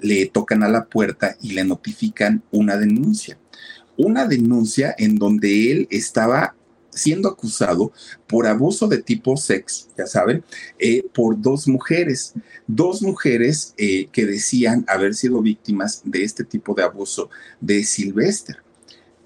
le 0.00 0.26
tocan 0.26 0.62
a 0.62 0.68
la 0.68 0.86
puerta 0.86 1.36
y 1.40 1.52
le 1.52 1.64
notifican 1.64 2.42
una 2.50 2.76
denuncia. 2.76 3.38
Una 3.96 4.26
denuncia 4.26 4.94
en 4.98 5.16
donde 5.16 5.70
él 5.72 5.88
estaba 5.90 6.56
siendo 6.94 7.28
acusado 7.28 7.92
por 8.26 8.46
abuso 8.46 8.86
de 8.86 9.02
tipo 9.02 9.36
sex, 9.36 9.88
ya 9.96 10.06
saben, 10.06 10.44
eh, 10.78 11.04
por 11.12 11.40
dos 11.40 11.68
mujeres, 11.68 12.34
dos 12.66 13.02
mujeres 13.02 13.74
eh, 13.76 14.08
que 14.12 14.26
decían 14.26 14.84
haber 14.88 15.14
sido 15.14 15.42
víctimas 15.42 16.02
de 16.04 16.24
este 16.24 16.44
tipo 16.44 16.74
de 16.74 16.84
abuso 16.84 17.30
de 17.60 17.84
Sylvester. 17.84 18.58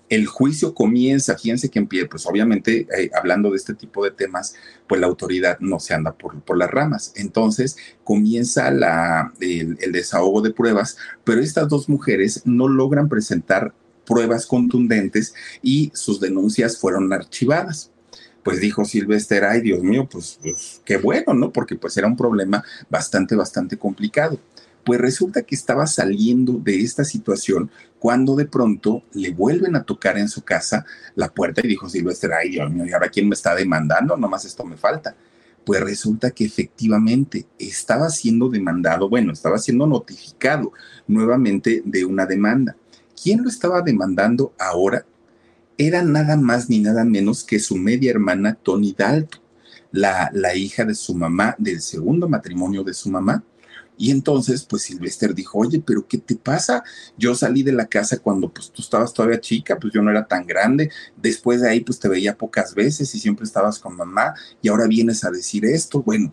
El 0.09 0.27
juicio 0.27 0.73
comienza, 0.73 1.37
fíjense 1.37 1.69
que 1.69 1.79
empieza, 1.79 2.09
pues 2.09 2.25
obviamente 2.25 2.89
eh, 2.97 3.11
hablando 3.15 3.51
de 3.51 3.57
este 3.57 3.75
tipo 3.75 4.03
de 4.03 4.11
temas, 4.11 4.55
pues 4.89 5.03
la 5.03 5.07
autoridad 5.07 5.59
no 5.61 5.79
se 5.81 5.93
anda 5.93 6.13
por, 6.13 6.41
por 6.41 6.57
las 6.57 6.71
ramas. 6.71 7.13
Entonces 7.15 7.77
comienza 8.05 8.71
la, 8.71 9.35
el 9.39 9.93
desahogo 9.93 10.41
de 10.41 10.55
pruebas, 10.55 10.97
pero 11.25 11.43
estas 11.43 11.69
dos 11.69 11.91
mujeres 11.91 12.41
no 12.47 12.69
logran 12.69 13.11
presentar 13.11 13.75
pruebas 14.09 14.47
contundentes 14.47 15.35
y 15.63 15.93
sus 15.95 16.19
denuncias 16.19 16.79
fueron 16.79 17.13
archivadas. 17.13 17.91
Pues 18.43 18.61
dijo 18.61 18.87
Silvester, 18.87 19.45
ay 19.45 19.61
Dios 19.61 19.83
mío, 19.83 20.09
pues, 20.11 20.39
pues, 20.43 20.81
qué 20.85 20.97
bueno, 20.97 21.35
¿no? 21.35 21.53
Porque 21.53 21.77
pues 21.77 21.97
era 21.99 22.07
un 22.07 22.17
problema 22.17 22.65
bastante, 22.89 23.37
bastante 23.37 23.77
complicado. 23.77 24.41
Pues 24.85 24.99
resulta 24.99 25.43
que 25.43 25.55
estaba 25.55 25.87
saliendo 25.87 26.55
de 26.55 26.81
esta 26.81 27.05
situación 27.05 27.71
cuando 27.99 28.35
de 28.37 28.47
pronto 28.47 29.03
le 29.13 29.31
vuelven 29.31 29.77
a 29.77 29.83
tocar 29.83 30.17
en 30.17 30.31
su 30.31 30.43
casa 30.43 30.87
la 31.15 31.29
puerta 31.29 31.61
y 31.63 31.69
dijo 31.69 31.91
Silvester, 31.91 32.33
ay 32.33 32.49
Dios 32.49 32.71
mío, 32.71 32.87
¿y 32.87 32.93
ahora 32.93 33.11
quién 33.11 33.29
me 33.29 33.35
está 33.35 33.55
demandando? 33.55 34.17
Nomás 34.17 34.47
esto 34.47 34.65
me 34.65 34.79
falta. 34.79 35.15
Pues 35.67 35.83
resulta 35.83 36.31
que 36.31 36.47
efectivamente 36.47 37.45
estaba 37.59 38.09
siendo 38.09 38.49
demandado, 38.49 39.11
bueno, 39.11 39.35
estaba 39.35 39.59
siendo 39.59 39.87
notificado 39.87 40.73
nuevamente 41.07 41.83
de 41.85 42.07
una 42.07 42.25
demanda 42.25 42.75
¿Quién 43.21 43.43
lo 43.43 43.49
estaba 43.49 43.83
demandando 43.83 44.55
ahora? 44.59 45.05
Era 45.77 46.03
nada 46.03 46.37
más 46.37 46.69
ni 46.69 46.81
nada 46.81 47.05
menos 47.05 47.45
que 47.45 47.59
su 47.59 47.77
media 47.77 48.11
hermana 48.11 48.55
Tony 48.55 48.95
Dalton, 48.97 49.41
la, 49.93 50.31
la 50.33 50.55
hija 50.55 50.85
de 50.85 50.95
su 50.95 51.15
mamá, 51.15 51.55
del 51.59 51.81
segundo 51.81 52.29
matrimonio 52.29 52.85
de 52.85 52.95
su 52.95 53.11
mamá. 53.11 53.43
Y 53.97 54.13
entonces, 54.13 54.65
pues 54.65 54.83
Sylvester 54.83 55.35
dijo, 55.35 55.59
oye, 55.59 55.83
pero 55.85 56.07
¿qué 56.07 56.19
te 56.19 56.37
pasa? 56.37 56.85
Yo 57.17 57.35
salí 57.35 57.65
de 57.65 57.73
la 57.73 57.87
casa 57.87 58.19
cuando 58.19 58.49
pues 58.49 58.71
tú 58.71 58.81
estabas 58.81 59.13
todavía 59.13 59.41
chica, 59.41 59.77
pues 59.79 59.93
yo 59.93 60.01
no 60.01 60.11
era 60.11 60.27
tan 60.27 60.47
grande. 60.47 60.91
Después 61.17 61.61
de 61.61 61.69
ahí, 61.69 61.81
pues 61.81 61.99
te 61.99 62.09
veía 62.09 62.39
pocas 62.39 62.75
veces 62.75 63.13
y 63.15 63.19
siempre 63.19 63.45
estabas 63.45 63.81
con 63.81 63.97
mamá 63.97 64.35
y 64.63 64.69
ahora 64.69 64.87
vienes 64.87 65.25
a 65.25 65.31
decir 65.31 65.65
esto. 65.65 66.03
Bueno, 66.03 66.33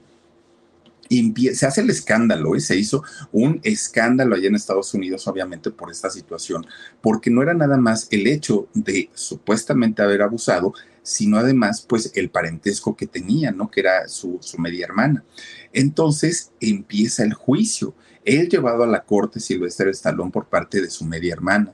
se 1.53 1.65
hace 1.65 1.81
el 1.81 1.89
escándalo, 1.89 2.55
¿eh? 2.55 2.59
se 2.59 2.77
hizo 2.77 3.03
un 3.31 3.59
escándalo 3.63 4.35
allá 4.35 4.47
en 4.47 4.55
Estados 4.55 4.93
Unidos, 4.93 5.27
obviamente, 5.27 5.71
por 5.71 5.91
esta 5.91 6.09
situación, 6.09 6.65
porque 7.01 7.29
no 7.29 7.41
era 7.41 7.53
nada 7.53 7.77
más 7.77 8.07
el 8.11 8.27
hecho 8.27 8.67
de 8.73 9.09
supuestamente 9.13 10.01
haber 10.01 10.21
abusado, 10.21 10.73
sino 11.03 11.37
además, 11.37 11.85
pues, 11.87 12.11
el 12.15 12.29
parentesco 12.29 12.95
que 12.95 13.05
tenía, 13.05 13.51
¿no? 13.51 13.69
Que 13.69 13.81
era 13.81 14.07
su, 14.07 14.39
media 14.57 14.85
hermana. 14.85 15.23
Entonces 15.71 16.51
empieza 16.59 17.23
el 17.23 17.33
juicio. 17.33 17.93
Él 18.23 18.49
llevado 18.49 18.83
a 18.83 18.87
la 18.87 19.03
corte 19.03 19.39
Silvestre 19.39 19.91
Stallone 19.91 20.31
por 20.31 20.47
parte 20.47 20.81
de 20.81 20.89
su 20.89 21.05
media 21.05 21.33
hermana 21.33 21.73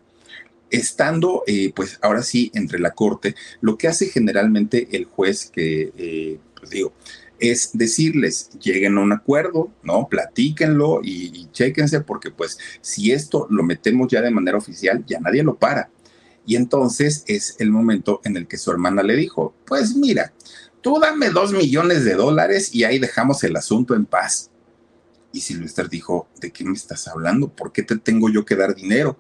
estando, 0.70 1.44
eh, 1.48 1.74
pues 1.76 2.00
ahora 2.02 2.24
sí, 2.24 2.50
entre 2.56 2.80
la 2.80 2.92
corte, 2.92 3.36
lo 3.60 3.78
que 3.78 3.90
hace 3.90 4.06
generalmente 4.06 4.88
el 4.94 5.04
juez 5.04 5.52
que, 5.52 5.92
eh, 5.98 6.40
pues 6.58 6.70
digo, 6.70 6.94
es 7.42 7.72
decirles, 7.74 8.52
lleguen 8.62 8.98
a 8.98 9.02
un 9.02 9.12
acuerdo, 9.12 9.70
¿no? 9.84 10.08
Platíquenlo 10.08 11.02
y, 11.04 11.38
y 11.38 11.52
chéquense, 11.52 12.02
porque 12.02 12.32
pues 12.32 12.58
si 12.80 13.12
esto 13.12 13.48
lo 13.50 13.64
metemos 13.64 14.08
ya 14.08 14.22
de 14.22 14.32
manera 14.32 14.58
oficial, 14.58 15.04
ya 15.06 15.20
nadie 15.20 15.44
lo 15.44 15.56
para. 15.56 15.90
Y 16.46 16.56
entonces 16.56 17.24
es 17.28 17.56
el 17.60 17.72
momento 17.72 18.22
en 18.24 18.38
el 18.38 18.48
que 18.48 18.58
su 18.58 18.72
hermana 18.72 19.04
le 19.04 19.16
dijo, 19.16 19.54
pues 19.66 19.96
mira, 19.96 20.34
tú 20.82 21.00
dame 21.00 21.30
dos 21.30 21.52
millones 21.54 22.06
de 22.06 22.16
dólares 22.16 22.74
y 22.74 22.84
ahí 22.84 23.00
dejamos 23.00 23.44
el 23.44 23.56
asunto 23.56 23.96
en 23.96 24.06
paz. 24.06 24.50
Y 25.34 25.42
Silvester 25.42 25.90
dijo, 25.90 26.28
¿de 26.40 26.52
qué 26.52 26.64
me 26.64 26.74
estás 26.74 27.08
hablando? 27.08 27.50
¿Por 27.50 27.72
qué 27.72 27.84
te 27.84 27.98
tengo 27.98 28.30
yo 28.30 28.46
que 28.46 28.56
dar 28.56 28.76
dinero? 28.76 29.18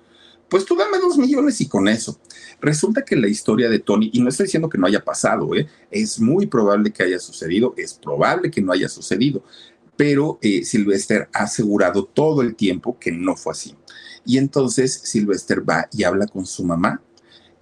Pues 0.51 0.65
tú 0.65 0.75
dame 0.75 0.99
dos 0.99 1.17
millones 1.17 1.61
y 1.61 1.69
con 1.69 1.87
eso. 1.87 2.19
Resulta 2.59 3.05
que 3.05 3.15
la 3.15 3.29
historia 3.29 3.69
de 3.69 3.79
Tony, 3.79 4.09
y 4.11 4.19
no 4.19 4.27
estoy 4.27 4.47
diciendo 4.47 4.67
que 4.67 4.77
no 4.77 4.85
haya 4.85 5.01
pasado, 5.01 5.55
¿eh? 5.55 5.65
es 5.89 6.19
muy 6.19 6.45
probable 6.45 6.91
que 6.91 7.03
haya 7.03 7.19
sucedido, 7.19 7.73
es 7.77 7.93
probable 7.93 8.51
que 8.51 8.61
no 8.61 8.73
haya 8.73 8.89
sucedido, 8.89 9.45
pero 9.95 10.39
eh, 10.41 10.65
Sylvester 10.65 11.29
ha 11.31 11.43
asegurado 11.43 12.03
todo 12.03 12.41
el 12.41 12.55
tiempo 12.55 12.99
que 12.99 13.13
no 13.13 13.37
fue 13.37 13.53
así. 13.53 13.77
Y 14.25 14.37
entonces 14.37 14.93
Sylvester 15.05 15.67
va 15.67 15.87
y 15.93 16.03
habla 16.03 16.27
con 16.27 16.45
su 16.45 16.65
mamá 16.65 17.01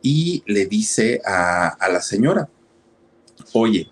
y 0.01 0.41
le 0.47 0.65
dice 0.65 1.21
a, 1.23 1.67
a 1.67 1.89
la 1.89 2.01
señora, 2.01 2.49
oye, 3.53 3.87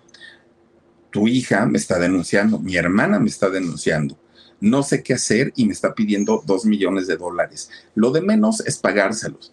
tu 1.12 1.28
hija 1.28 1.66
me 1.66 1.78
está 1.78 2.00
denunciando, 2.00 2.58
mi 2.58 2.74
hermana 2.74 3.20
me 3.20 3.28
está 3.28 3.48
denunciando 3.48 4.18
no 4.60 4.82
sé 4.82 5.02
qué 5.02 5.14
hacer 5.14 5.52
y 5.56 5.66
me 5.66 5.72
está 5.72 5.94
pidiendo 5.94 6.42
dos 6.46 6.64
millones 6.64 7.06
de 7.06 7.16
dólares. 7.16 7.70
Lo 7.94 8.10
de 8.10 8.20
menos 8.20 8.60
es 8.60 8.78
pagárselos. 8.78 9.52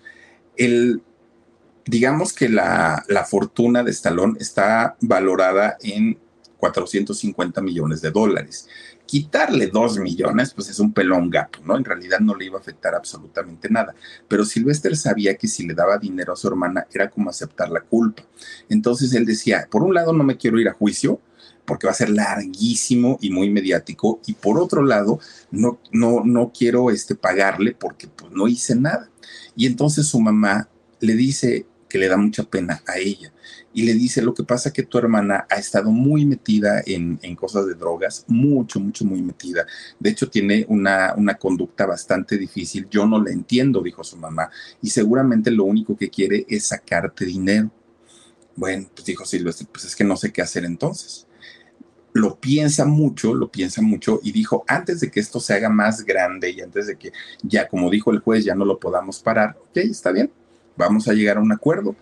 El, 0.57 1.01
digamos 1.85 2.33
que 2.33 2.49
la, 2.49 3.03
fortuna 3.29 3.83
de 3.83 3.91
Stallone 3.91 4.37
está 4.39 4.95
valorada 5.01 5.77
en 5.81 6.17
450 6.57 7.61
millones 7.61 8.01
de 8.01 8.11
dólares. 8.11 8.67
Quitarle 9.05 9.67
dos 9.67 9.99
millones, 9.99 10.51
pues 10.55 10.69
es 10.69 10.79
un 10.79 10.91
pelón 10.91 11.29
gato, 11.29 11.59
¿no? 11.63 11.77
En 11.77 11.85
realidad 11.85 12.19
no 12.19 12.33
le 12.33 12.45
iba 12.45 12.57
a 12.57 12.61
afectar 12.61 12.95
absolutamente 12.95 13.69
nada. 13.69 13.93
Pero 14.27 14.43
Sylvester 14.43 14.97
sabía 14.97 15.35
que 15.35 15.47
si 15.47 15.67
le 15.67 15.75
daba 15.75 15.99
dinero 15.99 16.33
a 16.33 16.35
su 16.35 16.47
hermana 16.47 16.87
era 16.91 17.11
como 17.11 17.29
aceptar 17.29 17.69
la 17.69 17.81
culpa. 17.81 18.23
Entonces 18.67 19.13
él 19.13 19.25
decía, 19.25 19.67
por 19.69 19.83
un 19.83 19.93
lado 19.93 20.11
no 20.11 20.23
me 20.23 20.37
quiero 20.37 20.59
ir 20.59 20.67
a 20.69 20.73
juicio, 20.73 21.19
porque 21.66 21.88
va 21.88 21.91
a 21.91 21.95
ser 21.95 22.09
larguísimo 22.09 23.18
y 23.22 23.30
muy 23.30 23.49
mediático. 23.49 24.20
Y 24.26 24.34
por 24.34 24.59
otro 24.59 24.84
lado, 24.84 25.20
no, 25.51 25.80
no, 25.91 26.24
no 26.24 26.51
quiero 26.57 26.89
este, 26.91 27.16
pagarle 27.16 27.76
porque 27.78 28.07
pues, 28.07 28.32
no 28.32 28.47
hice 28.47 28.76
nada. 28.76 29.09
Y 29.55 29.66
entonces 29.66 30.07
su 30.07 30.20
mamá 30.20 30.70
le 30.99 31.16
dice 31.16 31.66
que 31.89 31.97
le 31.97 32.07
da 32.07 32.18
mucha 32.18 32.43
pena 32.43 32.84
a 32.88 32.97
ella 32.97 33.32
y 33.74 33.84
le 33.84 33.93
dice 33.93 34.22
lo 34.22 34.34
que 34.34 34.43
pasa 34.43 34.72
que 34.72 34.84
tu 34.84 34.97
hermana 34.97 35.45
ha 35.49 35.55
estado 35.55 35.91
muy 35.91 36.26
metida 36.26 36.82
en, 36.86 37.18
cosas 37.36 37.68
de 37.68 37.74
drogas, 37.74 38.24
mucho, 38.28 38.80
mucho, 38.80 39.03
muy 39.03 39.22
metida. 39.22 39.66
De 39.99 40.09
hecho, 40.11 40.30
tiene 40.30 40.66
una, 40.70 41.13
una 41.18 41.36
conducta 41.36 41.86
bastante 41.86 42.38
difícil. 42.38 42.88
Yo 42.89 43.05
no 43.05 43.22
la 43.22 43.32
entiendo, 43.32 43.82
dijo 43.82 44.01
su 44.03 44.16
mamá, 44.16 44.49
y 44.82 44.89
seguramente 44.89 45.51
lo 45.51 45.66
único 45.66 45.97
que 45.97 46.09
quiere 46.09 46.45
es 46.47 46.68
sacarte 46.68 47.26
dinero. 47.26 47.70
Bueno, 48.55 48.89
pues 48.95 49.05
dijo 49.05 49.26
Silvestre, 49.26 49.68
pues 49.70 49.84
es 49.84 49.95
que 49.95 50.05
no 50.05 50.16
sé 50.16 50.32
qué 50.32 50.41
hacer 50.41 50.63
entonces 50.63 51.28
lo 52.16 52.39
piensa 52.39 52.86
mucho, 52.86 53.34
lo 53.34 53.51
piensa 53.51 53.82
mucho 53.82 54.22
y 54.24 54.32
dijo, 54.32 54.63
antes 54.70 55.01
de 55.01 55.11
que 55.11 55.20
esto 55.20 55.41
se 55.41 55.53
haga 55.53 55.68
más 55.68 56.05
grande 56.05 56.49
y 56.49 56.61
antes 56.61 56.88
de 56.88 56.95
que 56.95 57.11
ya, 57.43 57.68
como 57.68 57.89
dijo 57.89 58.09
el 58.09 58.20
juez, 58.20 58.45
ya 58.45 58.55
no 58.55 58.63
lo 58.63 58.80
podamos 58.80 59.20
parar, 59.20 59.57
ok, 59.59 59.78
está 59.80 60.13
bien, 60.13 60.32
vamos 60.78 61.09
a 61.09 61.13
llegar 61.13 61.36
a 61.36 61.41
un 61.41 61.51
acuerdo. 61.51 61.93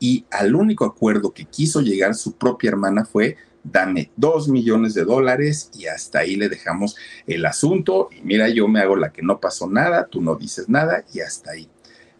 Y 0.00 0.24
al 0.32 0.56
único 0.56 0.84
acuerdo 0.84 1.32
que 1.32 1.44
quiso 1.44 1.82
llegar 1.82 2.16
su 2.16 2.32
propia 2.32 2.70
hermana 2.70 3.04
fue 3.04 3.36
dame 3.62 4.10
dos 4.16 4.48
millones 4.48 4.94
de 4.94 5.04
dólares 5.04 5.70
y 5.78 5.86
hasta 5.86 6.18
ahí 6.18 6.34
le 6.34 6.48
dejamos 6.48 6.96
el 7.28 7.46
asunto. 7.46 8.08
Y 8.10 8.22
mira, 8.22 8.48
yo 8.48 8.66
me 8.66 8.80
hago 8.80 8.96
la 8.96 9.12
que 9.12 9.22
no 9.22 9.38
pasó 9.38 9.70
nada, 9.70 10.06
tú 10.06 10.20
no 10.20 10.34
dices 10.34 10.68
nada 10.68 11.04
y 11.14 11.20
hasta 11.20 11.52
ahí. 11.52 11.68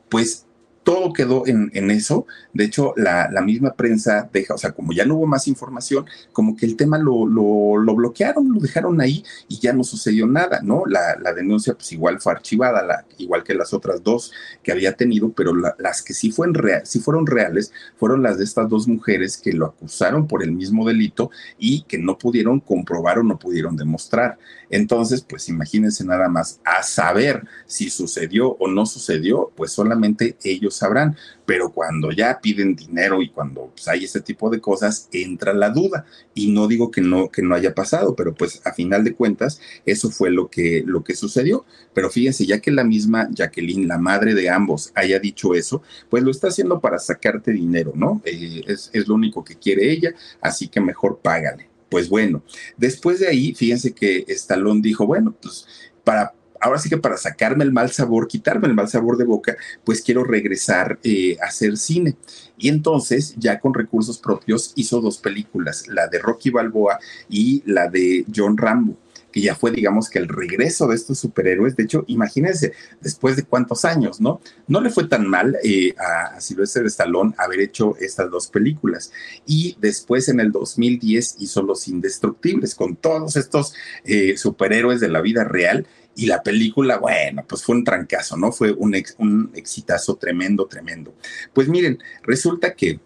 Pues 0.09 0.47
todo 0.83 1.13
quedó 1.13 1.47
en, 1.47 1.91
eso. 1.91 2.27
De 2.53 2.65
hecho, 2.65 2.95
la, 2.97 3.29
misma 3.43 3.75
prensa 3.75 4.29
deja, 4.33 4.55
o 4.55 4.59
sea, 4.59 4.73
como 4.73 4.93
ya 4.93 5.05
no 5.05 5.17
hubo 5.17 5.27
más 5.27 5.47
información, 5.49 6.07
como 6.33 6.57
que 6.57 6.67
el 6.67 6.77
tema 6.77 6.99
lo, 6.99 7.27
lo, 7.27 7.95
bloquearon, 7.95 8.53
lo 8.53 8.61
dejaron 8.61 9.01
ahí 9.01 9.23
y 9.49 9.59
ya 9.59 9.73
no 9.73 9.85
sucedió 9.85 10.27
nada, 10.27 10.61
¿no? 10.63 10.85
La, 10.87 11.17
denuncia, 11.35 11.75
pues 11.75 11.93
igual 11.93 12.21
fue 12.21 12.33
archivada, 12.33 12.83
la, 12.83 13.05
igual 13.19 13.45
que 13.45 13.55
las 13.55 13.73
otras 13.73 14.03
dos 14.03 14.33
que 14.63 14.73
había 14.73 14.95
tenido, 14.97 15.31
pero 15.31 15.53
las 15.55 16.03
que 16.03 16.13
sí, 16.13 16.33
fueron 16.33 16.55
sí 16.85 16.99
fueron 17.01 17.27
reales 17.27 17.73
fueron 17.97 18.23
las 18.23 18.39
de 18.39 18.45
estas 18.45 18.69
dos 18.69 18.89
mujeres 18.89 19.37
que 19.37 19.53
lo 19.53 19.67
acusaron 19.67 20.27
por 20.27 20.43
el 20.43 20.53
mismo 20.53 20.87
delito 20.87 21.31
y 21.59 21.83
que 21.83 21.99
no 21.99 22.19
pudieron 22.19 22.61
comprobar 22.61 23.19
o 23.19 23.23
no 23.23 23.39
pudieron 23.39 23.77
demostrar. 23.77 24.39
Entonces, 24.71 25.23
pues 25.23 25.49
imagínense 25.49 26.05
nada 26.05 26.29
más, 26.29 26.61
a 26.65 26.83
saber 26.83 27.45
si 27.67 27.91
sucedió 27.91 28.51
o 28.53 28.69
no 28.69 28.87
sucedió, 28.87 29.53
pues 29.57 29.73
solamente 29.73 30.37
ellos 30.45 30.70
sabrán, 30.77 31.17
pero 31.47 31.73
cuando 31.73 32.13
ya 32.13 32.41
piden 32.41 32.77
dinero 32.77 33.23
y 33.23 33.31
cuando 33.31 33.71
pues, 33.75 33.89
hay 33.89 34.05
ese 34.05 34.21
tipo 34.21 34.51
de 34.51 34.61
cosas, 34.61 35.09
entra 35.13 35.53
la 35.53 35.71
duda. 35.71 36.07
Y 36.35 36.53
no 36.53 36.69
digo 36.69 36.91
que 36.91 37.01
no, 37.01 37.31
que 37.31 37.43
no 37.43 37.55
haya 37.55 37.75
pasado, 37.75 38.15
pero 38.15 38.35
pues 38.35 38.61
a 38.65 38.73
final 38.73 39.05
de 39.05 39.15
cuentas, 39.15 39.61
eso 39.85 40.11
fue 40.11 40.31
lo 40.31 40.49
que, 40.49 40.83
lo 40.87 41.03
que 41.05 41.15
sucedió. 41.15 41.65
Pero 41.95 42.11
fíjense, 42.11 42.47
ya 42.47 42.61
que 42.61 42.71
la 42.71 42.85
misma 42.85 43.29
Jacqueline, 43.33 43.89
la 43.89 43.99
madre 43.99 44.35
de 44.35 44.51
ambos, 44.51 44.93
haya 44.95 45.19
dicho 45.19 45.55
eso, 45.55 45.83
pues 46.09 46.23
lo 46.23 46.31
está 46.31 46.49
haciendo 46.49 46.81
para 46.81 46.99
sacarte 46.99 47.53
dinero, 47.53 47.93
¿no? 47.95 48.23
Eh, 48.25 48.63
es, 48.67 48.91
es 48.93 49.09
lo 49.09 49.15
único 49.15 49.45
que 49.45 49.57
quiere 49.57 49.91
ella, 49.91 50.15
así 50.41 50.69
que 50.69 50.81
mejor 50.81 51.21
págale. 51.23 51.69
Pues 51.89 52.09
bueno, 52.09 52.45
después 52.77 53.19
de 53.19 53.27
ahí, 53.27 53.53
fíjense 53.55 53.93
que 53.93 54.25
Stallone 54.29 54.81
dijo, 54.81 55.07
bueno, 55.07 55.35
pues 55.43 55.67
para 56.05 56.35
ahora 56.61 56.79
sí 56.79 56.89
que 56.89 56.99
para 56.99 57.17
sacarme 57.17 57.65
el 57.65 57.73
mal 57.73 57.91
sabor, 57.91 58.29
quitarme 58.29 58.69
el 58.69 58.75
mal 58.75 58.89
sabor 58.89 59.17
de 59.17 59.25
boca, 59.25 59.57
pues 59.85 60.03
quiero 60.03 60.25
regresar 60.25 60.99
eh, 61.03 61.37
a 61.43 61.47
hacer 61.47 61.77
cine. 61.77 62.17
Y 62.59 62.69
entonces, 62.69 63.35
ya 63.39 63.59
con 63.59 63.75
recursos 63.75 64.19
propios, 64.19 64.73
hizo 64.77 65.01
dos 65.01 65.19
películas, 65.19 65.89
la 65.89 66.07
de 66.09 66.19
Rocky 66.19 66.51
Balboa 66.51 66.99
y 67.29 67.63
la 67.67 67.89
de 67.89 68.25
John 68.35 68.57
Rambo 68.57 68.97
que 69.33 69.41
ya 69.41 69.55
fue, 69.55 69.71
digamos, 69.71 70.09
que 70.09 70.19
el 70.19 70.29
regreso 70.29 70.87
de 70.89 70.97
estos 70.97 71.19
superhéroes. 71.19 71.77
De 71.77 71.85
hecho, 71.85 72.05
imagínense, 72.09 72.73
después 73.01 73.37
de 73.37 73.45
cuántos 73.45 73.85
años, 73.85 74.21
¿no? 74.21 74.41
No 74.67 74.81
le 74.81 74.91
fue 74.91 75.09
tan 75.09 75.27
mal 75.27 75.57
eh, 75.63 75.95
a, 75.99 76.41
Sylvester 76.41 76.87
Stallone 76.87 77.35
haber 77.39 77.61
hecho 77.61 77.97
estas 77.99 78.31
dos 78.31 78.49
películas. 78.49 79.13
Y 79.47 79.77
después, 79.81 80.29
en 80.29 80.41
el 80.41 80.53
2010, 80.53 81.37
hizo 81.41 81.63
Los 81.63 81.89
Indestructibles, 81.89 82.75
con 82.75 82.97
todos 82.97 83.37
estos 83.37 83.75
eh, 84.05 84.37
superhéroes 84.37 85.01
de 85.01 85.09
la 85.09 85.21
vida 85.21 85.45
real. 85.45 85.87
Y 86.17 86.27
la 86.27 86.43
película, 86.43 86.99
bueno, 86.99 87.45
pues 87.49 87.63
fue 87.63 87.77
un 87.77 87.85
trancazo, 87.85 88.37
¿no? 88.37 88.53
Fue 88.53 88.73
un, 88.73 88.95
un 89.19 89.51
exitazo 89.55 90.17
tremendo, 90.17 90.67
tremendo. 90.67 91.15
Pues 91.55 91.69
miren, 91.69 92.03
resulta 92.25 92.75
que 92.75 93.01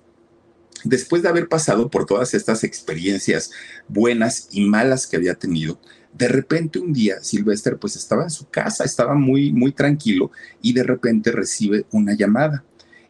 después 0.84 1.22
de 1.22 1.28
haber 1.28 1.48
pasado 1.48 1.90
por 1.90 2.06
todas 2.06 2.34
estas 2.34 2.62
experiencias 2.62 3.50
buenas 3.88 4.48
y 4.52 4.62
malas 4.66 5.06
que 5.06 5.16
había 5.16 5.34
tenido, 5.34 5.78
de 6.14 6.28
repente 6.28 6.78
un 6.78 6.92
día 6.92 7.22
Sylvester 7.22 7.76
pues 7.78 7.96
estaba 7.96 8.22
en 8.24 8.30
su 8.30 8.48
casa, 8.48 8.84
estaba 8.84 9.14
muy, 9.14 9.52
muy 9.52 9.72
tranquilo 9.72 10.30
y 10.62 10.72
de 10.72 10.84
repente 10.84 11.32
recibe 11.32 11.84
una 11.90 12.14
llamada. 12.14 12.64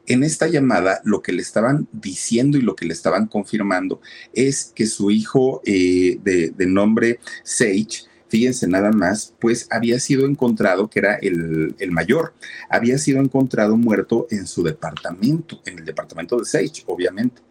En 0.07 0.23
esta 0.23 0.49
llamada 0.49 1.01
lo 1.05 1.23
que 1.23 1.33
le 1.33 1.43
estaban 1.43 1.87
diciendo 1.93 2.59
y 2.59 2.63
lo 2.63 2.77
que 2.77 2.87
le 2.87 2.93
estaban 2.93 3.27
confirmando 3.27 4.01
es 4.33 4.73
que 4.75 4.87
su 4.87 5.11
hijo 5.11 5.63
eh, 5.65 6.19
de, 6.23 6.67
nombre 6.67 7.21
Sage, 7.43 8.05
fíjense 8.29 8.67
nada 8.67 8.91
más, 8.91 9.35
pues 9.39 9.67
había 9.71 9.99
sido 10.01 10.27
encontrado, 10.27 10.91
que 10.91 10.99
era 10.99 11.15
el, 11.17 11.75
el, 11.79 11.91
mayor, 11.91 12.35
había 12.69 12.99
sido 12.99 13.21
encontrado 13.21 13.77
muerto 13.77 14.27
en 14.31 14.47
su 14.47 14.63
departamento, 14.63 15.61
en 15.65 15.79
el 15.79 15.85
departamento 15.85 16.39
de 16.39 16.45
Sage, 16.45 16.85
obviamente 16.87 17.44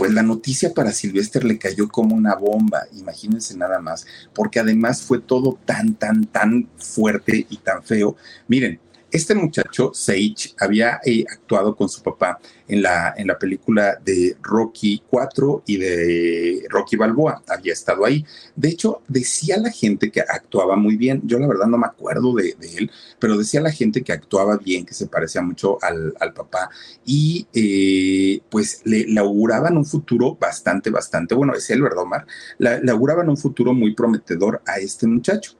pues 0.00 0.14
la 0.14 0.22
noticia 0.22 0.72
para 0.72 0.92
Sylvester 0.92 1.44
le 1.44 1.58
cayó 1.58 1.86
como 1.86 2.16
una 2.16 2.34
bomba, 2.34 2.86
imagínense 2.96 3.54
nada 3.54 3.80
más, 3.80 4.06
porque 4.32 4.58
además 4.58 5.02
fue 5.02 5.20
todo 5.20 5.58
tan, 5.66 5.92
tan, 5.92 6.24
tan 6.24 6.70
fuerte 6.78 7.46
y 7.50 7.58
tan 7.58 7.82
feo. 7.82 8.16
Miren, 8.48 8.80
este 9.10 9.34
muchacho, 9.34 9.92
Sage, 9.92 10.54
había 10.58 11.00
eh, 11.04 11.24
actuado 11.28 11.74
con 11.74 11.88
su 11.88 12.02
papá 12.02 12.38
en 12.68 12.82
la, 12.82 13.14
en 13.16 13.26
la 13.26 13.38
película 13.38 13.98
de 14.04 14.36
Rocky 14.40 15.02
4 15.08 15.64
y 15.66 15.76
de 15.76 16.62
Rocky 16.68 16.96
Balboa. 16.96 17.42
Había 17.48 17.72
estado 17.72 18.04
ahí. 18.04 18.24
De 18.54 18.68
hecho, 18.68 19.02
decía 19.08 19.56
la 19.58 19.70
gente 19.70 20.10
que 20.10 20.20
actuaba 20.20 20.76
muy 20.76 20.96
bien. 20.96 21.22
Yo 21.24 21.38
la 21.38 21.48
verdad 21.48 21.66
no 21.66 21.78
me 21.78 21.86
acuerdo 21.86 22.34
de, 22.34 22.56
él, 22.76 22.90
pero 23.18 23.36
decía 23.36 23.60
la 23.60 23.72
gente 23.72 24.02
que 24.02 24.12
actuaba 24.12 24.56
bien, 24.56 24.86
que 24.86 24.94
se 24.94 25.06
parecía 25.06 25.42
mucho 25.42 25.78
al, 25.82 26.14
papá 26.34 26.70
y 27.04 27.46
eh, 27.52 28.40
pues 28.50 28.82
le, 28.84 29.04
auguraban 29.18 29.76
un 29.76 29.84
futuro 29.84 30.36
bastante, 30.40 30.90
bastante 30.90 31.34
bueno. 31.34 31.54
Es 31.54 31.68
él, 31.70 31.82
¿verdad, 31.82 32.04
Omar? 32.04 32.26
le 32.58 32.90
auguraban 32.90 33.28
un 33.28 33.36
futuro 33.36 33.74
muy 33.74 33.94
prometedor 33.94 34.62
a 34.66 34.78
este 34.78 35.06
muchacho. 35.06 35.56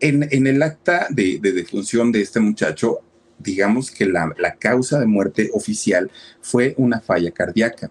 En, 0.00 0.46
el 0.46 0.62
acta 0.62 1.06
de, 1.10 1.38
defunción 1.40 2.10
de 2.10 2.22
este 2.22 2.40
muchacho, 2.40 3.00
digamos 3.38 3.90
que 3.90 4.06
la, 4.06 4.34
causa 4.58 4.98
de 4.98 5.06
muerte 5.06 5.50
oficial 5.52 6.10
fue 6.40 6.74
una 6.78 7.00
falla 7.00 7.30
cardíaca, 7.30 7.90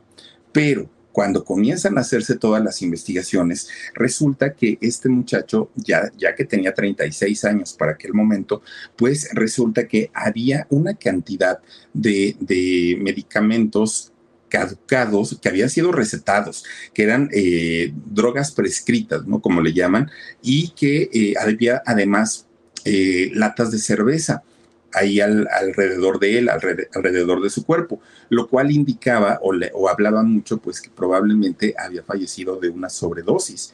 pero 0.51 0.89
cuando 1.11 1.43
comienzan 1.43 1.97
a 1.97 2.01
hacerse 2.01 2.37
todas 2.37 2.63
las 2.63 2.81
investigaciones, 2.81 3.67
resulta 3.93 4.53
que 4.53 4.77
este 4.81 5.09
muchacho, 5.09 5.69
ya, 5.75 6.11
ya 6.17 6.33
que 6.33 6.45
tenía 6.45 6.73
36 6.73 7.45
años 7.45 7.73
para 7.73 7.93
aquel 7.93 8.13
momento, 8.13 8.61
pues 8.95 9.29
resulta 9.33 9.87
que 9.87 10.09
había 10.13 10.65
una 10.69 10.93
cantidad 10.93 11.59
de, 11.93 12.35
de 12.39 12.97
medicamentos 13.01 14.08
caducados, 14.49 15.37
que 15.41 15.49
habían 15.49 15.69
sido 15.69 15.91
recetados, 15.91 16.65
que 16.93 17.03
eran 17.03 17.29
eh, 17.31 17.93
drogas 18.05 18.51
prescritas, 18.51 19.25
¿no? 19.25 19.39
Como 19.39 19.61
le 19.61 19.73
llaman, 19.73 20.09
y 20.41 20.69
que 20.71 21.09
eh, 21.13 21.33
había 21.39 21.81
además 21.85 22.47
eh, 22.85 23.31
latas 23.33 23.71
de 23.71 23.79
cerveza 23.79 24.43
ahí 24.91 25.21
alrededor 25.21 26.19
de 26.19 26.39
él, 26.39 26.49
alrededor 26.49 27.43
de 27.43 27.51
su 27.51 27.63
cuerpo, 27.63 28.01
lo 28.29 28.47
cual 28.47 28.71
indicaba 28.71 29.39
o, 29.43 29.53
o 29.73 29.87
hablaba 29.87 30.23
mucho, 30.23 30.57
pues 30.57 30.81
que 30.81 30.89
probablemente 30.89 31.75
había 31.77 32.01
fallecido 32.01 32.59
de 32.59 32.69
una 32.69 32.89
sobredosis 32.89 33.71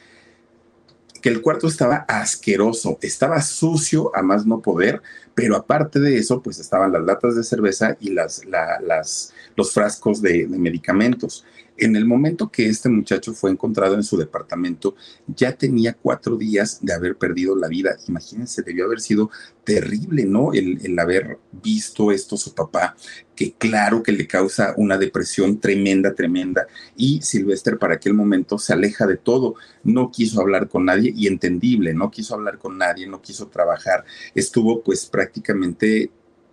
que 1.26 1.32
el 1.32 1.42
cuarto 1.42 1.66
estaba 1.66 2.04
asqueroso, 2.06 2.98
estaba 3.02 3.42
sucio 3.42 4.14
a 4.14 4.22
más 4.22 4.46
no 4.46 4.60
poder, 4.60 5.02
pero 5.34 5.56
aparte 5.56 5.98
de 5.98 6.18
eso, 6.18 6.40
pues 6.40 6.60
estaban 6.60 6.92
las 6.92 7.02
latas 7.02 7.34
de 7.34 7.42
cerveza 7.42 7.96
y 7.98 8.10
las, 8.10 8.42
las, 8.44 9.32
los 9.56 9.72
frascos 9.72 10.22
de, 10.22 10.46
medicamentos. 10.46 11.44
En 11.78 11.94
el 11.94 12.06
momento 12.06 12.50
que 12.50 12.68
este 12.68 12.88
muchacho 12.88 13.34
fue 13.34 13.50
encontrado 13.50 13.94
en 13.94 14.02
su 14.02 14.16
departamento, 14.16 14.94
ya 15.26 15.52
tenía 15.52 15.92
cuatro 15.94 16.36
días 16.36 16.78
de 16.80 16.94
haber 16.94 17.16
perdido 17.16 17.54
la 17.54 17.68
vida. 17.68 17.96
Imagínense, 18.08 18.62
debió 18.62 18.86
haber 18.86 19.00
sido 19.00 19.30
terrible, 19.62 20.24
¿no? 20.24 20.52
El, 20.54 20.98
haber 20.98 21.38
visto 21.52 22.12
esto 22.12 22.38
su 22.38 22.54
papá, 22.54 22.96
que 23.34 23.52
claro 23.52 24.02
que 24.02 24.12
le 24.12 24.26
causa 24.26 24.72
una 24.78 24.96
depresión 24.96 25.60
tremenda, 25.60 26.14
tremenda. 26.14 26.66
Y 26.96 27.20
Sylvester 27.20 27.78
para 27.78 27.96
aquel 27.96 28.14
momento 28.14 28.58
se 28.58 28.72
aleja 28.72 29.06
de 29.06 29.18
todo. 29.18 29.56
No 29.84 30.10
quiso 30.10 30.40
hablar 30.40 30.68
con 30.68 30.86
nadie 30.86 31.12
y 31.14 31.26
entendible, 31.26 31.92
no 31.92 32.10
quiso 32.10 32.34
hablar 32.34 32.58
con 32.58 32.78
nadie, 32.78 33.06
no 33.06 33.20
quiso 33.20 33.48
trabajar. 33.48 34.04
Estuvo 34.34 34.82
pues 34.82 35.04
prácticamente 35.04 36.10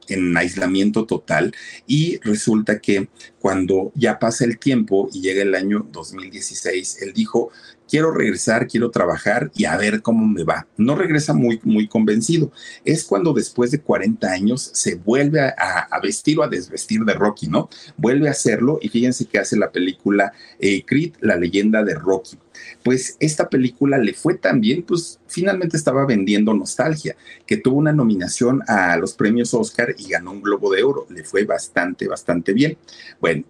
en 0.08 0.36
aislamiento 0.36 1.06
total 1.06 1.54
y 1.88 2.18
resulta 2.20 2.80
que 2.80 3.10
cuando 3.39 3.91
ya 3.95 4.20
pasa 4.20 4.45
el 4.45 4.58
tiempo 4.58 5.10
y 5.14 5.22
llega 5.22 5.41
el 5.41 5.56
año 5.56 5.88
2016, 5.91 7.01
él 7.01 7.14
dijo, 7.14 7.51
quiero 7.88 8.12
regresar, 8.12 8.68
quiero 8.68 8.89
trabajar 8.89 9.51
y 9.56 9.66
a 9.66 9.78
ver 9.78 10.01
cómo 10.01 10.26
me 10.26 10.43
va. 10.43 10.68
No 10.78 10.95
regresa 10.95 11.34
muy, 11.34 11.60
muy 11.64 11.88
convencido. 11.88 12.51
Es 12.86 13.04
cuando 13.04 13.34
después 13.34 13.72
de 13.72 13.82
40 13.82 14.32
años 14.32 14.72
se 14.74 14.95
vuelve 14.95 15.41
a, 15.41 15.99
vestir 16.01 16.39
o 16.39 16.43
a 16.43 16.47
desvestir 16.47 17.01
de 17.01 17.14
Rocky, 17.14 17.47
¿no? 17.47 17.70
Vuelve 17.97 18.28
a 18.28 18.32
hacerlo 18.32 18.80
y 18.82 18.89
fíjense 18.89 19.26
que 19.26 19.39
hace 19.39 19.58
la 19.58 19.72
película 19.72 20.34
eh, 20.60 20.84
Creed, 20.86 21.14
la 21.22 21.36
leyenda 21.36 21.84
de 21.84 21.95
Rocky 21.95 22.38
pues 22.84 23.18
esta 23.20 23.49
película 23.49 23.97
le 23.97 24.14
fue 24.14 24.36
tan 24.36 24.62
bien, 24.62 24.84
pues 24.84 25.20
finalmente 25.28 25.78
estaba 25.78 26.06
vendiendo 26.06 26.54
nostalgia, 26.54 27.16
que 27.45 27.58
tuvo 27.58 27.78
una 27.78 27.93
nominación 27.93 28.62
a 28.68 28.97
los 28.97 29.14
premios 29.14 29.54
Oscar 29.54 29.95
y 29.97 30.10
ganó 30.10 30.32
un 30.32 30.41
Globo 30.41 30.72
de 30.72 30.84
Oro, 30.84 31.08
le 31.10 31.24
fue 31.24 31.45
bastante, 31.45 32.08
bastante 32.08 32.54
bien. 32.54 32.78
Bueno, 33.20 33.43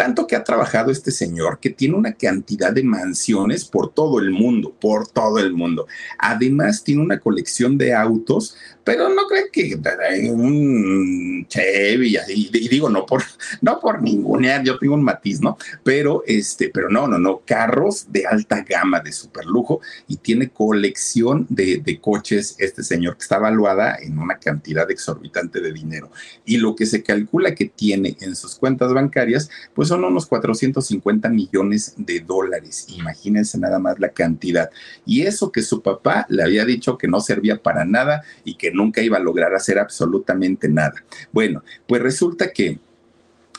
tanto 0.00 0.26
que 0.26 0.34
ha 0.34 0.42
trabajado 0.42 0.90
este 0.90 1.10
señor 1.10 1.58
que 1.60 1.68
tiene 1.68 1.94
una 1.94 2.14
cantidad 2.14 2.72
de 2.72 2.82
mansiones 2.82 3.66
por 3.66 3.92
todo 3.92 4.18
el 4.18 4.30
mundo, 4.30 4.74
por 4.80 5.06
todo 5.06 5.38
el 5.38 5.52
mundo. 5.52 5.86
Además, 6.18 6.82
tiene 6.82 7.02
una 7.02 7.20
colección 7.20 7.76
de 7.76 7.92
autos 7.92 8.56
pero 8.84 9.08
no 9.08 9.26
creen 9.26 9.46
que 9.52 10.30
un 10.32 11.46
Chevy 11.48 12.16
y, 12.28 12.68
digo 12.68 12.88
no 12.88 13.06
por 13.06 13.22
no 13.60 13.78
por 13.80 14.02
ninguna 14.02 14.62
yo 14.62 14.78
tengo 14.78 14.94
un 14.94 15.02
matiz 15.02 15.40
no 15.40 15.56
pero 15.84 16.22
este 16.26 16.70
pero 16.70 16.88
no 16.88 17.06
no 17.06 17.18
no 17.18 17.42
carros 17.44 18.06
de 18.10 18.26
alta 18.26 18.64
gama 18.68 19.00
de 19.00 19.12
super 19.12 19.44
lujo 19.44 19.80
y 20.08 20.16
tiene 20.16 20.50
colección 20.50 21.46
de, 21.48 21.80
de 21.84 22.00
coches 22.00 22.56
este 22.58 22.82
señor 22.82 23.16
que 23.16 23.22
está 23.22 23.36
evaluada 23.36 23.96
en 24.00 24.18
una 24.18 24.38
cantidad 24.38 24.90
exorbitante 24.90 25.60
de 25.60 25.72
dinero 25.72 26.10
y 26.44 26.56
lo 26.56 26.74
que 26.74 26.86
se 26.86 27.02
calcula 27.02 27.54
que 27.54 27.66
tiene 27.66 28.16
en 28.20 28.34
sus 28.34 28.56
cuentas 28.56 28.92
bancarias 28.92 29.50
pues 29.74 29.89
son 29.90 30.04
unos 30.04 30.26
450 30.26 31.28
millones 31.28 31.94
de 31.96 32.20
dólares 32.20 32.86
imagínense 32.96 33.58
nada 33.58 33.78
más 33.78 33.98
la 33.98 34.10
cantidad 34.10 34.70
y 35.04 35.22
eso 35.22 35.50
que 35.52 35.62
su 35.62 35.82
papá 35.82 36.26
le 36.28 36.42
había 36.42 36.64
dicho 36.64 36.96
que 36.96 37.08
no 37.08 37.20
servía 37.20 37.62
para 37.62 37.84
nada 37.84 38.22
y 38.44 38.54
que 38.54 38.70
nunca 38.70 39.02
iba 39.02 39.16
a 39.16 39.20
lograr 39.20 39.54
hacer 39.54 39.78
absolutamente 39.78 40.68
nada. 40.68 40.94
Bueno, 41.32 41.62
pues 41.86 42.02
resulta 42.02 42.52
que 42.52 42.78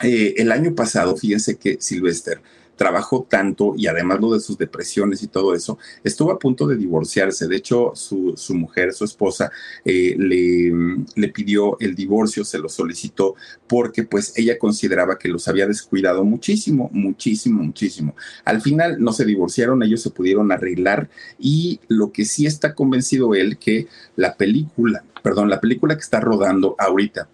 eh, 0.01 0.33
el 0.37 0.51
año 0.51 0.73
pasado, 0.73 1.15
fíjense 1.15 1.57
que 1.57 1.77
Sylvester 1.79 2.41
trabajó 2.81 3.27
tanto 3.29 3.75
y 3.77 3.85
además 3.85 4.19
lo 4.19 4.33
de 4.33 4.39
sus 4.39 4.57
depresiones 4.57 5.21
y 5.21 5.27
todo 5.27 5.53
eso, 5.53 5.77
estuvo 6.03 6.31
a 6.31 6.39
punto 6.39 6.65
de 6.65 6.75
divorciarse. 6.75 7.47
De 7.47 7.57
hecho, 7.57 7.91
su, 7.93 8.33
mujer, 8.55 8.91
su 8.93 9.05
esposa, 9.05 9.51
eh, 9.85 10.15
le, 10.17 11.05
le, 11.13 11.27
pidió 11.27 11.79
el 11.79 11.93
divorcio, 11.93 12.43
se 12.43 12.57
lo 12.57 12.69
solicitó 12.69 13.35
porque 13.67 14.01
pues 14.01 14.33
ella 14.35 14.57
consideraba 14.57 15.19
que 15.19 15.29
los 15.29 15.47
había 15.47 15.67
descuidado 15.67 16.23
muchísimo, 16.23 16.89
muchísimo, 16.91 17.61
muchísimo. 17.61 18.15
Al 18.45 18.61
final 18.61 18.99
no 18.99 19.13
se 19.13 19.25
divorciaron, 19.25 19.83
ellos 19.83 20.01
se 20.01 20.09
pudieron 20.09 20.51
arreglar 20.51 21.07
y 21.37 21.81
lo 21.87 22.11
que 22.11 22.25
sí 22.25 22.47
está 22.47 22.73
convencido 22.73 23.35
él 23.35 23.59
que 23.59 23.85
la 24.15 24.37
película, 24.37 25.03
perdón, 25.21 25.51
la 25.51 25.61
película 25.61 25.93
que 25.93 26.01
está 26.01 26.19
rodando 26.19 26.75
ahorita, 26.79 27.29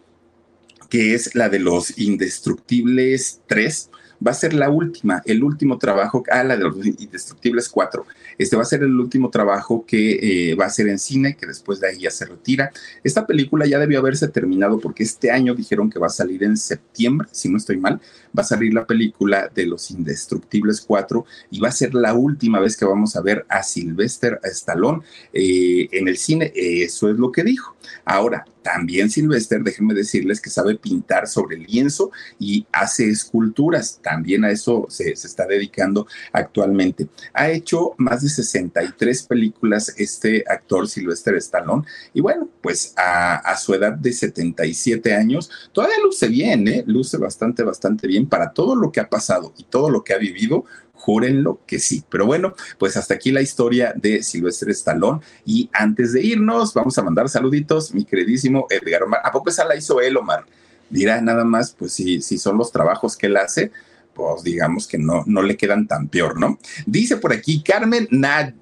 que 0.90 1.14
es 1.14 1.36
la 1.36 1.48
de 1.48 1.60
los 1.60 1.98
Indestructibles 1.98 3.40
3, 3.48 3.92
va 4.26 4.32
a 4.32 4.34
ser 4.34 4.54
la 4.54 4.70
última, 4.70 5.22
el 5.26 5.44
último 5.44 5.78
trabajo, 5.78 6.24
ah, 6.32 6.44
la 6.44 6.58
de 6.58 6.64
los 6.64 6.86
Indestructibles 6.86 7.70
4. 7.70 8.06
Este 8.38 8.56
va 8.56 8.62
a 8.64 8.66
ser 8.66 8.84
el 8.84 9.00
último 9.00 9.30
trabajo 9.30 9.86
que 9.86 10.52
eh, 10.52 10.56
va 10.56 10.66
a 10.66 10.70
ser 10.70 10.88
en 10.88 11.00
cine, 11.00 11.36
que 11.36 11.46
después 11.46 11.80
de 11.80 11.90
ahí 11.90 12.00
ya 12.00 12.12
se 12.12 12.26
retira. 12.26 12.72
Esta 13.04 13.26
película 13.26 13.66
ya 13.66 13.80
debió 13.80 14.00
haberse 14.00 14.28
terminado 14.28 14.80
porque 14.80 15.04
este 15.04 15.32
año 15.32 15.56
dijeron 15.56 15.90
que 15.90 16.00
va 16.00 16.08
a 16.08 16.12
salir 16.12 16.44
en 16.44 16.58
septiembre, 16.58 17.28
si 17.32 17.50
no 17.50 17.58
estoy 17.58 17.78
mal, 17.78 18.00
va 18.38 18.42
a 18.42 18.46
salir 18.46 18.74
la 18.74 18.86
película 18.86 19.50
de 19.54 19.66
los 19.66 19.92
Indestructibles 19.92 20.82
4 20.82 21.26
y 21.52 21.60
va 21.60 21.70
a 21.70 21.72
ser 21.72 21.94
la 21.94 22.14
última 22.14 22.60
vez 22.60 22.78
que 22.78 22.86
vamos 22.86 23.16
a 23.16 23.22
ver 23.22 23.46
a 23.50 23.64
Sylvester 23.64 24.40
Stallone 24.44 25.02
eh, 25.34 25.88
en 25.92 26.08
el 26.08 26.18
cine. 26.18 26.52
Eso 26.56 27.10
es 27.10 27.18
lo 27.18 27.32
que 27.32 27.44
dijo. 27.44 27.76
Ahora, 28.06 28.46
también 28.68 29.10
Sylvester, 29.10 29.64
déjenme 29.64 29.94
decirles 29.94 30.42
que 30.42 30.50
sabe 30.50 30.76
pintar 30.76 31.26
sobre 31.26 31.56
lienzo 31.58 32.12
y 32.38 32.68
hace 32.74 33.10
esculturas. 33.10 34.02
También 34.04 34.44
a 34.44 34.52
eso 34.52 34.88
se, 34.90 35.12
está 35.12 35.46
dedicando 35.46 36.06
actualmente. 36.34 37.08
Ha 37.34 37.50
hecho 37.50 37.94
más 37.98 38.24
de 38.24 38.28
63 38.28 39.24
películas 39.24 39.94
este 39.96 40.44
actor 40.46 40.90
Sylvester 40.90 41.36
Stallone. 41.36 41.86
Y 42.14 42.20
bueno, 42.20 42.50
pues 42.62 42.94
a, 42.98 43.56
su 43.56 43.74
edad 43.74 43.94
de 43.94 44.12
77 44.12 45.16
años, 45.16 45.50
todavía 45.72 45.96
luce 46.04 46.28
bien, 46.28 46.68
¿eh? 46.68 46.84
luce 46.88 47.16
bastante, 47.16 47.64
bastante 47.64 48.06
bien 48.06 48.28
para 48.28 48.52
todo 48.52 48.76
lo 48.76 48.92
que 48.92 49.00
ha 49.00 49.10
pasado 49.10 49.54
y 49.58 49.64
todo 49.64 49.90
lo 49.90 50.04
que 50.04 50.12
ha 50.12 50.18
vivido 50.18 50.66
júrenlo 51.08 51.62
que 51.66 51.80
sí. 51.80 52.04
Pero 52.10 52.26
bueno, 52.26 52.54
pues 52.78 52.98
hasta 52.98 53.14
aquí 53.14 53.32
la 53.32 53.42
historia 53.42 53.94
de 53.96 54.22
Silvestre 54.22 54.74
Stallone. 54.74 55.22
Y 55.46 55.70
antes 55.72 56.12
de 56.12 56.22
irnos, 56.22 56.74
vamos 56.74 56.98
a 56.98 57.02
mandar 57.02 57.30
saluditos, 57.30 57.94
mi 57.94 58.04
queridísimo 58.04 58.68
Edgar 58.70 59.04
Omar. 59.04 59.22
¿A 59.24 59.32
poco 59.32 59.50
esa 59.50 59.64
la 59.64 59.78
hizo 59.78 60.02
él, 60.02 60.18
Omar? 60.18 60.44
Dirá 60.90 61.22
nada 61.22 61.46
más, 61.46 61.72
pues 61.72 61.94
si, 61.94 62.22
si 62.22 62.38
son 62.38 62.58
los 62.58 62.74
trabajos 62.74 63.16
que 63.16 63.28
él 63.28 63.38
hace, 63.38 63.72
pues 64.14 64.44
digamos 64.44 64.86
que 64.86 64.98
no, 64.98 65.24
no 65.26 65.42
le 65.42 65.56
quedan 65.56 65.88
tan 65.88 66.10
peor, 66.10 66.38
¿no? 66.38 66.60
Dice 66.86 67.16
por 67.16 67.32
aquí 67.32 67.64
Carmen 67.64 68.10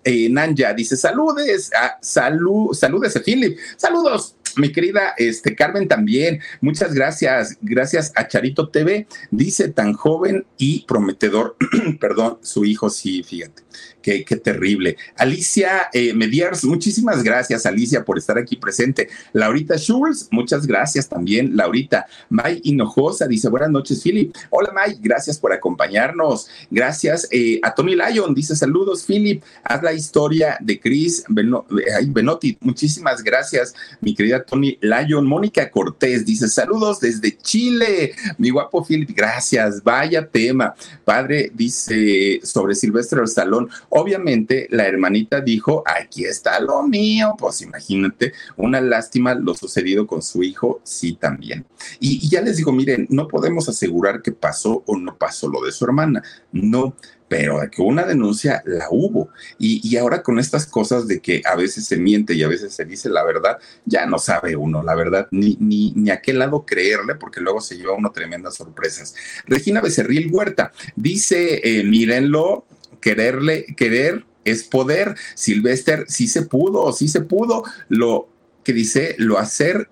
eh, 0.03 0.29
Nanja, 0.29 0.73
dice 0.73 0.95
saludes, 0.97 1.71
a, 1.73 1.97
salud, 1.99 2.73
saludes 2.73 3.15
a 3.15 3.21
Philip, 3.21 3.57
saludos, 3.75 4.34
mi 4.57 4.71
querida 4.71 5.13
este, 5.17 5.55
Carmen 5.55 5.87
también, 5.87 6.39
muchas 6.61 6.93
gracias. 6.93 7.57
Gracias 7.61 8.11
a 8.15 8.27
Charito 8.27 8.69
TV. 8.69 9.07
Dice 9.31 9.69
tan 9.69 9.93
joven 9.93 10.45
y 10.57 10.85
prometedor, 10.85 11.57
perdón, 11.99 12.39
su 12.41 12.65
hijo, 12.65 12.89
sí, 12.89 13.23
fíjate. 13.23 13.63
Qué, 14.05 14.23
terrible. 14.23 14.97
Alicia 15.17 15.89
eh, 15.91 16.13
Mediers, 16.13 16.63
muchísimas 16.63 17.23
gracias, 17.23 17.65
Alicia, 17.65 18.05
por 18.05 18.19
estar 18.19 18.37
aquí 18.37 18.55
presente. 18.55 19.09
Laurita 19.33 19.77
Schulz, 19.77 20.27
muchas 20.29 20.67
gracias 20.67 21.09
también, 21.09 21.57
Laurita. 21.57 22.05
May 22.29 22.61
Hinojosa 22.63 23.27
dice, 23.27 23.49
buenas 23.49 23.71
noches, 23.71 24.03
Philip. 24.03 24.35
Hola, 24.51 24.71
May, 24.73 24.99
gracias 25.01 25.39
por 25.39 25.53
acompañarnos. 25.53 26.47
Gracias 26.69 27.27
eh, 27.31 27.59
a 27.63 27.73
Tony 27.73 27.95
Lyon, 27.95 28.35
dice, 28.35 28.55
saludos, 28.55 29.05
Philip. 29.07 29.43
Haz 29.63 29.81
la 29.81 29.93
historia 29.93 30.57
de 30.61 30.79
Chris 30.79 31.23
Benotti. 31.27 32.59
Muchísimas 32.61 33.23
gracias, 33.23 33.73
mi 34.01 34.13
querida 34.13 34.44
Tony 34.45 34.77
Lyon. 34.81 35.25
Mónica 35.25 35.69
Cortés 35.69 36.25
dice, 36.25 36.47
saludos 36.47 36.99
desde 36.99 37.37
Chile. 37.37 38.13
Mi 38.37 38.49
guapo 38.49 38.83
Philip, 38.83 39.11
gracias. 39.15 39.83
Vaya 39.83 40.27
tema. 40.27 40.73
Padre 41.03 41.51
dice 41.53 42.39
sobre 42.43 42.75
Silvestre 42.75 43.21
el 43.21 43.27
Salón 43.27 43.69
Obviamente 43.89 44.67
la 44.71 44.85
hermanita 44.87 45.41
dijo, 45.41 45.83
aquí 45.85 46.25
está 46.25 46.59
lo 46.59 46.83
mío, 46.83 47.35
pues 47.37 47.61
imagínate, 47.61 48.33
una 48.57 48.81
lástima 48.81 49.33
lo 49.33 49.53
sucedido 49.53 50.07
con 50.07 50.21
su 50.21 50.43
hijo, 50.43 50.81
sí 50.83 51.13
también. 51.13 51.65
Y, 51.99 52.27
ya 52.27 52.41
les 52.41 52.57
digo, 52.57 52.71
miren, 52.71 53.07
no 53.09 53.27
podemos 53.27 53.69
asegurar 53.69 54.21
que 54.21 54.31
pasó 54.31 54.83
o 54.85 54.97
no 54.97 55.15
pasó 55.17 55.47
lo 55.47 55.63
de 55.63 55.71
su 55.71 55.85
hermana, 55.85 56.23
no, 56.51 56.95
pero 57.27 57.59
que 57.71 57.81
una 57.81 58.03
denuncia 58.03 58.61
la 58.65 58.87
hubo. 58.91 59.29
Y, 59.57 59.95
ahora 59.97 60.21
con 60.21 60.39
estas 60.39 60.65
cosas 60.65 61.07
de 61.07 61.19
que 61.19 61.41
a 61.45 61.55
veces 61.55 61.85
se 61.85 61.97
miente 61.97 62.33
y 62.33 62.43
a 62.43 62.47
veces 62.47 62.73
se 62.73 62.85
dice 62.85 63.09
la 63.09 63.23
verdad, 63.23 63.57
ya 63.85 64.05
no 64.05 64.19
sabe 64.19 64.55
uno, 64.55 64.83
la 64.83 64.95
verdad, 64.95 65.27
ni, 65.31 65.57
ni, 65.59 65.91
ni 65.95 66.11
a 66.11 66.21
qué 66.21 66.33
lado 66.33 66.65
creerle, 66.65 67.15
porque 67.15 67.41
luego 67.41 67.61
se 67.61 67.77
lleva 67.77 67.93
uno 67.93 68.11
tremendas 68.11 68.55
sorpresas. 68.55 69.15
Regina 69.45 69.81
Becerril 69.81 70.29
Huerta 70.31 70.71
dice, 70.95 71.61
eh, 71.63 71.83
mírenlo, 71.83 72.65
quererle, 73.01 73.65
querer 73.75 74.25
es 74.45 74.63
poder. 74.63 75.15
Silvester 75.33 76.05
sí 76.07 76.27
se 76.27 76.43
pudo, 76.43 76.93
sí 76.93 77.09
se 77.09 77.21
pudo. 77.21 77.63
Lo 77.89 78.29
que 78.63 78.71
dice, 78.71 79.15
lo 79.17 79.37
hacer, 79.37 79.89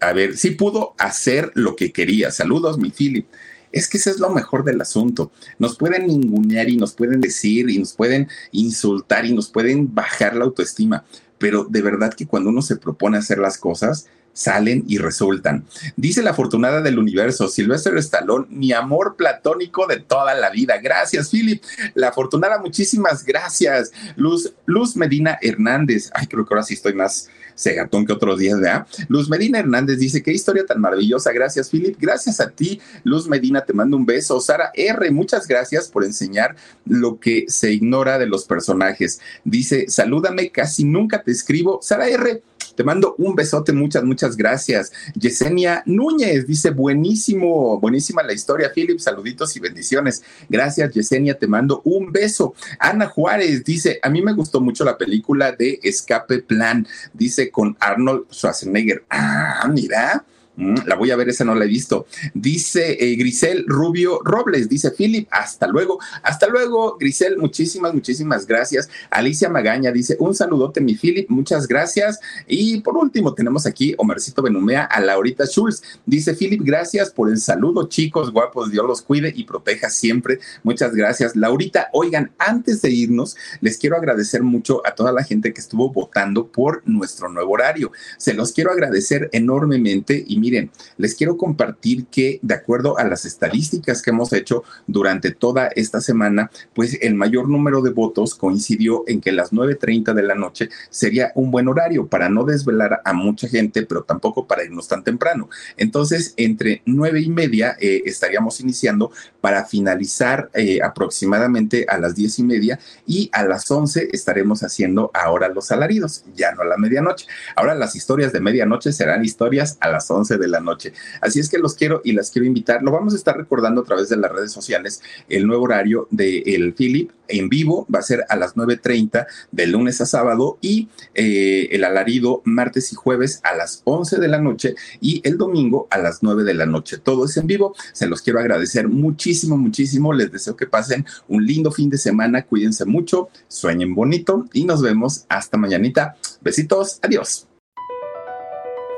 a 0.00 0.12
ver, 0.12 0.36
sí 0.36 0.50
pudo 0.50 0.94
hacer 0.98 1.50
lo 1.54 1.74
que 1.74 1.92
quería. 1.92 2.30
Saludos, 2.30 2.78
mi 2.78 2.90
Philip. 2.90 3.26
Es 3.74 3.88
que 3.88 3.98
ese 3.98 4.10
es 4.10 4.20
lo 4.20 4.30
mejor 4.30 4.62
del 4.62 4.80
asunto. 4.80 5.32
Nos 5.58 5.76
pueden 5.76 6.06
ningunear 6.06 6.68
y 6.68 6.76
nos 6.76 6.92
pueden 6.92 7.20
decir 7.20 7.68
y 7.68 7.80
nos 7.80 7.92
pueden 7.92 8.28
insultar 8.52 9.26
y 9.26 9.34
nos 9.34 9.50
pueden 9.50 9.92
bajar 9.92 10.36
la 10.36 10.44
autoestima, 10.44 11.04
pero 11.38 11.64
de 11.64 11.82
verdad 11.82 12.14
que 12.14 12.28
cuando 12.28 12.50
uno 12.50 12.62
se 12.62 12.76
propone 12.76 13.18
hacer 13.18 13.38
las 13.38 13.58
cosas, 13.58 14.06
salen 14.32 14.84
y 14.86 14.98
resultan. 14.98 15.64
Dice 15.96 16.22
la 16.22 16.30
afortunada 16.30 16.82
del 16.82 17.00
universo, 17.00 17.48
Silvestre 17.48 17.98
Stallone, 17.98 18.46
mi 18.48 18.72
amor 18.72 19.16
platónico 19.16 19.88
de 19.88 19.98
toda 19.98 20.34
la 20.34 20.50
vida. 20.50 20.78
Gracias, 20.78 21.30
Philip. 21.30 21.60
La 21.94 22.08
afortunada, 22.08 22.58
muchísimas 22.58 23.24
gracias. 23.24 23.90
Luz, 24.14 24.52
Luz 24.66 24.96
Medina 24.96 25.36
Hernández. 25.42 26.10
Ay, 26.14 26.28
creo 26.28 26.46
que 26.46 26.54
ahora 26.54 26.64
sí 26.64 26.74
estoy 26.74 26.94
más 26.94 27.28
segatón 27.54 28.06
que 28.06 28.12
otros 28.12 28.38
días, 28.38 28.60
¿verdad? 28.60 28.86
Luz 29.08 29.28
Medina 29.28 29.58
Hernández 29.58 29.98
dice, 29.98 30.22
qué 30.22 30.32
historia 30.32 30.66
tan 30.66 30.80
maravillosa. 30.80 31.32
Gracias, 31.32 31.70
Philip. 31.70 31.96
Gracias 31.98 32.40
a 32.40 32.50
ti, 32.50 32.80
Luz 33.02 33.28
Medina, 33.28 33.64
te 33.64 33.72
mando 33.72 33.96
un 33.96 34.06
beso. 34.06 34.40
Sara 34.40 34.70
R, 34.74 35.10
muchas 35.10 35.46
gracias 35.46 35.88
por 35.88 36.04
enseñar 36.04 36.56
lo 36.84 37.18
que 37.18 37.44
se 37.48 37.72
ignora 37.72 38.18
de 38.18 38.26
los 38.26 38.44
personajes. 38.44 39.20
Dice, 39.44 39.86
salúdame, 39.88 40.50
casi 40.50 40.84
nunca 40.84 41.22
te 41.22 41.32
escribo. 41.32 41.80
Sara 41.82 42.08
R, 42.08 42.42
te 42.74 42.84
mando 42.84 43.14
un 43.18 43.34
besote, 43.34 43.72
muchas, 43.72 44.04
muchas 44.04 44.36
gracias. 44.36 44.92
Yesenia 45.14 45.82
Núñez 45.86 46.46
dice, 46.46 46.70
buenísimo, 46.70 47.78
buenísima 47.80 48.22
la 48.22 48.32
historia, 48.32 48.72
Philip, 48.74 48.98
saluditos 48.98 49.56
y 49.56 49.60
bendiciones. 49.60 50.22
Gracias, 50.48 50.92
Yesenia, 50.92 51.38
te 51.38 51.46
mando 51.46 51.82
un 51.84 52.12
beso. 52.12 52.54
Ana 52.78 53.06
Juárez 53.06 53.64
dice, 53.64 53.98
a 54.02 54.08
mí 54.08 54.22
me 54.22 54.32
gustó 54.32 54.60
mucho 54.60 54.84
la 54.84 54.98
película 54.98 55.52
de 55.52 55.80
Escape 55.82 56.40
Plan, 56.40 56.86
dice 57.12 57.50
con 57.50 57.76
Arnold 57.80 58.24
Schwarzenegger. 58.30 59.04
Ah, 59.10 59.68
mira, 59.72 60.24
la 60.56 60.94
voy 60.94 61.10
a 61.10 61.16
ver, 61.16 61.28
esa 61.28 61.44
no 61.44 61.54
la 61.54 61.64
he 61.64 61.68
visto. 61.68 62.06
Dice 62.32 62.96
eh, 63.00 63.16
Grisel 63.16 63.64
Rubio 63.66 64.20
Robles, 64.22 64.68
dice 64.68 64.90
Philip, 64.92 65.26
hasta 65.30 65.66
luego. 65.66 65.98
Hasta 66.22 66.46
luego, 66.46 66.96
Grisel, 66.98 67.38
muchísimas, 67.38 67.92
muchísimas 67.92 68.46
gracias. 68.46 68.88
Alicia 69.10 69.48
Magaña 69.48 69.90
dice, 69.90 70.16
un 70.20 70.34
saludote, 70.34 70.80
mi 70.80 70.94
Philip, 70.94 71.28
muchas 71.28 71.66
gracias. 71.66 72.20
Y 72.46 72.80
por 72.80 72.96
último, 72.96 73.34
tenemos 73.34 73.66
aquí 73.66 73.94
Omercito 73.98 74.42
Benumea 74.42 74.84
a 74.84 75.00
Laurita 75.00 75.44
Schulz. 75.46 75.82
Dice 76.06 76.34
Philip, 76.34 76.62
gracias 76.62 77.10
por 77.10 77.28
el 77.28 77.38
saludo, 77.38 77.88
chicos 77.88 78.30
guapos, 78.30 78.70
Dios 78.70 78.86
los 78.86 79.02
cuide 79.02 79.32
y 79.34 79.44
proteja 79.44 79.90
siempre. 79.90 80.38
Muchas 80.62 80.94
gracias. 80.94 81.34
Laurita, 81.34 81.88
oigan, 81.92 82.32
antes 82.38 82.80
de 82.82 82.90
irnos, 82.90 83.36
les 83.60 83.76
quiero 83.78 83.96
agradecer 83.96 84.42
mucho 84.42 84.86
a 84.86 84.94
toda 84.94 85.12
la 85.12 85.24
gente 85.24 85.52
que 85.52 85.60
estuvo 85.60 85.90
votando 85.90 86.46
por 86.48 86.82
nuestro 86.86 87.28
nuevo 87.28 87.52
horario. 87.52 87.90
Se 88.18 88.34
los 88.34 88.52
quiero 88.52 88.70
agradecer 88.70 89.28
enormemente 89.32 90.22
y 90.26 90.43
miren, 90.44 90.70
les 90.98 91.14
quiero 91.14 91.38
compartir 91.38 92.04
que 92.06 92.38
de 92.42 92.54
acuerdo 92.54 92.98
a 92.98 93.04
las 93.04 93.24
estadísticas 93.24 94.02
que 94.02 94.10
hemos 94.10 94.32
hecho 94.34 94.62
durante 94.86 95.30
toda 95.30 95.68
esta 95.68 96.02
semana, 96.02 96.50
pues 96.74 96.98
el 97.00 97.14
mayor 97.14 97.48
número 97.48 97.80
de 97.80 97.90
votos 97.90 98.34
coincidió 98.34 99.04
en 99.06 99.22
que 99.22 99.32
las 99.32 99.52
9.30 99.52 100.12
de 100.12 100.22
la 100.22 100.34
noche 100.34 100.68
sería 100.90 101.32
un 101.34 101.50
buen 101.50 101.66
horario 101.68 102.06
para 102.08 102.28
no 102.28 102.44
desvelar 102.44 103.00
a 103.06 103.14
mucha 103.14 103.48
gente, 103.48 103.86
pero 103.86 104.02
tampoco 104.02 104.46
para 104.46 104.64
irnos 104.64 104.86
tan 104.86 105.02
temprano. 105.02 105.48
Entonces, 105.78 106.34
entre 106.36 106.82
nueve 106.84 107.22
y 107.22 107.30
media 107.30 107.76
eh, 107.80 108.02
estaríamos 108.04 108.60
iniciando 108.60 109.10
para 109.40 109.64
finalizar 109.64 110.50
eh, 110.52 110.80
aproximadamente 110.82 111.86
a 111.88 111.96
las 111.98 112.14
diez 112.14 112.38
y 112.38 112.42
media 112.42 112.78
y 113.06 113.30
a 113.32 113.44
las 113.44 113.70
11 113.70 114.10
estaremos 114.12 114.62
haciendo 114.62 115.10
ahora 115.14 115.48
los 115.48 115.70
alaridos, 115.72 116.24
ya 116.34 116.52
no 116.52 116.62
a 116.62 116.66
la 116.66 116.76
medianoche. 116.76 117.26
Ahora 117.56 117.74
las 117.74 117.96
historias 117.96 118.32
de 118.32 118.40
medianoche 118.40 118.92
serán 118.92 119.24
historias 119.24 119.78
a 119.80 119.88
las 119.88 120.10
11 120.10 120.33
de 120.38 120.48
la 120.48 120.60
noche. 120.60 120.92
Así 121.20 121.40
es 121.40 121.48
que 121.48 121.58
los 121.58 121.74
quiero 121.74 122.00
y 122.04 122.12
las 122.12 122.30
quiero 122.30 122.46
invitar. 122.46 122.82
Lo 122.82 122.90
vamos 122.90 123.14
a 123.14 123.16
estar 123.16 123.36
recordando 123.36 123.82
a 123.82 123.84
través 123.84 124.08
de 124.08 124.16
las 124.16 124.30
redes 124.30 124.52
sociales, 124.52 125.02
el 125.28 125.46
nuevo 125.46 125.64
horario 125.64 126.08
de 126.10 126.38
el 126.46 126.74
Philip 126.74 127.10
en 127.28 127.48
vivo 127.48 127.86
va 127.92 128.00
a 128.00 128.02
ser 128.02 128.24
a 128.28 128.36
las 128.36 128.54
9.30 128.54 129.26
de 129.50 129.66
lunes 129.66 130.00
a 130.00 130.06
sábado 130.06 130.58
y 130.60 130.88
eh, 131.14 131.68
el 131.72 131.84
alarido 131.84 132.42
martes 132.44 132.92
y 132.92 132.96
jueves 132.96 133.40
a 133.42 133.54
las 133.56 133.82
11 133.84 134.18
de 134.18 134.28
la 134.28 134.40
noche 134.40 134.74
y 135.00 135.20
el 135.24 135.38
domingo 135.38 135.86
a 135.90 135.98
las 135.98 136.22
9 136.22 136.44
de 136.44 136.54
la 136.54 136.66
noche. 136.66 136.98
Todo 136.98 137.24
es 137.24 137.36
en 137.36 137.46
vivo. 137.46 137.74
Se 137.92 138.06
los 138.06 138.22
quiero 138.22 138.40
agradecer 138.40 138.88
muchísimo, 138.88 139.56
muchísimo. 139.56 140.12
Les 140.12 140.30
deseo 140.30 140.56
que 140.56 140.66
pasen 140.66 141.06
un 141.28 141.46
lindo 141.46 141.70
fin 141.70 141.90
de 141.90 141.98
semana. 141.98 142.44
Cuídense 142.44 142.84
mucho, 142.84 143.28
sueñen 143.48 143.94
bonito 143.94 144.46
y 144.52 144.64
nos 144.64 144.82
vemos 144.82 145.24
hasta 145.28 145.56
mañanita. 145.56 146.16
Besitos, 146.42 146.98
adiós. 147.02 147.53